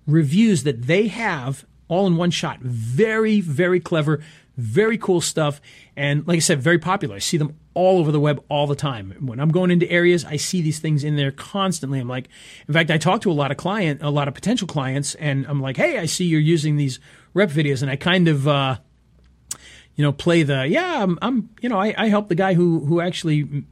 reviews 0.05 0.63
that 0.63 0.83
they 0.83 1.07
have 1.07 1.65
all 1.88 2.07
in 2.07 2.17
one 2.17 2.31
shot. 2.31 2.59
Very, 2.59 3.39
very 3.39 3.79
clever, 3.79 4.21
Very 4.57 4.97
cool 4.97 5.21
stuff. 5.21 5.61
And 5.97 6.27
like 6.27 6.38
I 6.38 6.39
said, 6.39 6.62
very 6.62 6.79
popular. 6.79 7.15
I 7.15 7.19
see 7.19 7.38
them 7.38 7.58
all 7.73 7.99
over 7.99 8.12
the 8.12 8.19
web 8.19 8.43
all 8.49 8.67
the 8.67 8.75
time. 8.75 9.15
When 9.19 9.39
I'm 9.39 9.49
going 9.49 9.71
into 9.71 9.89
areas, 9.89 10.25
I 10.25 10.36
see 10.36 10.62
these 10.62 10.79
things 10.79 11.03
in 11.03 11.15
there 11.15 11.31
constantly. 11.31 11.99
I'm 11.99 12.08
like, 12.08 12.27
in 12.67 12.73
fact, 12.73 12.91
I 12.91 12.97
talk 12.97 13.21
to 13.21 13.31
a 13.31 13.34
lot 13.34 13.51
of 13.51 13.58
client, 13.58 14.01
a 14.01 14.10
lot 14.10 14.27
of 14.27 14.34
potential 14.34 14.67
clients, 14.67 15.15
and 15.15 15.45
I'm 15.47 15.62
like, 15.62 15.77
hey, 15.77 15.97
I 15.97 16.05
see 16.05 16.25
you're 16.25 16.41
using 16.41 16.75
these 16.75 16.99
rep 17.34 17.49
videos, 17.49 17.81
and 17.81 17.89
I 17.89 17.95
kind 17.95 18.27
of, 18.27 18.47
uh, 18.47 18.77
you 19.95 20.03
know, 20.03 20.12
play 20.12 20.43
the 20.43 20.67
yeah, 20.67 21.01
I'm, 21.03 21.17
I'm 21.21 21.49
you 21.62 21.69
know, 21.69 21.79
I, 21.79 21.93
I 21.97 22.10
help 22.10 22.27
the 22.27 22.36
guy 22.36 22.53
who 22.53 22.86
who 22.86 22.99
actually 22.99 23.65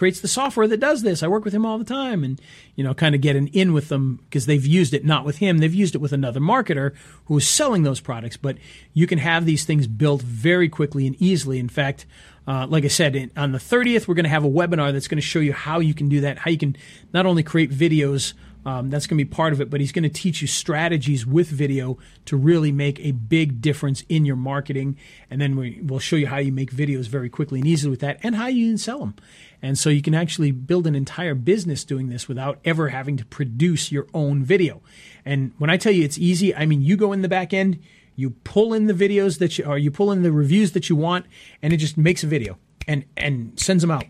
creates 0.00 0.22
the 0.22 0.28
software 0.28 0.66
that 0.66 0.80
does 0.80 1.02
this. 1.02 1.22
I 1.22 1.28
work 1.28 1.44
with 1.44 1.52
him 1.52 1.66
all 1.66 1.76
the 1.76 1.84
time 1.84 2.24
and, 2.24 2.40
you 2.74 2.82
know, 2.82 2.94
kind 2.94 3.14
of 3.14 3.20
get 3.20 3.36
an 3.36 3.48
in 3.48 3.74
with 3.74 3.90
them 3.90 4.18
because 4.24 4.46
they've 4.46 4.64
used 4.64 4.94
it 4.94 5.04
not 5.04 5.26
with 5.26 5.36
him. 5.36 5.58
They've 5.58 5.74
used 5.74 5.94
it 5.94 5.98
with 5.98 6.14
another 6.14 6.40
marketer 6.40 6.94
who 7.26 7.36
is 7.36 7.46
selling 7.46 7.82
those 7.82 8.00
products. 8.00 8.38
But 8.38 8.56
you 8.94 9.06
can 9.06 9.18
have 9.18 9.44
these 9.44 9.66
things 9.66 9.86
built 9.86 10.22
very 10.22 10.70
quickly 10.70 11.06
and 11.06 11.20
easily. 11.20 11.58
In 11.58 11.68
fact, 11.68 12.06
uh, 12.48 12.66
like 12.66 12.86
I 12.86 12.88
said, 12.88 13.14
in, 13.14 13.30
on 13.36 13.52
the 13.52 13.58
30th, 13.58 14.08
we're 14.08 14.14
going 14.14 14.24
to 14.24 14.30
have 14.30 14.42
a 14.42 14.48
webinar 14.48 14.90
that's 14.90 15.06
going 15.06 15.18
to 15.18 15.22
show 15.22 15.38
you 15.38 15.52
how 15.52 15.80
you 15.80 15.92
can 15.92 16.08
do 16.08 16.22
that, 16.22 16.38
how 16.38 16.50
you 16.50 16.56
can 16.56 16.78
not 17.12 17.26
only 17.26 17.42
create 17.42 17.70
videos 17.70 18.32
um, 18.64 18.90
that's 18.90 19.06
going 19.06 19.18
to 19.18 19.24
be 19.24 19.30
part 19.30 19.52
of 19.52 19.60
it, 19.60 19.70
but 19.70 19.80
he's 19.80 19.92
going 19.92 20.02
to 20.02 20.08
teach 20.08 20.42
you 20.42 20.48
strategies 20.48 21.26
with 21.26 21.48
video 21.48 21.98
to 22.26 22.36
really 22.36 22.72
make 22.72 23.00
a 23.00 23.12
big 23.12 23.60
difference 23.60 24.04
in 24.08 24.24
your 24.24 24.36
marketing. 24.36 24.96
And 25.30 25.40
then 25.40 25.56
we, 25.56 25.80
will 25.82 25.98
show 25.98 26.16
you 26.16 26.26
how 26.26 26.38
you 26.38 26.52
make 26.52 26.70
videos 26.70 27.06
very 27.06 27.30
quickly 27.30 27.60
and 27.60 27.68
easily 27.68 27.90
with 27.90 28.00
that 28.00 28.18
and 28.22 28.36
how 28.36 28.48
you 28.48 28.70
can 28.70 28.78
sell 28.78 28.98
them. 29.00 29.14
And 29.62 29.78
so 29.78 29.88
you 29.88 30.02
can 30.02 30.14
actually 30.14 30.52
build 30.52 30.86
an 30.86 30.94
entire 30.94 31.34
business 31.34 31.84
doing 31.84 32.08
this 32.08 32.28
without 32.28 32.58
ever 32.64 32.88
having 32.88 33.16
to 33.16 33.24
produce 33.24 33.90
your 33.90 34.06
own 34.12 34.44
video. 34.44 34.82
And 35.24 35.52
when 35.58 35.70
I 35.70 35.76
tell 35.76 35.92
you 35.92 36.04
it's 36.04 36.18
easy, 36.18 36.54
I 36.54 36.66
mean, 36.66 36.82
you 36.82 36.96
go 36.96 37.12
in 37.12 37.22
the 37.22 37.28
back 37.28 37.54
end, 37.54 37.78
you 38.16 38.30
pull 38.30 38.74
in 38.74 38.86
the 38.86 38.94
videos 38.94 39.38
that 39.38 39.56
you, 39.58 39.64
or 39.64 39.78
you 39.78 39.90
pull 39.90 40.12
in 40.12 40.22
the 40.22 40.32
reviews 40.32 40.72
that 40.72 40.90
you 40.90 40.96
want, 40.96 41.26
and 41.62 41.72
it 41.72 41.78
just 41.78 41.96
makes 41.96 42.22
a 42.22 42.26
video 42.26 42.58
and, 42.86 43.04
and 43.16 43.58
sends 43.58 43.82
them 43.82 43.90
out 43.90 44.04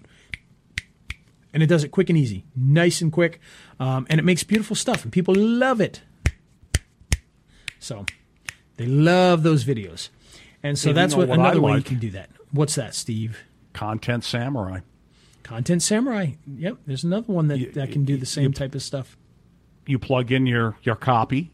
and 1.53 1.63
it 1.63 1.67
does 1.67 1.85
it 1.85 1.89
quick 1.91 2.09
and 2.09 2.19
easy, 2.19 2.45
nice 2.55 3.01
and 3.01 3.13
quick, 3.13 3.41
um, 3.79 4.07
and 4.09 4.19
it 4.19 4.25
makes 4.25 4.43
beautiful 4.43 4.77
stuff, 4.77 5.03
and 5.03 5.13
people 5.13 5.35
love 5.35 5.81
it. 5.81 6.03
So 7.79 8.05
they 8.77 8.87
love 8.87 9.43
those 9.43 9.65
videos, 9.65 10.11
and 10.63 10.79
so 10.79 10.93
that's 10.93 11.15
what, 11.15 11.29
what 11.29 11.39
another 11.39 11.61
way 11.61 11.77
you 11.77 11.83
can 11.83 11.99
do 11.99 12.11
that. 12.11 12.31
What's 12.53 12.75
that, 12.75 12.95
Steve? 12.95 13.39
Content 13.73 14.25
Samurai. 14.25 14.81
Content 15.43 15.83
Samurai. 15.83 16.33
Yep, 16.47 16.79
there's 16.87 17.05
another 17.05 17.33
one 17.33 17.49
that, 17.49 17.59
you, 17.59 17.73
that 17.73 17.91
can 17.93 18.05
do 18.05 18.17
the 18.17 18.27
same 18.27 18.45
you, 18.45 18.53
type 18.53 18.75
of 18.75 18.83
stuff. 18.83 19.17
You 19.87 19.99
plug 19.99 20.33
in 20.33 20.47
your 20.47 20.77
your 20.83 20.97
copy. 20.97 21.51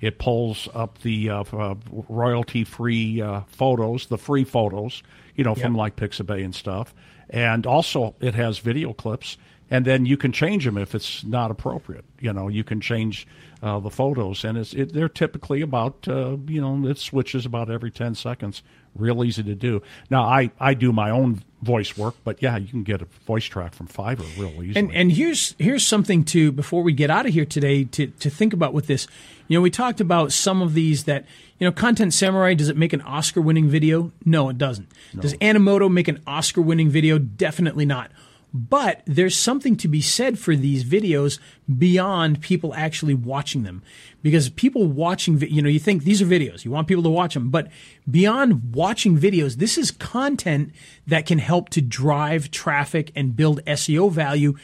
It 0.00 0.18
pulls 0.18 0.66
up 0.72 0.98
the 1.02 1.28
uh, 1.28 1.44
uh, 1.52 1.74
royalty-free 1.90 3.20
uh, 3.20 3.42
photos, 3.48 4.06
the 4.06 4.16
free 4.16 4.44
photos, 4.44 5.02
you 5.34 5.44
know, 5.44 5.54
from 5.54 5.74
like 5.74 5.96
Pixabay 5.96 6.42
and 6.42 6.54
stuff 6.54 6.94
and 7.30 7.66
also 7.66 8.14
it 8.20 8.34
has 8.34 8.58
video 8.58 8.92
clips 8.92 9.36
and 9.70 9.84
then 9.84 10.04
you 10.04 10.16
can 10.16 10.32
change 10.32 10.64
them 10.64 10.76
if 10.76 10.94
it's 10.94 11.24
not 11.24 11.50
appropriate 11.50 12.04
you 12.18 12.32
know 12.32 12.48
you 12.48 12.64
can 12.64 12.80
change 12.80 13.26
uh, 13.62 13.78
the 13.78 13.90
photos 13.90 14.44
and 14.44 14.58
it's 14.58 14.74
it, 14.74 14.92
they're 14.92 15.08
typically 15.08 15.60
about 15.60 16.06
uh, 16.08 16.36
you 16.46 16.60
know 16.60 16.88
it 16.88 16.98
switches 16.98 17.46
about 17.46 17.70
every 17.70 17.90
10 17.90 18.14
seconds 18.14 18.62
real 18.96 19.22
easy 19.24 19.42
to 19.42 19.54
do 19.54 19.80
now 20.10 20.22
i 20.22 20.50
i 20.58 20.74
do 20.74 20.92
my 20.92 21.10
own 21.10 21.42
voice 21.62 21.96
work 21.96 22.14
but 22.24 22.42
yeah 22.42 22.56
you 22.56 22.66
can 22.66 22.82
get 22.82 23.00
a 23.00 23.04
voice 23.26 23.44
track 23.44 23.72
from 23.72 23.86
fiverr 23.86 24.38
real 24.38 24.50
easily 24.62 24.76
and 24.76 24.92
and 24.92 25.12
here's 25.12 25.54
here's 25.58 25.86
something 25.86 26.24
to 26.24 26.50
before 26.50 26.82
we 26.82 26.92
get 26.92 27.10
out 27.10 27.26
of 27.26 27.32
here 27.32 27.44
today 27.44 27.84
to 27.84 28.08
to 28.08 28.28
think 28.28 28.52
about 28.52 28.72
with 28.72 28.86
this 28.86 29.06
you 29.46 29.56
know 29.56 29.62
we 29.62 29.70
talked 29.70 30.00
about 30.00 30.32
some 30.32 30.60
of 30.60 30.74
these 30.74 31.04
that 31.04 31.24
you 31.60 31.66
know, 31.66 31.72
Content 31.72 32.14
Samurai, 32.14 32.54
does 32.54 32.70
it 32.70 32.76
make 32.78 32.94
an 32.94 33.02
Oscar 33.02 33.42
winning 33.42 33.68
video? 33.68 34.12
No, 34.24 34.48
it 34.48 34.56
doesn't. 34.56 34.90
No. 35.12 35.20
Does 35.20 35.34
Animoto 35.34 35.92
make 35.92 36.08
an 36.08 36.22
Oscar 36.26 36.62
winning 36.62 36.88
video? 36.88 37.18
Definitely 37.18 37.84
not. 37.84 38.10
But 38.52 39.02
there's 39.06 39.36
something 39.36 39.76
to 39.76 39.88
be 39.88 40.00
said 40.00 40.38
for 40.38 40.56
these 40.56 40.84
videos 40.84 41.38
beyond 41.78 42.40
people 42.40 42.74
actually 42.74 43.14
watching 43.14 43.62
them. 43.62 43.82
Because 44.22 44.50
people 44.50 44.86
watching, 44.86 45.40
you 45.40 45.62
know, 45.62 45.68
you 45.68 45.78
think 45.78 46.02
these 46.02 46.20
are 46.20 46.26
videos, 46.26 46.64
you 46.64 46.70
want 46.70 46.88
people 46.88 47.04
to 47.04 47.10
watch 47.10 47.34
them. 47.34 47.50
But 47.50 47.68
beyond 48.10 48.74
watching 48.74 49.16
videos, 49.16 49.56
this 49.56 49.78
is 49.78 49.90
content 49.90 50.72
that 51.06 51.26
can 51.26 51.38
help 51.38 51.68
to 51.70 51.80
drive 51.80 52.50
traffic 52.50 53.12
and 53.14 53.36
build 53.36 53.64
SEO 53.66 54.10
value, 54.10 54.56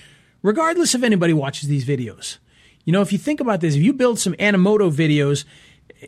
regardless 0.43 0.95
if 0.95 1.03
anybody 1.03 1.33
watches 1.33 1.69
these 1.69 1.85
videos. 1.85 2.39
You 2.85 2.93
know, 2.93 3.03
if 3.03 3.13
you 3.13 3.19
think 3.19 3.41
about 3.41 3.61
this, 3.61 3.75
if 3.75 3.83
you 3.83 3.93
build 3.93 4.19
some 4.19 4.35
Animoto 4.35 4.93
videos 4.93 5.45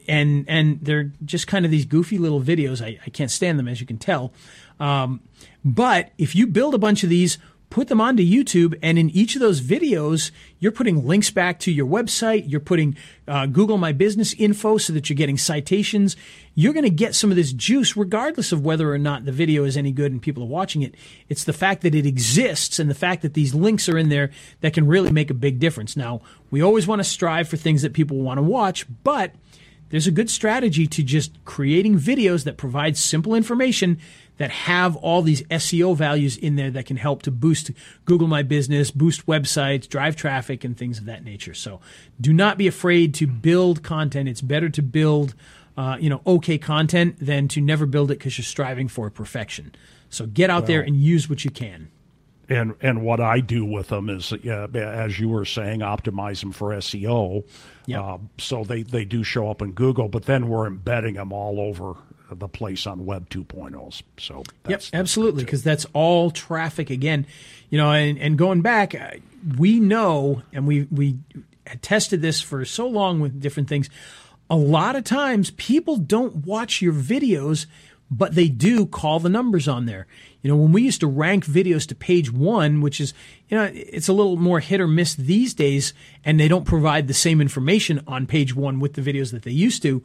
and 0.06 0.44
and 0.48 0.80
they're 0.82 1.12
just 1.24 1.46
kind 1.46 1.64
of 1.64 1.70
these 1.70 1.84
goofy 1.84 2.18
little 2.18 2.40
videos. 2.40 2.84
I, 2.84 2.98
I 3.06 3.10
can't 3.10 3.30
stand 3.30 3.58
them, 3.58 3.68
as 3.68 3.80
you 3.80 3.86
can 3.86 3.98
tell. 3.98 4.32
Um, 4.80 5.20
but 5.64 6.10
if 6.18 6.34
you 6.34 6.46
build 6.46 6.74
a 6.74 6.78
bunch 6.78 7.02
of 7.02 7.10
these, 7.10 7.38
put 7.70 7.88
them 7.88 8.00
onto 8.00 8.22
YouTube, 8.22 8.78
and 8.82 8.98
in 8.98 9.10
each 9.10 9.34
of 9.34 9.40
those 9.40 9.60
videos, 9.60 10.30
you're 10.58 10.72
putting 10.72 11.06
links 11.06 11.30
back 11.30 11.58
to 11.60 11.70
your 11.70 11.86
website. 11.86 12.44
You're 12.46 12.60
putting 12.60 12.96
uh, 13.26 13.46
Google 13.46 13.76
My 13.76 13.92
Business 13.92 14.32
info 14.34 14.78
so 14.78 14.92
that 14.92 15.08
you're 15.08 15.16
getting 15.16 15.36
citations. 15.36 16.16
You're 16.54 16.72
going 16.72 16.84
to 16.84 16.90
get 16.90 17.14
some 17.14 17.30
of 17.30 17.36
this 17.36 17.52
juice, 17.52 17.96
regardless 17.96 18.52
of 18.52 18.64
whether 18.64 18.92
or 18.92 18.98
not 18.98 19.24
the 19.24 19.32
video 19.32 19.64
is 19.64 19.76
any 19.76 19.92
good 19.92 20.12
and 20.12 20.22
people 20.22 20.42
are 20.42 20.46
watching 20.46 20.82
it. 20.82 20.94
It's 21.28 21.44
the 21.44 21.52
fact 21.52 21.82
that 21.82 21.94
it 21.94 22.06
exists 22.06 22.78
and 22.78 22.88
the 22.88 22.94
fact 22.94 23.22
that 23.22 23.34
these 23.34 23.54
links 23.54 23.88
are 23.88 23.98
in 23.98 24.08
there 24.08 24.30
that 24.62 24.72
can 24.72 24.86
really 24.86 25.12
make 25.12 25.30
a 25.30 25.34
big 25.34 25.58
difference. 25.58 25.96
Now, 25.96 26.22
we 26.50 26.62
always 26.62 26.86
want 26.86 27.00
to 27.00 27.04
strive 27.04 27.48
for 27.48 27.56
things 27.56 27.82
that 27.82 27.92
people 27.92 28.16
want 28.16 28.38
to 28.38 28.42
watch, 28.42 28.86
but 29.04 29.32
there's 29.90 30.06
a 30.06 30.12
good 30.12 30.30
strategy 30.30 30.86
to 30.86 31.02
just 31.02 31.32
creating 31.44 31.98
videos 31.98 32.44
that 32.44 32.56
provide 32.56 32.96
simple 32.96 33.34
information 33.34 33.98
that 34.36 34.50
have 34.50 34.96
all 34.96 35.22
these 35.22 35.42
SEO 35.44 35.96
values 35.96 36.36
in 36.36 36.56
there 36.56 36.70
that 36.70 36.86
can 36.86 36.96
help 36.96 37.22
to 37.22 37.30
boost 37.30 37.70
Google 38.04 38.28
My 38.28 38.42
Business, 38.42 38.90
boost 38.90 39.26
websites, 39.26 39.88
drive 39.88 40.16
traffic, 40.16 40.64
and 40.64 40.76
things 40.76 40.98
of 40.98 41.06
that 41.06 41.24
nature. 41.24 41.54
So 41.54 41.80
do 42.20 42.32
not 42.32 42.56
be 42.56 42.66
afraid 42.66 43.14
to 43.14 43.26
build 43.26 43.82
content. 43.82 44.28
It's 44.28 44.40
better 44.40 44.68
to 44.68 44.82
build, 44.82 45.34
uh, 45.76 45.96
you 46.00 46.08
know, 46.08 46.22
okay 46.26 46.56
content 46.56 47.16
than 47.20 47.48
to 47.48 47.60
never 47.60 47.84
build 47.84 48.10
it 48.10 48.18
because 48.18 48.38
you're 48.38 48.44
striving 48.44 48.88
for 48.88 49.10
perfection. 49.10 49.74
So 50.08 50.26
get 50.26 50.50
out 50.50 50.66
there 50.66 50.80
and 50.80 50.96
use 50.96 51.28
what 51.28 51.44
you 51.44 51.50
can. 51.50 51.90
And 52.48 52.74
and 52.80 53.02
what 53.02 53.20
I 53.20 53.40
do 53.40 53.64
with 53.64 53.88
them 53.88 54.08
is, 54.08 54.32
uh, 54.32 54.68
as 54.74 55.20
you 55.20 55.28
were 55.28 55.44
saying, 55.44 55.80
optimize 55.80 56.40
them 56.40 56.52
for 56.52 56.70
SEO. 56.70 57.44
Yep. 57.86 58.00
Uh, 58.02 58.18
so 58.38 58.64
they, 58.64 58.82
they 58.82 59.04
do 59.04 59.22
show 59.22 59.50
up 59.50 59.60
in 59.60 59.72
Google, 59.72 60.08
but 60.08 60.24
then 60.24 60.48
we're 60.48 60.66
embedding 60.66 61.14
them 61.14 61.32
all 61.32 61.60
over 61.60 61.94
the 62.30 62.48
place 62.48 62.86
on 62.86 63.06
Web 63.06 63.28
2.0s. 63.30 64.02
So 64.18 64.42
yep, 64.66 64.82
absolutely, 64.92 65.44
because 65.44 65.62
that's 65.62 65.86
all 65.92 66.30
traffic 66.30 66.90
again. 66.90 67.26
You 67.70 67.78
know, 67.78 67.92
and, 67.92 68.18
and 68.18 68.38
going 68.38 68.62
back, 68.62 68.94
uh, 68.94 69.12
we 69.56 69.80
know, 69.80 70.42
and 70.52 70.66
we 70.66 70.86
we 70.90 71.18
tested 71.82 72.22
this 72.22 72.40
for 72.40 72.64
so 72.64 72.86
long 72.86 73.20
with 73.20 73.40
different 73.40 73.68
things. 73.68 73.90
A 74.50 74.56
lot 74.56 74.96
of 74.96 75.04
times, 75.04 75.50
people 75.52 75.98
don't 75.98 76.46
watch 76.46 76.80
your 76.80 76.94
videos, 76.94 77.66
but 78.10 78.34
they 78.34 78.48
do 78.48 78.86
call 78.86 79.20
the 79.20 79.28
numbers 79.28 79.68
on 79.68 79.86
there. 79.86 80.06
You 80.40 80.50
know, 80.50 80.56
when 80.56 80.72
we 80.72 80.82
used 80.82 81.00
to 81.00 81.06
rank 81.06 81.44
videos 81.44 81.86
to 81.88 81.94
page 81.94 82.32
one, 82.32 82.80
which 82.80 83.00
is, 83.00 83.12
you 83.48 83.56
know, 83.56 83.70
it's 83.72 84.08
a 84.08 84.12
little 84.12 84.36
more 84.36 84.60
hit 84.60 84.80
or 84.80 84.86
miss 84.86 85.14
these 85.14 85.52
days, 85.52 85.92
and 86.24 86.38
they 86.38 86.48
don't 86.48 86.64
provide 86.64 87.08
the 87.08 87.14
same 87.14 87.40
information 87.40 88.02
on 88.06 88.26
page 88.26 88.54
one 88.54 88.80
with 88.80 88.94
the 88.94 89.02
videos 89.02 89.32
that 89.32 89.42
they 89.42 89.50
used 89.50 89.82
to. 89.82 90.02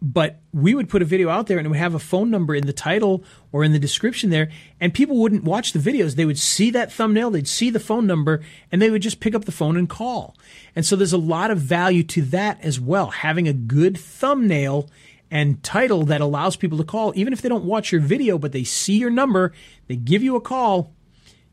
But 0.00 0.40
we 0.52 0.74
would 0.74 0.88
put 0.88 1.02
a 1.02 1.04
video 1.04 1.28
out 1.28 1.46
there 1.46 1.58
and 1.58 1.66
it 1.66 1.68
would 1.68 1.78
have 1.78 1.94
a 1.94 2.00
phone 2.00 2.28
number 2.28 2.56
in 2.56 2.66
the 2.66 2.72
title 2.72 3.22
or 3.52 3.62
in 3.62 3.72
the 3.72 3.78
description 3.78 4.30
there, 4.30 4.50
and 4.80 4.94
people 4.94 5.16
wouldn't 5.18 5.44
watch 5.44 5.72
the 5.72 5.78
videos. 5.78 6.16
They 6.16 6.24
would 6.24 6.38
see 6.38 6.70
that 6.70 6.92
thumbnail, 6.92 7.30
they'd 7.30 7.46
see 7.46 7.70
the 7.70 7.78
phone 7.78 8.06
number, 8.06 8.42
and 8.72 8.80
they 8.80 8.90
would 8.90 9.02
just 9.02 9.20
pick 9.20 9.34
up 9.34 9.44
the 9.44 9.52
phone 9.52 9.76
and 9.76 9.88
call. 9.88 10.36
And 10.74 10.84
so 10.84 10.96
there's 10.96 11.12
a 11.12 11.18
lot 11.18 11.50
of 11.50 11.58
value 11.58 12.02
to 12.04 12.22
that 12.22 12.60
as 12.62 12.80
well. 12.80 13.10
Having 13.10 13.48
a 13.48 13.52
good 13.52 13.96
thumbnail 13.98 14.88
and 15.30 15.62
title 15.62 16.04
that 16.04 16.20
allows 16.20 16.56
people 16.56 16.78
to 16.78 16.84
call, 16.84 17.12
even 17.16 17.32
if 17.32 17.42
they 17.42 17.48
don't 17.48 17.64
watch 17.64 17.92
your 17.92 18.00
video, 18.00 18.38
but 18.38 18.52
they 18.52 18.64
see 18.64 18.98
your 18.98 19.10
number, 19.10 19.52
they 19.88 19.96
give 19.96 20.22
you 20.22 20.36
a 20.36 20.40
call. 20.40 20.92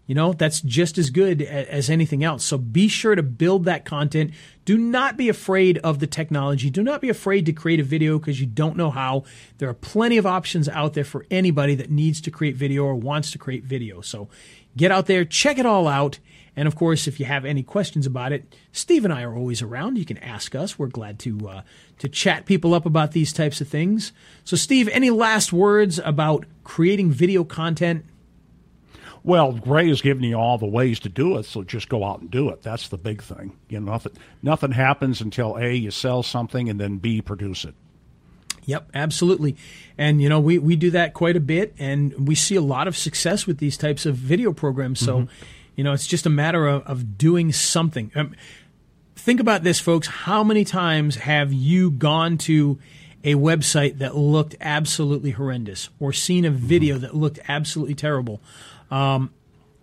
You 0.05 0.15
know, 0.15 0.33
that's 0.33 0.59
just 0.59 0.97
as 0.97 1.09
good 1.09 1.41
as 1.41 1.89
anything 1.89 2.25
else. 2.25 2.43
So 2.43 2.57
be 2.57 2.89
sure 2.89 3.15
to 3.15 3.23
build 3.23 3.63
that 3.65 3.85
content. 3.85 4.31
Do 4.65 4.77
not 4.77 5.15
be 5.15 5.29
afraid 5.29 5.77
of 5.77 5.99
the 5.99 6.07
technology. 6.07 6.69
Do 6.69 6.83
not 6.83 6.99
be 6.99 7.07
afraid 7.07 7.45
to 7.45 7.53
create 7.53 7.79
a 7.79 7.83
video 7.83 8.19
because 8.19 8.41
you 8.41 8.45
don't 8.45 8.75
know 8.75 8.91
how. 8.91 9.23
There 9.59 9.69
are 9.69 9.73
plenty 9.73 10.17
of 10.17 10.25
options 10.25 10.67
out 10.67 10.93
there 10.93 11.05
for 11.05 11.25
anybody 11.31 11.73
that 11.75 11.89
needs 11.89 12.19
to 12.21 12.31
create 12.31 12.57
video 12.57 12.83
or 12.83 12.95
wants 12.95 13.31
to 13.31 13.37
create 13.37 13.63
video. 13.63 14.01
So 14.01 14.27
get 14.75 14.91
out 14.91 15.05
there, 15.05 15.23
check 15.23 15.57
it 15.57 15.65
all 15.65 15.87
out. 15.87 16.19
And 16.55 16.67
of 16.67 16.75
course, 16.75 17.07
if 17.07 17.19
you 17.19 17.25
have 17.25 17.45
any 17.45 17.63
questions 17.63 18.05
about 18.05 18.31
it, 18.31 18.55
Steve 18.71 19.05
and 19.05 19.13
I 19.13 19.23
are 19.23 19.35
always 19.35 19.61
around. 19.61 19.97
You 19.97 20.05
can 20.05 20.19
ask 20.19 20.53
us. 20.53 20.77
We're 20.77 20.87
glad 20.87 21.19
to 21.19 21.49
uh, 21.49 21.61
to 21.99 22.09
chat 22.09 22.45
people 22.45 22.73
up 22.73 22.85
about 22.85 23.11
these 23.11 23.33
types 23.33 23.59
of 23.59 23.67
things. 23.67 24.11
So, 24.43 24.55
Steve, 24.55 24.87
any 24.89 25.09
last 25.09 25.51
words 25.51 25.99
about 25.99 26.45
creating 26.63 27.11
video 27.11 27.43
content? 27.43 28.05
Well, 29.23 29.53
Ray 29.65 29.87
has 29.87 30.01
given 30.01 30.23
you 30.23 30.35
all 30.35 30.57
the 30.57 30.67
ways 30.67 30.99
to 31.01 31.09
do 31.09 31.37
it, 31.37 31.45
so 31.45 31.63
just 31.63 31.87
go 31.87 32.03
out 32.03 32.19
and 32.19 32.29
do 32.29 32.49
it. 32.49 32.61
That's 32.61 32.89
the 32.89 32.97
big 32.97 33.23
thing. 33.23 33.57
You 33.69 33.79
know, 33.79 33.93
nothing 33.93 34.13
nothing 34.41 34.71
happens 34.71 35.21
until 35.21 35.57
A 35.57 35.73
you 35.73 35.91
sell 35.91 36.23
something 36.23 36.69
and 36.69 36.79
then 36.79 36.97
B 36.97 37.21
produce 37.21 37.65
it. 37.65 37.73
Yep, 38.65 38.91
absolutely. 38.93 39.57
And, 39.97 40.21
you 40.21 40.29
know, 40.29 40.39
we, 40.39 40.57
we 40.57 40.75
do 40.75 40.91
that 40.91 41.13
quite 41.13 41.35
a 41.35 41.41
bit, 41.41 41.75
and 41.79 42.27
we 42.27 42.35
see 42.35 42.55
a 42.55 42.61
lot 42.61 42.87
of 42.87 42.97
success 42.97 43.45
with 43.45 43.57
these 43.57 43.77
types 43.77 44.05
of 44.05 44.15
video 44.15 44.53
programs. 44.53 44.99
So, 44.99 45.19
mm-hmm. 45.19 45.45
You 45.75 45.83
know, 45.83 45.93
it's 45.93 46.07
just 46.07 46.25
a 46.25 46.29
matter 46.29 46.67
of, 46.67 46.83
of 46.83 47.17
doing 47.17 47.51
something. 47.51 48.11
Um, 48.15 48.35
think 49.15 49.39
about 49.39 49.63
this, 49.63 49.79
folks. 49.79 50.07
How 50.07 50.43
many 50.43 50.65
times 50.65 51.15
have 51.15 51.51
you 51.53 51.91
gone 51.91 52.37
to 52.39 52.79
a 53.23 53.35
website 53.35 53.99
that 53.99 54.15
looked 54.15 54.55
absolutely 54.59 55.31
horrendous 55.31 55.89
or 55.99 56.11
seen 56.13 56.45
a 56.45 56.51
video 56.51 56.97
that 56.97 57.15
looked 57.15 57.39
absolutely 57.47 57.95
terrible? 57.95 58.41
Um, 58.91 59.31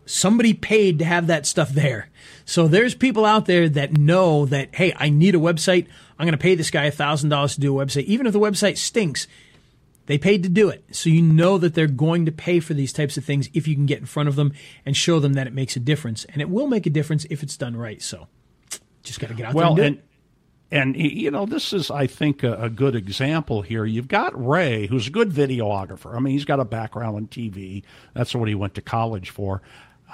somebody 0.07 0.55
paid 0.55 0.99
to 0.99 1.05
have 1.05 1.29
that 1.29 1.47
stuff 1.47 1.71
there. 1.71 2.09
So 2.45 2.69
there's 2.69 2.95
people 2.95 3.25
out 3.25 3.47
there 3.47 3.69
that 3.69 3.97
know 3.97 4.47
that, 4.47 4.75
hey, 4.75 4.93
I 4.97 5.09
need 5.09 5.35
a 5.35 5.39
website. 5.39 5.87
I'm 6.19 6.27
going 6.27 6.33
to 6.33 6.39
pay 6.39 6.55
this 6.55 6.71
guy 6.71 6.91
$1,000 6.91 7.55
to 7.55 7.61
do 7.61 7.81
a 7.81 7.85
website. 7.85 8.05
Even 8.05 8.27
if 8.27 8.33
the 8.33 8.41
website 8.41 8.77
stinks, 8.77 9.27
they 10.07 10.19
paid 10.19 10.43
to 10.43 10.49
do 10.49 10.69
it. 10.69 10.85
So 10.93 11.09
you 11.11 11.23
know 11.23 11.59
that 11.59 11.75
they're 11.75 11.87
going 11.87 12.27
to 12.27 12.33
pay 12.33 12.61
for 12.61 12.75
these 12.75 12.93
types 12.93 13.17
of 13.17 13.25
things 13.25 13.49
if 13.55 13.69
you 13.69 13.75
can 13.75 13.87
get 13.87 13.99
in 13.99 14.07
front 14.07 14.29
of 14.29 14.37
them 14.37 14.53
and 14.85 14.97
show 14.97 15.21
them 15.21 15.35
that 15.35 15.47
it 15.47 15.53
makes 15.53 15.77
a 15.77 15.81
difference. 15.81 16.25
And 16.27 16.41
it 16.41 16.49
will 16.49 16.67
make 16.67 16.87
a 16.87 16.91
difference 16.91 17.27
if 17.31 17.43
it's 17.43 17.57
done 17.57 17.77
right. 17.77 18.03
So 18.03 18.27
just 19.03 19.21
got 19.21 19.29
to 19.29 19.35
get 19.35 19.47
out 19.47 19.55
well, 19.55 19.75
there 19.75 19.87
and, 19.87 19.97
and 19.97 20.05
and 20.73 20.97
you 20.97 21.31
know, 21.31 21.47
this 21.47 21.73
is, 21.73 21.91
I 21.91 22.07
think, 22.07 22.43
a, 22.45 22.55
a, 22.55 22.71
good 22.71 22.95
example 22.95 23.63
here. 23.63 23.85
You've 23.85 24.07
got 24.07 24.33
Ray, 24.41 24.87
who's 24.87 25.09
a 25.09 25.11
good 25.11 25.31
videographer. 25.31 26.15
I 26.15 26.21
mean, 26.21 26.33
he's 26.33 26.45
got 26.45 26.61
a 26.61 26.65
background 26.65 27.19
in 27.19 27.27
TV. 27.27 27.83
That's 28.15 28.35
what 28.35 28.49
he 28.49 28.55
went 28.55 28.75
to 28.77 28.83
college 28.83 29.31
for. 29.31 29.63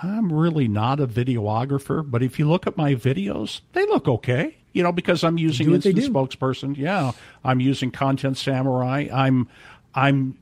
I'm 0.03 0.33
really 0.33 0.69
not 0.69 1.01
a 1.01 1.07
videographer, 1.07 2.09
but 2.09 2.23
if 2.23 2.39
you 2.39 2.49
look 2.49 2.67
at 2.67 2.77
my 2.77 2.95
videos, 2.95 3.61
they 3.73 3.85
look 3.87 4.09
okay. 4.09 4.57
You 4.73 4.83
know, 4.83 4.93
because 4.93 5.25
I'm 5.25 5.39
using 5.39 5.73
instant 5.73 5.97
spokesperson. 5.97 6.77
Yeah, 6.77 7.13
I'm 7.43 7.61
using 7.61 7.91
Content 7.91 8.37
Samurai. 8.37 9.09
I'm 9.11 9.49
I'm 9.97 10.39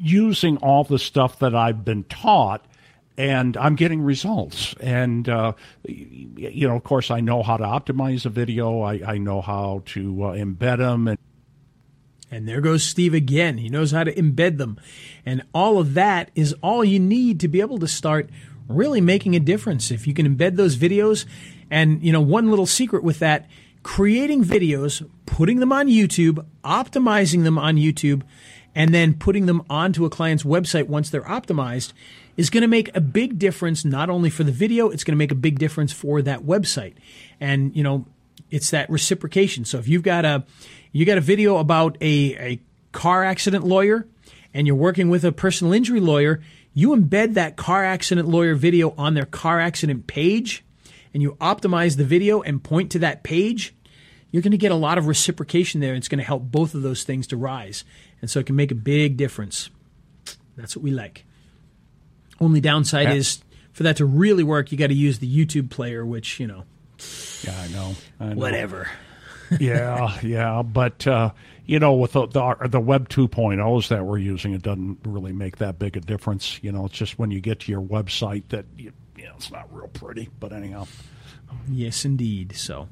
using 0.00 0.56
all 0.58 0.84
the 0.84 0.98
stuff 0.98 1.38
that 1.38 1.54
I've 1.54 1.84
been 1.84 2.04
taught, 2.04 2.66
and 3.16 3.56
I'm 3.56 3.76
getting 3.76 4.02
results. 4.02 4.74
And 4.80 5.28
uh, 5.28 5.52
you 5.84 6.68
know, 6.68 6.76
of 6.76 6.84
course, 6.84 7.10
I 7.10 7.20
know 7.20 7.42
how 7.42 7.56
to 7.56 7.64
optimize 7.64 8.26
a 8.26 8.30
video. 8.30 8.80
I, 8.80 9.00
I 9.06 9.18
know 9.18 9.40
how 9.40 9.82
to 9.86 10.24
uh, 10.24 10.32
embed 10.32 10.78
them 10.78 11.08
and. 11.08 11.18
And 12.30 12.48
there 12.48 12.60
goes 12.60 12.82
Steve 12.82 13.14
again. 13.14 13.58
He 13.58 13.68
knows 13.68 13.92
how 13.92 14.02
to 14.02 14.12
embed 14.12 14.58
them. 14.58 14.80
And 15.24 15.44
all 15.54 15.78
of 15.78 15.94
that 15.94 16.32
is 16.34 16.52
all 16.62 16.84
you 16.84 16.98
need 16.98 17.38
to 17.40 17.48
be 17.48 17.60
able 17.60 17.78
to 17.78 17.86
start 17.86 18.28
really 18.66 19.00
making 19.00 19.36
a 19.36 19.40
difference. 19.40 19.92
If 19.92 20.08
you 20.08 20.14
can 20.14 20.26
embed 20.26 20.56
those 20.56 20.76
videos, 20.76 21.26
and 21.70 22.02
you 22.02 22.10
know, 22.10 22.20
one 22.20 22.50
little 22.50 22.66
secret 22.66 23.04
with 23.04 23.20
that, 23.20 23.48
creating 23.84 24.42
videos, 24.42 25.08
putting 25.26 25.60
them 25.60 25.72
on 25.72 25.86
YouTube, 25.86 26.44
optimizing 26.64 27.44
them 27.44 27.58
on 27.58 27.76
YouTube, 27.76 28.22
and 28.74 28.94
then 28.94 29.14
putting 29.14 29.46
them 29.46 29.62
onto 29.70 30.04
a 30.04 30.10
client's 30.10 30.42
website 30.42 30.88
once 30.88 31.10
they're 31.10 31.22
optimized 31.22 31.92
is 32.36 32.50
going 32.50 32.62
to 32.62 32.68
make 32.68 32.94
a 32.96 33.00
big 33.00 33.38
difference 33.38 33.84
not 33.84 34.10
only 34.10 34.30
for 34.30 34.42
the 34.42 34.52
video, 34.52 34.90
it's 34.90 35.04
going 35.04 35.12
to 35.12 35.18
make 35.18 35.30
a 35.30 35.36
big 35.36 35.58
difference 35.58 35.92
for 35.92 36.20
that 36.22 36.40
website. 36.40 36.94
And 37.40 37.74
you 37.76 37.82
know, 37.82 38.06
it's 38.50 38.70
that 38.70 38.90
reciprocation. 38.90 39.64
So 39.64 39.78
if 39.78 39.88
you've 39.88 40.02
got 40.02 40.24
a 40.24 40.44
you 40.92 41.04
got 41.04 41.18
a 41.18 41.22
video 41.22 41.56
about 41.58 41.96
a, 42.00 42.36
a 42.38 42.60
car 42.92 43.24
accident 43.24 43.64
lawyer 43.64 44.06
and 44.52 44.66
you're 44.66 44.76
working 44.76 45.08
with 45.08 45.24
a 45.24 45.32
personal 45.32 45.72
injury 45.72 46.00
lawyer, 46.00 46.40
you 46.72 46.90
embed 46.90 47.34
that 47.34 47.56
car 47.56 47.84
accident 47.84 48.28
lawyer 48.28 48.54
video 48.54 48.94
on 48.96 49.14
their 49.14 49.26
car 49.26 49.60
accident 49.60 50.06
page 50.06 50.64
and 51.12 51.22
you 51.22 51.36
optimize 51.40 51.96
the 51.96 52.04
video 52.04 52.42
and 52.42 52.62
point 52.62 52.90
to 52.90 52.98
that 52.98 53.22
page, 53.22 53.74
you're 54.34 54.42
going 54.42 54.50
to 54.50 54.58
get 54.58 54.72
a 54.72 54.74
lot 54.74 54.98
of 54.98 55.06
reciprocation 55.06 55.80
there. 55.80 55.94
It's 55.94 56.08
going 56.08 56.18
to 56.18 56.24
help 56.24 56.42
both 56.42 56.74
of 56.74 56.82
those 56.82 57.04
things 57.04 57.28
to 57.28 57.36
rise. 57.36 57.84
And 58.20 58.28
so 58.28 58.40
it 58.40 58.46
can 58.46 58.56
make 58.56 58.72
a 58.72 58.74
big 58.74 59.16
difference. 59.16 59.70
That's 60.56 60.74
what 60.74 60.82
we 60.82 60.90
like. 60.90 61.24
Only 62.40 62.60
downside 62.60 63.10
yeah. 63.10 63.14
is 63.14 63.44
for 63.72 63.84
that 63.84 63.98
to 63.98 64.04
really 64.04 64.42
work, 64.42 64.72
you 64.72 64.76
got 64.76 64.88
to 64.88 64.94
use 64.94 65.20
the 65.20 65.32
YouTube 65.32 65.70
player, 65.70 66.04
which, 66.04 66.40
you 66.40 66.48
know. 66.48 66.64
Yeah, 67.44 67.60
I 67.60 67.68
know. 67.68 67.94
I 68.18 68.24
know. 68.30 68.34
Whatever. 68.34 68.90
yeah, 69.60 70.18
yeah. 70.20 70.62
But, 70.62 71.06
uh, 71.06 71.30
you 71.64 71.78
know, 71.78 71.92
with 71.92 72.14
the, 72.14 72.26
the, 72.26 72.56
the 72.68 72.80
Web 72.80 73.08
2.0s 73.08 73.86
that 73.86 74.04
we're 74.04 74.18
using, 74.18 74.52
it 74.52 74.62
doesn't 74.62 74.98
really 75.04 75.32
make 75.32 75.58
that 75.58 75.78
big 75.78 75.96
a 75.96 76.00
difference. 76.00 76.58
You 76.60 76.72
know, 76.72 76.86
it's 76.86 76.94
just 76.96 77.20
when 77.20 77.30
you 77.30 77.40
get 77.40 77.60
to 77.60 77.70
your 77.70 77.82
website 77.82 78.48
that 78.48 78.64
you, 78.76 78.90
you 79.16 79.26
know, 79.26 79.34
it's 79.36 79.52
not 79.52 79.72
real 79.72 79.86
pretty. 79.86 80.28
But 80.40 80.52
anyhow. 80.52 80.88
Yes, 81.68 82.04
indeed. 82.04 82.56
So, 82.56 82.88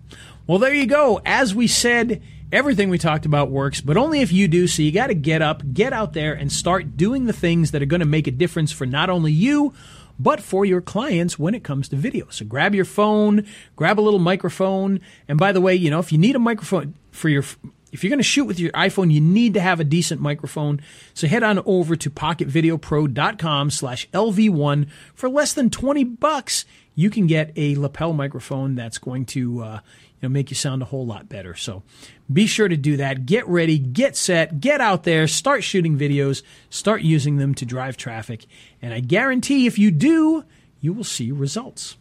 well, 0.47 0.59
there 0.59 0.75
you 0.75 0.87
go. 0.87 1.21
As 1.25 1.55
we 1.55 1.67
said, 1.67 2.23
everything 2.51 2.91
we 2.91 2.99
talked 2.99 3.27
about 3.27 3.51
works, 3.51 3.81
but 3.81 3.97
only 3.97 4.21
if 4.21 4.33
you 4.33 4.49
do. 4.49 4.67
So 4.67 4.83
you 4.83 4.93
got 4.93 5.09
to 5.09 5.15
get 5.15 5.43
up, 5.43 5.63
get 5.73 5.93
out 5.93 6.13
there, 6.13 6.35
and 6.35 6.53
start 6.53 6.97
doing 6.97 7.27
the 7.27 7.33
things 7.33 7.71
that 7.71 7.83
are 7.83 7.87
going 7.87 8.01
to 8.01 8.07
make 8.07 8.27
a 8.27 8.33
difference 8.33 8.73
for 8.73 8.87
not 8.87 9.11
only 9.11 9.33
you, 9.33 9.73
but 10.19 10.41
for 10.41 10.65
your 10.65 10.81
clients 10.81 11.39
when 11.39 11.55
it 11.55 11.65
comes 11.65 11.89
to 11.89 11.97
video. 11.97 12.29
So 12.31 12.45
grab 12.45 12.75
your 12.75 12.85
phone, 12.85 13.47
grab 13.77 13.99
a 13.99 14.03
little 14.03 14.21
microphone. 14.21 15.01
And 15.27 15.39
by 15.39 15.53
the 15.53 15.61
way, 15.61 15.75
you 15.75 15.91
know, 15.91 15.99
if 15.99 16.13
you 16.13 16.19
need 16.19 16.37
a 16.37 16.41
microphone 16.41 16.95
for 17.11 17.29
your 17.29 17.45
if 17.93 18.03
you're 18.03 18.09
going 18.09 18.19
to 18.19 18.25
shoot 18.25 18.47
with 18.47 18.59
your 18.59 18.73
iPhone, 18.73 19.13
you 19.13 19.21
need 19.21 19.53
to 19.53 19.61
have 19.61 19.79
a 19.79 19.85
decent 19.85 20.19
microphone. 20.19 20.81
So 21.13 21.27
head 21.27 21.43
on 21.43 21.63
over 21.67 21.95
to 21.95 22.09
pocketvideopro.com 22.09 23.71
slash 23.71 24.09
LV1 24.11 24.89
for 25.15 25.29
less 25.29 25.53
than 25.53 25.69
20 25.69 26.03
bucks. 26.05 26.65
You 26.95 27.11
can 27.11 27.27
get 27.27 27.53
a 27.57 27.75
lapel 27.77 28.13
microphone 28.13 28.75
that's 28.75 28.99
going 28.99 29.25
to, 29.27 29.63
uh, 29.63 29.81
you 30.21 30.29
know, 30.29 30.29
make 30.29 30.51
you 30.51 30.57
sound 30.57 30.83
a 30.83 30.85
whole 30.85 31.07
lot 31.07 31.29
better. 31.29 31.55
So 31.55 31.83
be 32.31 32.47
sure 32.47 32.69
to 32.69 32.77
do 32.77 32.97
that. 32.99 33.27
Get 33.27 33.47
ready, 33.49 33.79
get 33.79 34.17
set, 34.17 34.61
get 34.61 34.81
out 34.81 35.05
there, 35.05 35.27
start 35.27 35.65
shooting 35.65 35.99
videos, 35.99 36.43
start 36.71 37.03
using 37.03 37.37
them 37.37 37.55
to 37.55 37.65
drive 37.65 37.97
traffic. 37.97 38.47
And 38.81 38.93
I 38.93 39.01
guarantee 39.01 39.67
if 39.67 39.79
you 39.79 39.91
do, 39.91 40.45
you 40.81 40.93
will 40.93 41.05
see 41.05 41.33
results. 41.33 41.97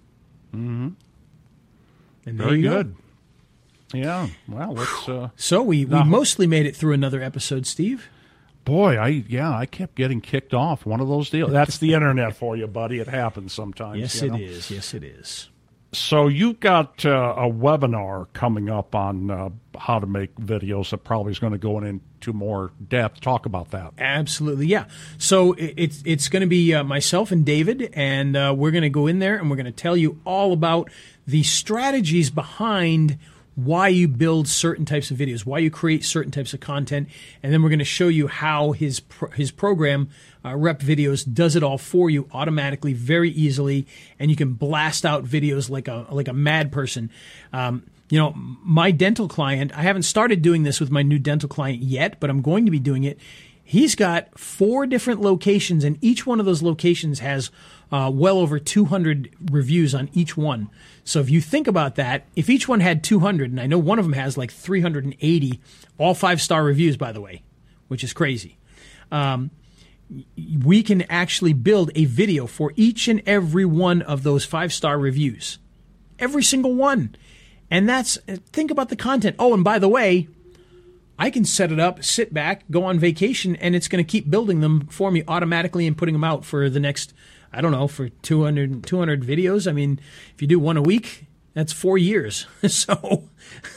Mm-hmm. 0.53 0.89
And 2.25 2.37
Very 2.37 2.61
good. 2.61 2.95
Yeah. 3.93 4.27
Well, 4.47 4.73
let's. 4.73 5.09
Uh, 5.09 5.29
so 5.35 5.61
we, 5.61 5.85
we 5.85 6.03
mostly 6.03 6.47
made 6.47 6.65
it 6.65 6.75
through 6.75 6.93
another 6.93 7.21
episode, 7.21 7.65
Steve. 7.65 8.09
Boy, 8.63 8.97
I 8.97 9.07
yeah, 9.27 9.55
I 9.55 9.65
kept 9.65 9.95
getting 9.95 10.21
kicked 10.21 10.53
off 10.53 10.85
one 10.85 11.01
of 11.01 11.07
those 11.07 11.29
deals. 11.29 11.51
That's 11.51 11.79
the 11.79 11.93
internet 11.93 12.35
for 12.35 12.55
you, 12.55 12.67
buddy. 12.67 12.99
It 12.99 13.07
happens 13.07 13.53
sometimes. 13.53 13.99
Yes, 13.99 14.21
it 14.21 14.31
know? 14.31 14.37
is. 14.37 14.69
Yes, 14.69 14.93
it 14.93 15.03
is. 15.03 15.49
So 15.93 16.29
you've 16.29 16.61
got 16.61 17.05
uh, 17.05 17.35
a 17.37 17.49
webinar 17.51 18.27
coming 18.31 18.69
up 18.69 18.95
on 18.95 19.29
uh, 19.29 19.49
how 19.77 19.99
to 19.99 20.07
make 20.07 20.33
videos 20.35 20.91
that 20.91 20.99
probably 20.99 21.33
is 21.33 21.39
going 21.39 21.51
to 21.51 21.59
go 21.59 21.79
into 21.79 22.31
more 22.31 22.71
depth. 22.87 23.19
Talk 23.19 23.45
about 23.45 23.71
that. 23.71 23.93
Absolutely, 23.97 24.67
yeah. 24.67 24.85
So 25.17 25.53
it's 25.57 26.01
it's 26.05 26.29
going 26.29 26.41
to 26.41 26.47
be 26.47 26.73
uh, 26.73 26.85
myself 26.85 27.31
and 27.31 27.45
David, 27.45 27.89
and 27.93 28.37
uh, 28.37 28.53
we're 28.55 28.71
going 28.71 28.83
to 28.83 28.89
go 28.89 29.07
in 29.07 29.19
there 29.19 29.35
and 29.35 29.49
we're 29.49 29.57
going 29.57 29.65
to 29.65 29.71
tell 29.73 29.97
you 29.97 30.21
all 30.23 30.53
about 30.53 30.89
the 31.27 31.43
strategies 31.43 32.29
behind 32.29 33.17
why 33.55 33.89
you 33.89 34.07
build 34.07 34.47
certain 34.47 34.85
types 34.85 35.11
of 35.11 35.17
videos, 35.17 35.45
why 35.45 35.59
you 35.59 35.69
create 35.69 36.05
certain 36.05 36.31
types 36.31 36.53
of 36.53 36.59
content, 36.59 37.09
and 37.43 37.51
then 37.51 37.61
we're 37.61 37.69
going 37.69 37.79
to 37.79 37.85
show 37.85 38.07
you 38.07 38.27
how 38.27 38.71
his 38.71 39.01
pro- 39.01 39.29
his 39.31 39.51
program 39.51 40.09
uh, 40.45 40.55
Rep 40.55 40.79
Videos 40.79 41.31
does 41.31 41.55
it 41.55 41.63
all 41.63 41.77
for 41.77 42.09
you 42.09 42.27
automatically, 42.31 42.93
very 42.93 43.29
easily, 43.29 43.85
and 44.17 44.31
you 44.31 44.37
can 44.37 44.53
blast 44.53 45.05
out 45.05 45.25
videos 45.25 45.69
like 45.69 45.87
a 45.87 46.07
like 46.11 46.27
a 46.27 46.33
mad 46.33 46.71
person. 46.71 47.11
Um, 47.51 47.83
you 48.09 48.17
know, 48.19 48.33
my 48.35 48.91
dental 48.91 49.27
client, 49.27 49.71
I 49.77 49.83
haven't 49.83 50.03
started 50.03 50.41
doing 50.41 50.63
this 50.63 50.79
with 50.79 50.91
my 50.91 51.01
new 51.01 51.19
dental 51.19 51.47
client 51.47 51.81
yet, 51.81 52.19
but 52.19 52.29
I'm 52.29 52.41
going 52.41 52.65
to 52.65 52.71
be 52.71 52.79
doing 52.79 53.03
it. 53.03 53.17
He's 53.63 53.95
got 53.95 54.37
four 54.37 54.85
different 54.85 55.21
locations, 55.21 55.83
and 55.83 55.97
each 56.01 56.25
one 56.25 56.39
of 56.39 56.45
those 56.45 56.61
locations 56.61 57.19
has 57.19 57.51
uh, 57.91 58.09
well 58.13 58.37
over 58.37 58.57
200 58.57 59.33
reviews 59.51 59.93
on 59.93 60.09
each 60.13 60.37
one. 60.37 60.69
So 61.03 61.19
if 61.19 61.29
you 61.29 61.41
think 61.41 61.67
about 61.67 61.95
that, 61.95 62.25
if 62.35 62.49
each 62.49 62.67
one 62.67 62.79
had 62.79 63.03
200, 63.03 63.51
and 63.51 63.59
I 63.59 63.67
know 63.67 63.77
one 63.77 63.99
of 63.99 64.05
them 64.05 64.13
has 64.13 64.37
like 64.37 64.51
380, 64.51 65.59
all 65.97 66.13
five 66.13 66.41
star 66.41 66.63
reviews, 66.63 66.95
by 66.95 67.11
the 67.11 67.21
way, 67.21 67.43
which 67.87 68.03
is 68.03 68.13
crazy. 68.13 68.57
Um, 69.11 69.51
we 70.63 70.83
can 70.83 71.03
actually 71.03 71.53
build 71.53 71.91
a 71.95 72.05
video 72.05 72.47
for 72.47 72.73
each 72.75 73.07
and 73.07 73.21
every 73.25 73.65
one 73.65 74.01
of 74.01 74.23
those 74.23 74.45
five 74.45 74.71
star 74.71 74.97
reviews. 74.97 75.57
Every 76.19 76.43
single 76.43 76.75
one. 76.75 77.15
And 77.69 77.87
that's, 77.87 78.17
think 78.51 78.71
about 78.71 78.89
the 78.89 78.95
content. 78.95 79.37
Oh, 79.39 79.53
and 79.53 79.63
by 79.63 79.79
the 79.79 79.87
way, 79.87 80.27
I 81.17 81.29
can 81.29 81.45
set 81.45 81.71
it 81.71 81.79
up, 81.79 82.03
sit 82.03 82.33
back, 82.33 82.63
go 82.69 82.83
on 82.83 82.99
vacation, 82.99 83.55
and 83.57 83.75
it's 83.75 83.87
going 83.87 84.03
to 84.03 84.09
keep 84.09 84.29
building 84.29 84.59
them 84.59 84.87
for 84.87 85.11
me 85.11 85.23
automatically 85.27 85.87
and 85.87 85.97
putting 85.97 86.13
them 86.13 86.23
out 86.23 86.43
for 86.43 86.69
the 86.69 86.79
next 86.79 87.13
I 87.53 87.61
don't 87.61 87.71
know, 87.71 87.87
for 87.87 88.09
200, 88.09 88.85
200 88.85 89.23
videos. 89.23 89.67
I 89.67 89.73
mean, 89.73 89.99
if 90.33 90.41
you 90.41 90.47
do 90.47 90.59
one 90.59 90.77
a 90.77 90.81
week, 90.81 91.25
that's 91.53 91.73
four 91.73 91.97
years. 91.97 92.47
so 92.67 93.23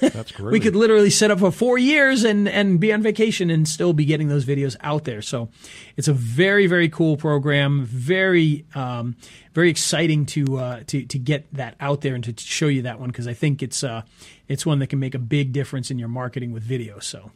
that's 0.00 0.38
we 0.38 0.60
could 0.60 0.76
literally 0.76 1.10
set 1.10 1.30
up 1.30 1.40
for 1.40 1.50
four 1.50 1.76
years 1.76 2.22
and, 2.22 2.48
and 2.48 2.78
be 2.78 2.92
on 2.92 3.02
vacation 3.02 3.50
and 3.50 3.66
still 3.66 3.92
be 3.92 4.04
getting 4.04 4.28
those 4.28 4.44
videos 4.44 4.76
out 4.80 5.04
there. 5.04 5.20
So 5.20 5.48
it's 5.96 6.06
a 6.06 6.12
very, 6.12 6.66
very 6.66 6.88
cool 6.88 7.16
program. 7.16 7.84
Very, 7.84 8.64
um, 8.74 9.16
very 9.54 9.70
exciting 9.70 10.26
to, 10.26 10.58
uh, 10.58 10.80
to, 10.86 11.04
to 11.04 11.18
get 11.18 11.52
that 11.52 11.74
out 11.80 12.02
there 12.02 12.14
and 12.14 12.22
to, 12.24 12.32
to 12.32 12.44
show 12.44 12.68
you 12.68 12.82
that 12.82 13.00
one. 13.00 13.10
Cause 13.10 13.26
I 13.26 13.34
think 13.34 13.62
it's, 13.62 13.82
uh, 13.82 14.02
it's 14.46 14.64
one 14.64 14.78
that 14.78 14.86
can 14.86 15.00
make 15.00 15.14
a 15.14 15.18
big 15.18 15.52
difference 15.52 15.90
in 15.90 15.98
your 15.98 16.08
marketing 16.08 16.52
with 16.52 16.62
video. 16.62 17.00
So 17.00 17.32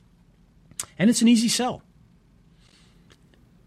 and 0.98 1.08
it's 1.10 1.22
an 1.22 1.28
easy 1.28 1.48
sell. 1.48 1.82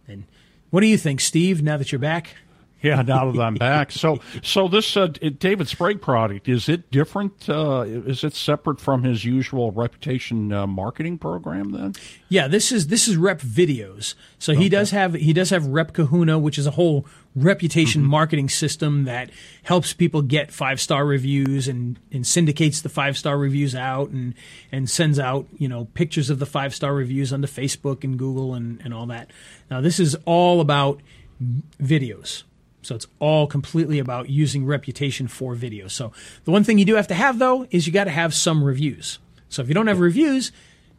And 0.08 0.26
what 0.70 0.82
do 0.82 0.88
you 0.88 0.98
think, 0.98 1.22
Steve? 1.22 1.62
Now 1.62 1.78
that 1.78 1.92
you're 1.92 2.00
back. 2.00 2.36
Yeah, 2.82 3.04
now 3.04 3.32
that 3.32 3.40
I'm 3.40 3.56
back. 3.56 3.92
So, 3.92 4.20
so 4.44 4.68
this 4.68 4.98
uh, 4.98 5.08
David 5.08 5.68
Sprague 5.68 6.02
product 6.02 6.50
is 6.50 6.68
it 6.68 6.90
different? 6.92 7.48
Uh, 7.48 7.82
is 7.88 8.24
it 8.24 8.34
separate 8.34 8.80
from 8.80 9.04
his 9.04 9.24
usual 9.24 9.72
reputation 9.72 10.52
uh, 10.52 10.66
marketing 10.66 11.18
program? 11.18 11.72
Then, 11.72 11.94
yeah, 12.30 12.48
this 12.48 12.72
is 12.72 12.88
this 12.88 13.08
is 13.08 13.18
Rep 13.18 13.42
Videos. 13.42 14.16
So 14.40 14.54
he 14.54 14.70
does 14.70 14.92
have 14.92 15.14
he 15.14 15.34
does 15.34 15.52
have 15.52 15.68
Rep 15.68 15.94
Kahuna, 15.94 16.40
which 16.40 16.58
is 16.58 16.66
a 16.66 16.72
whole 16.72 17.06
reputation 17.36 18.02
mm-hmm. 18.02 18.12
marketing 18.12 18.50
system 18.50 19.06
that 19.06 19.30
helps 19.64 19.94
people 19.94 20.22
get 20.22 20.52
five 20.52 20.82
star 20.82 21.06
reviews 21.06 21.68
and, 21.68 21.98
and 22.12 22.28
syndicates 22.28 22.82
the 22.82 22.90
five 22.90 23.18
star 23.18 23.38
reviews 23.38 23.76
out 23.76 24.10
and 24.10 24.34
and 24.72 24.90
sends 24.90 25.20
out 25.20 25.48
you 25.58 25.68
know 25.68 25.86
pictures 25.94 26.30
of 26.30 26.40
the 26.40 26.46
five 26.46 26.74
star 26.74 26.94
reviews 26.94 27.32
onto 27.32 27.48
Facebook 27.48 28.04
and 28.04 28.18
Google 28.18 28.54
and 28.54 28.82
and 28.84 28.94
all 28.94 29.06
that. 29.06 29.30
Now 29.70 29.82
this 29.82 30.00
is 30.00 30.16
all 30.26 30.62
about 30.62 31.02
videos. 31.82 32.44
So 32.82 32.96
it's 32.96 33.08
all 33.20 33.48
completely 33.48 34.00
about 34.00 34.30
using 34.30 34.66
reputation 34.66 35.28
for 35.28 35.56
video. 35.56 35.88
So 35.88 36.12
the 36.46 36.52
one 36.52 36.64
thing 36.64 36.80
you 36.80 36.86
do 36.86 36.96
have 36.96 37.08
to 37.08 37.14
have 37.14 37.40
though 37.40 37.68
is 37.72 37.86
you 37.88 37.94
got 37.94 38.06
to 38.06 38.12
have 38.12 38.34
some 38.34 38.64
reviews. 38.64 39.20
So 39.50 39.62
if 39.62 39.68
you 39.68 39.74
don't 39.74 39.88
have 39.88 40.00
reviews, 40.00 40.52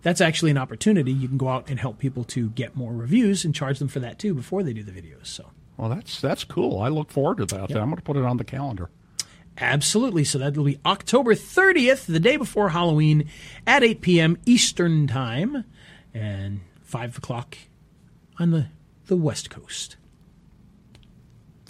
that's 0.02 0.20
actually 0.20 0.50
an 0.50 0.58
opportunity. 0.58 1.12
You 1.12 1.28
can 1.28 1.38
go 1.38 1.48
out 1.48 1.68
and 1.68 1.80
help 1.80 1.98
people 1.98 2.24
to 2.24 2.50
get 2.50 2.76
more 2.76 2.92
reviews 2.92 3.44
and 3.44 3.54
charge 3.54 3.78
them 3.78 3.88
for 3.88 4.00
that 4.00 4.18
too 4.18 4.34
before 4.34 4.62
they 4.62 4.72
do 4.72 4.82
the 4.82 4.92
videos. 4.92 5.26
So 5.26 5.50
well, 5.76 5.88
that's 5.88 6.20
that's 6.20 6.44
cool. 6.44 6.80
I 6.80 6.88
look 6.88 7.10
forward 7.10 7.38
to 7.38 7.46
that. 7.46 7.70
Yep. 7.70 7.78
I'm 7.78 7.86
going 7.86 7.96
to 7.96 8.02
put 8.02 8.16
it 8.16 8.24
on 8.24 8.36
the 8.36 8.44
calendar. 8.44 8.90
Absolutely. 9.58 10.24
So 10.24 10.38
that 10.38 10.56
will 10.56 10.64
be 10.64 10.78
October 10.84 11.34
30th, 11.34 12.06
the 12.06 12.20
day 12.20 12.36
before 12.36 12.70
Halloween, 12.70 13.28
at 13.66 13.82
8 13.82 14.00
p.m. 14.00 14.38
Eastern 14.46 15.06
Time, 15.06 15.64
and 16.14 16.60
5 16.82 17.18
o'clock 17.18 17.58
on 18.38 18.50
the, 18.50 18.66
the 19.06 19.16
West 19.16 19.50
Coast. 19.50 19.96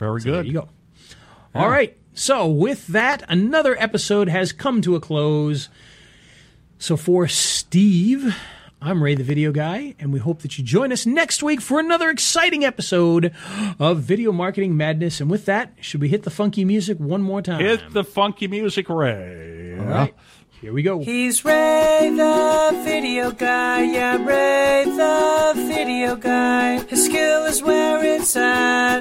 Very 0.03 0.21
so 0.21 0.25
good. 0.25 0.35
There 0.35 0.45
you 0.45 0.53
go. 0.53 0.69
Yeah. 1.55 1.63
All 1.63 1.71
right. 1.71 1.97
So 2.13 2.49
with 2.49 2.89
that, 2.89 3.23
another 3.29 3.77
episode 3.79 4.29
has 4.29 4.53
come 4.53 4.83
to 4.83 4.97
a 4.97 5.01
close. 5.01 5.69
So 6.77 6.97
for 6.97 7.29
Steve, 7.29 8.37
I'm 8.81 9.01
Ray 9.01 9.15
the 9.15 9.23
Video 9.23 9.53
Guy, 9.53 9.95
and 10.01 10.13
we 10.13 10.19
hope 10.19 10.43
that 10.43 10.59
you 10.59 10.65
join 10.65 10.91
us 10.91 11.07
next 11.07 11.41
week 11.41 11.61
for 11.61 11.79
another 11.79 12.11
exciting 12.11 12.65
episode 12.65 13.33
of 13.79 14.01
Video 14.01 14.33
Marketing 14.33 14.77
Madness. 14.77 15.21
And 15.21 15.31
with 15.31 15.45
that, 15.45 15.73
should 15.81 16.01
we 16.01 16.09
hit 16.09 16.25
the 16.25 16.31
funky 16.31 16.65
music 16.65 16.99
one 16.99 17.23
more 17.23 17.41
time? 17.41 17.61
Hit 17.61 17.93
the 17.93 18.03
funky 18.03 18.49
music, 18.49 18.89
Ray. 18.89 19.79
All 19.79 19.87
right. 19.87 20.15
Here 20.61 20.73
we 20.73 20.83
go. 20.83 21.01
He's 21.01 21.45
Ray 21.45 22.13
the 22.17 22.83
video 22.85 23.31
guy, 23.33 23.83
yeah, 23.83 24.17
Ray 24.17 24.85
the 24.85 25.55
video 25.67 26.15
guy. 26.15 26.81
His 26.85 27.05
skill 27.05 27.45
is 27.47 27.63
where 27.63 28.05
it's 28.05 28.37
at, 28.37 29.01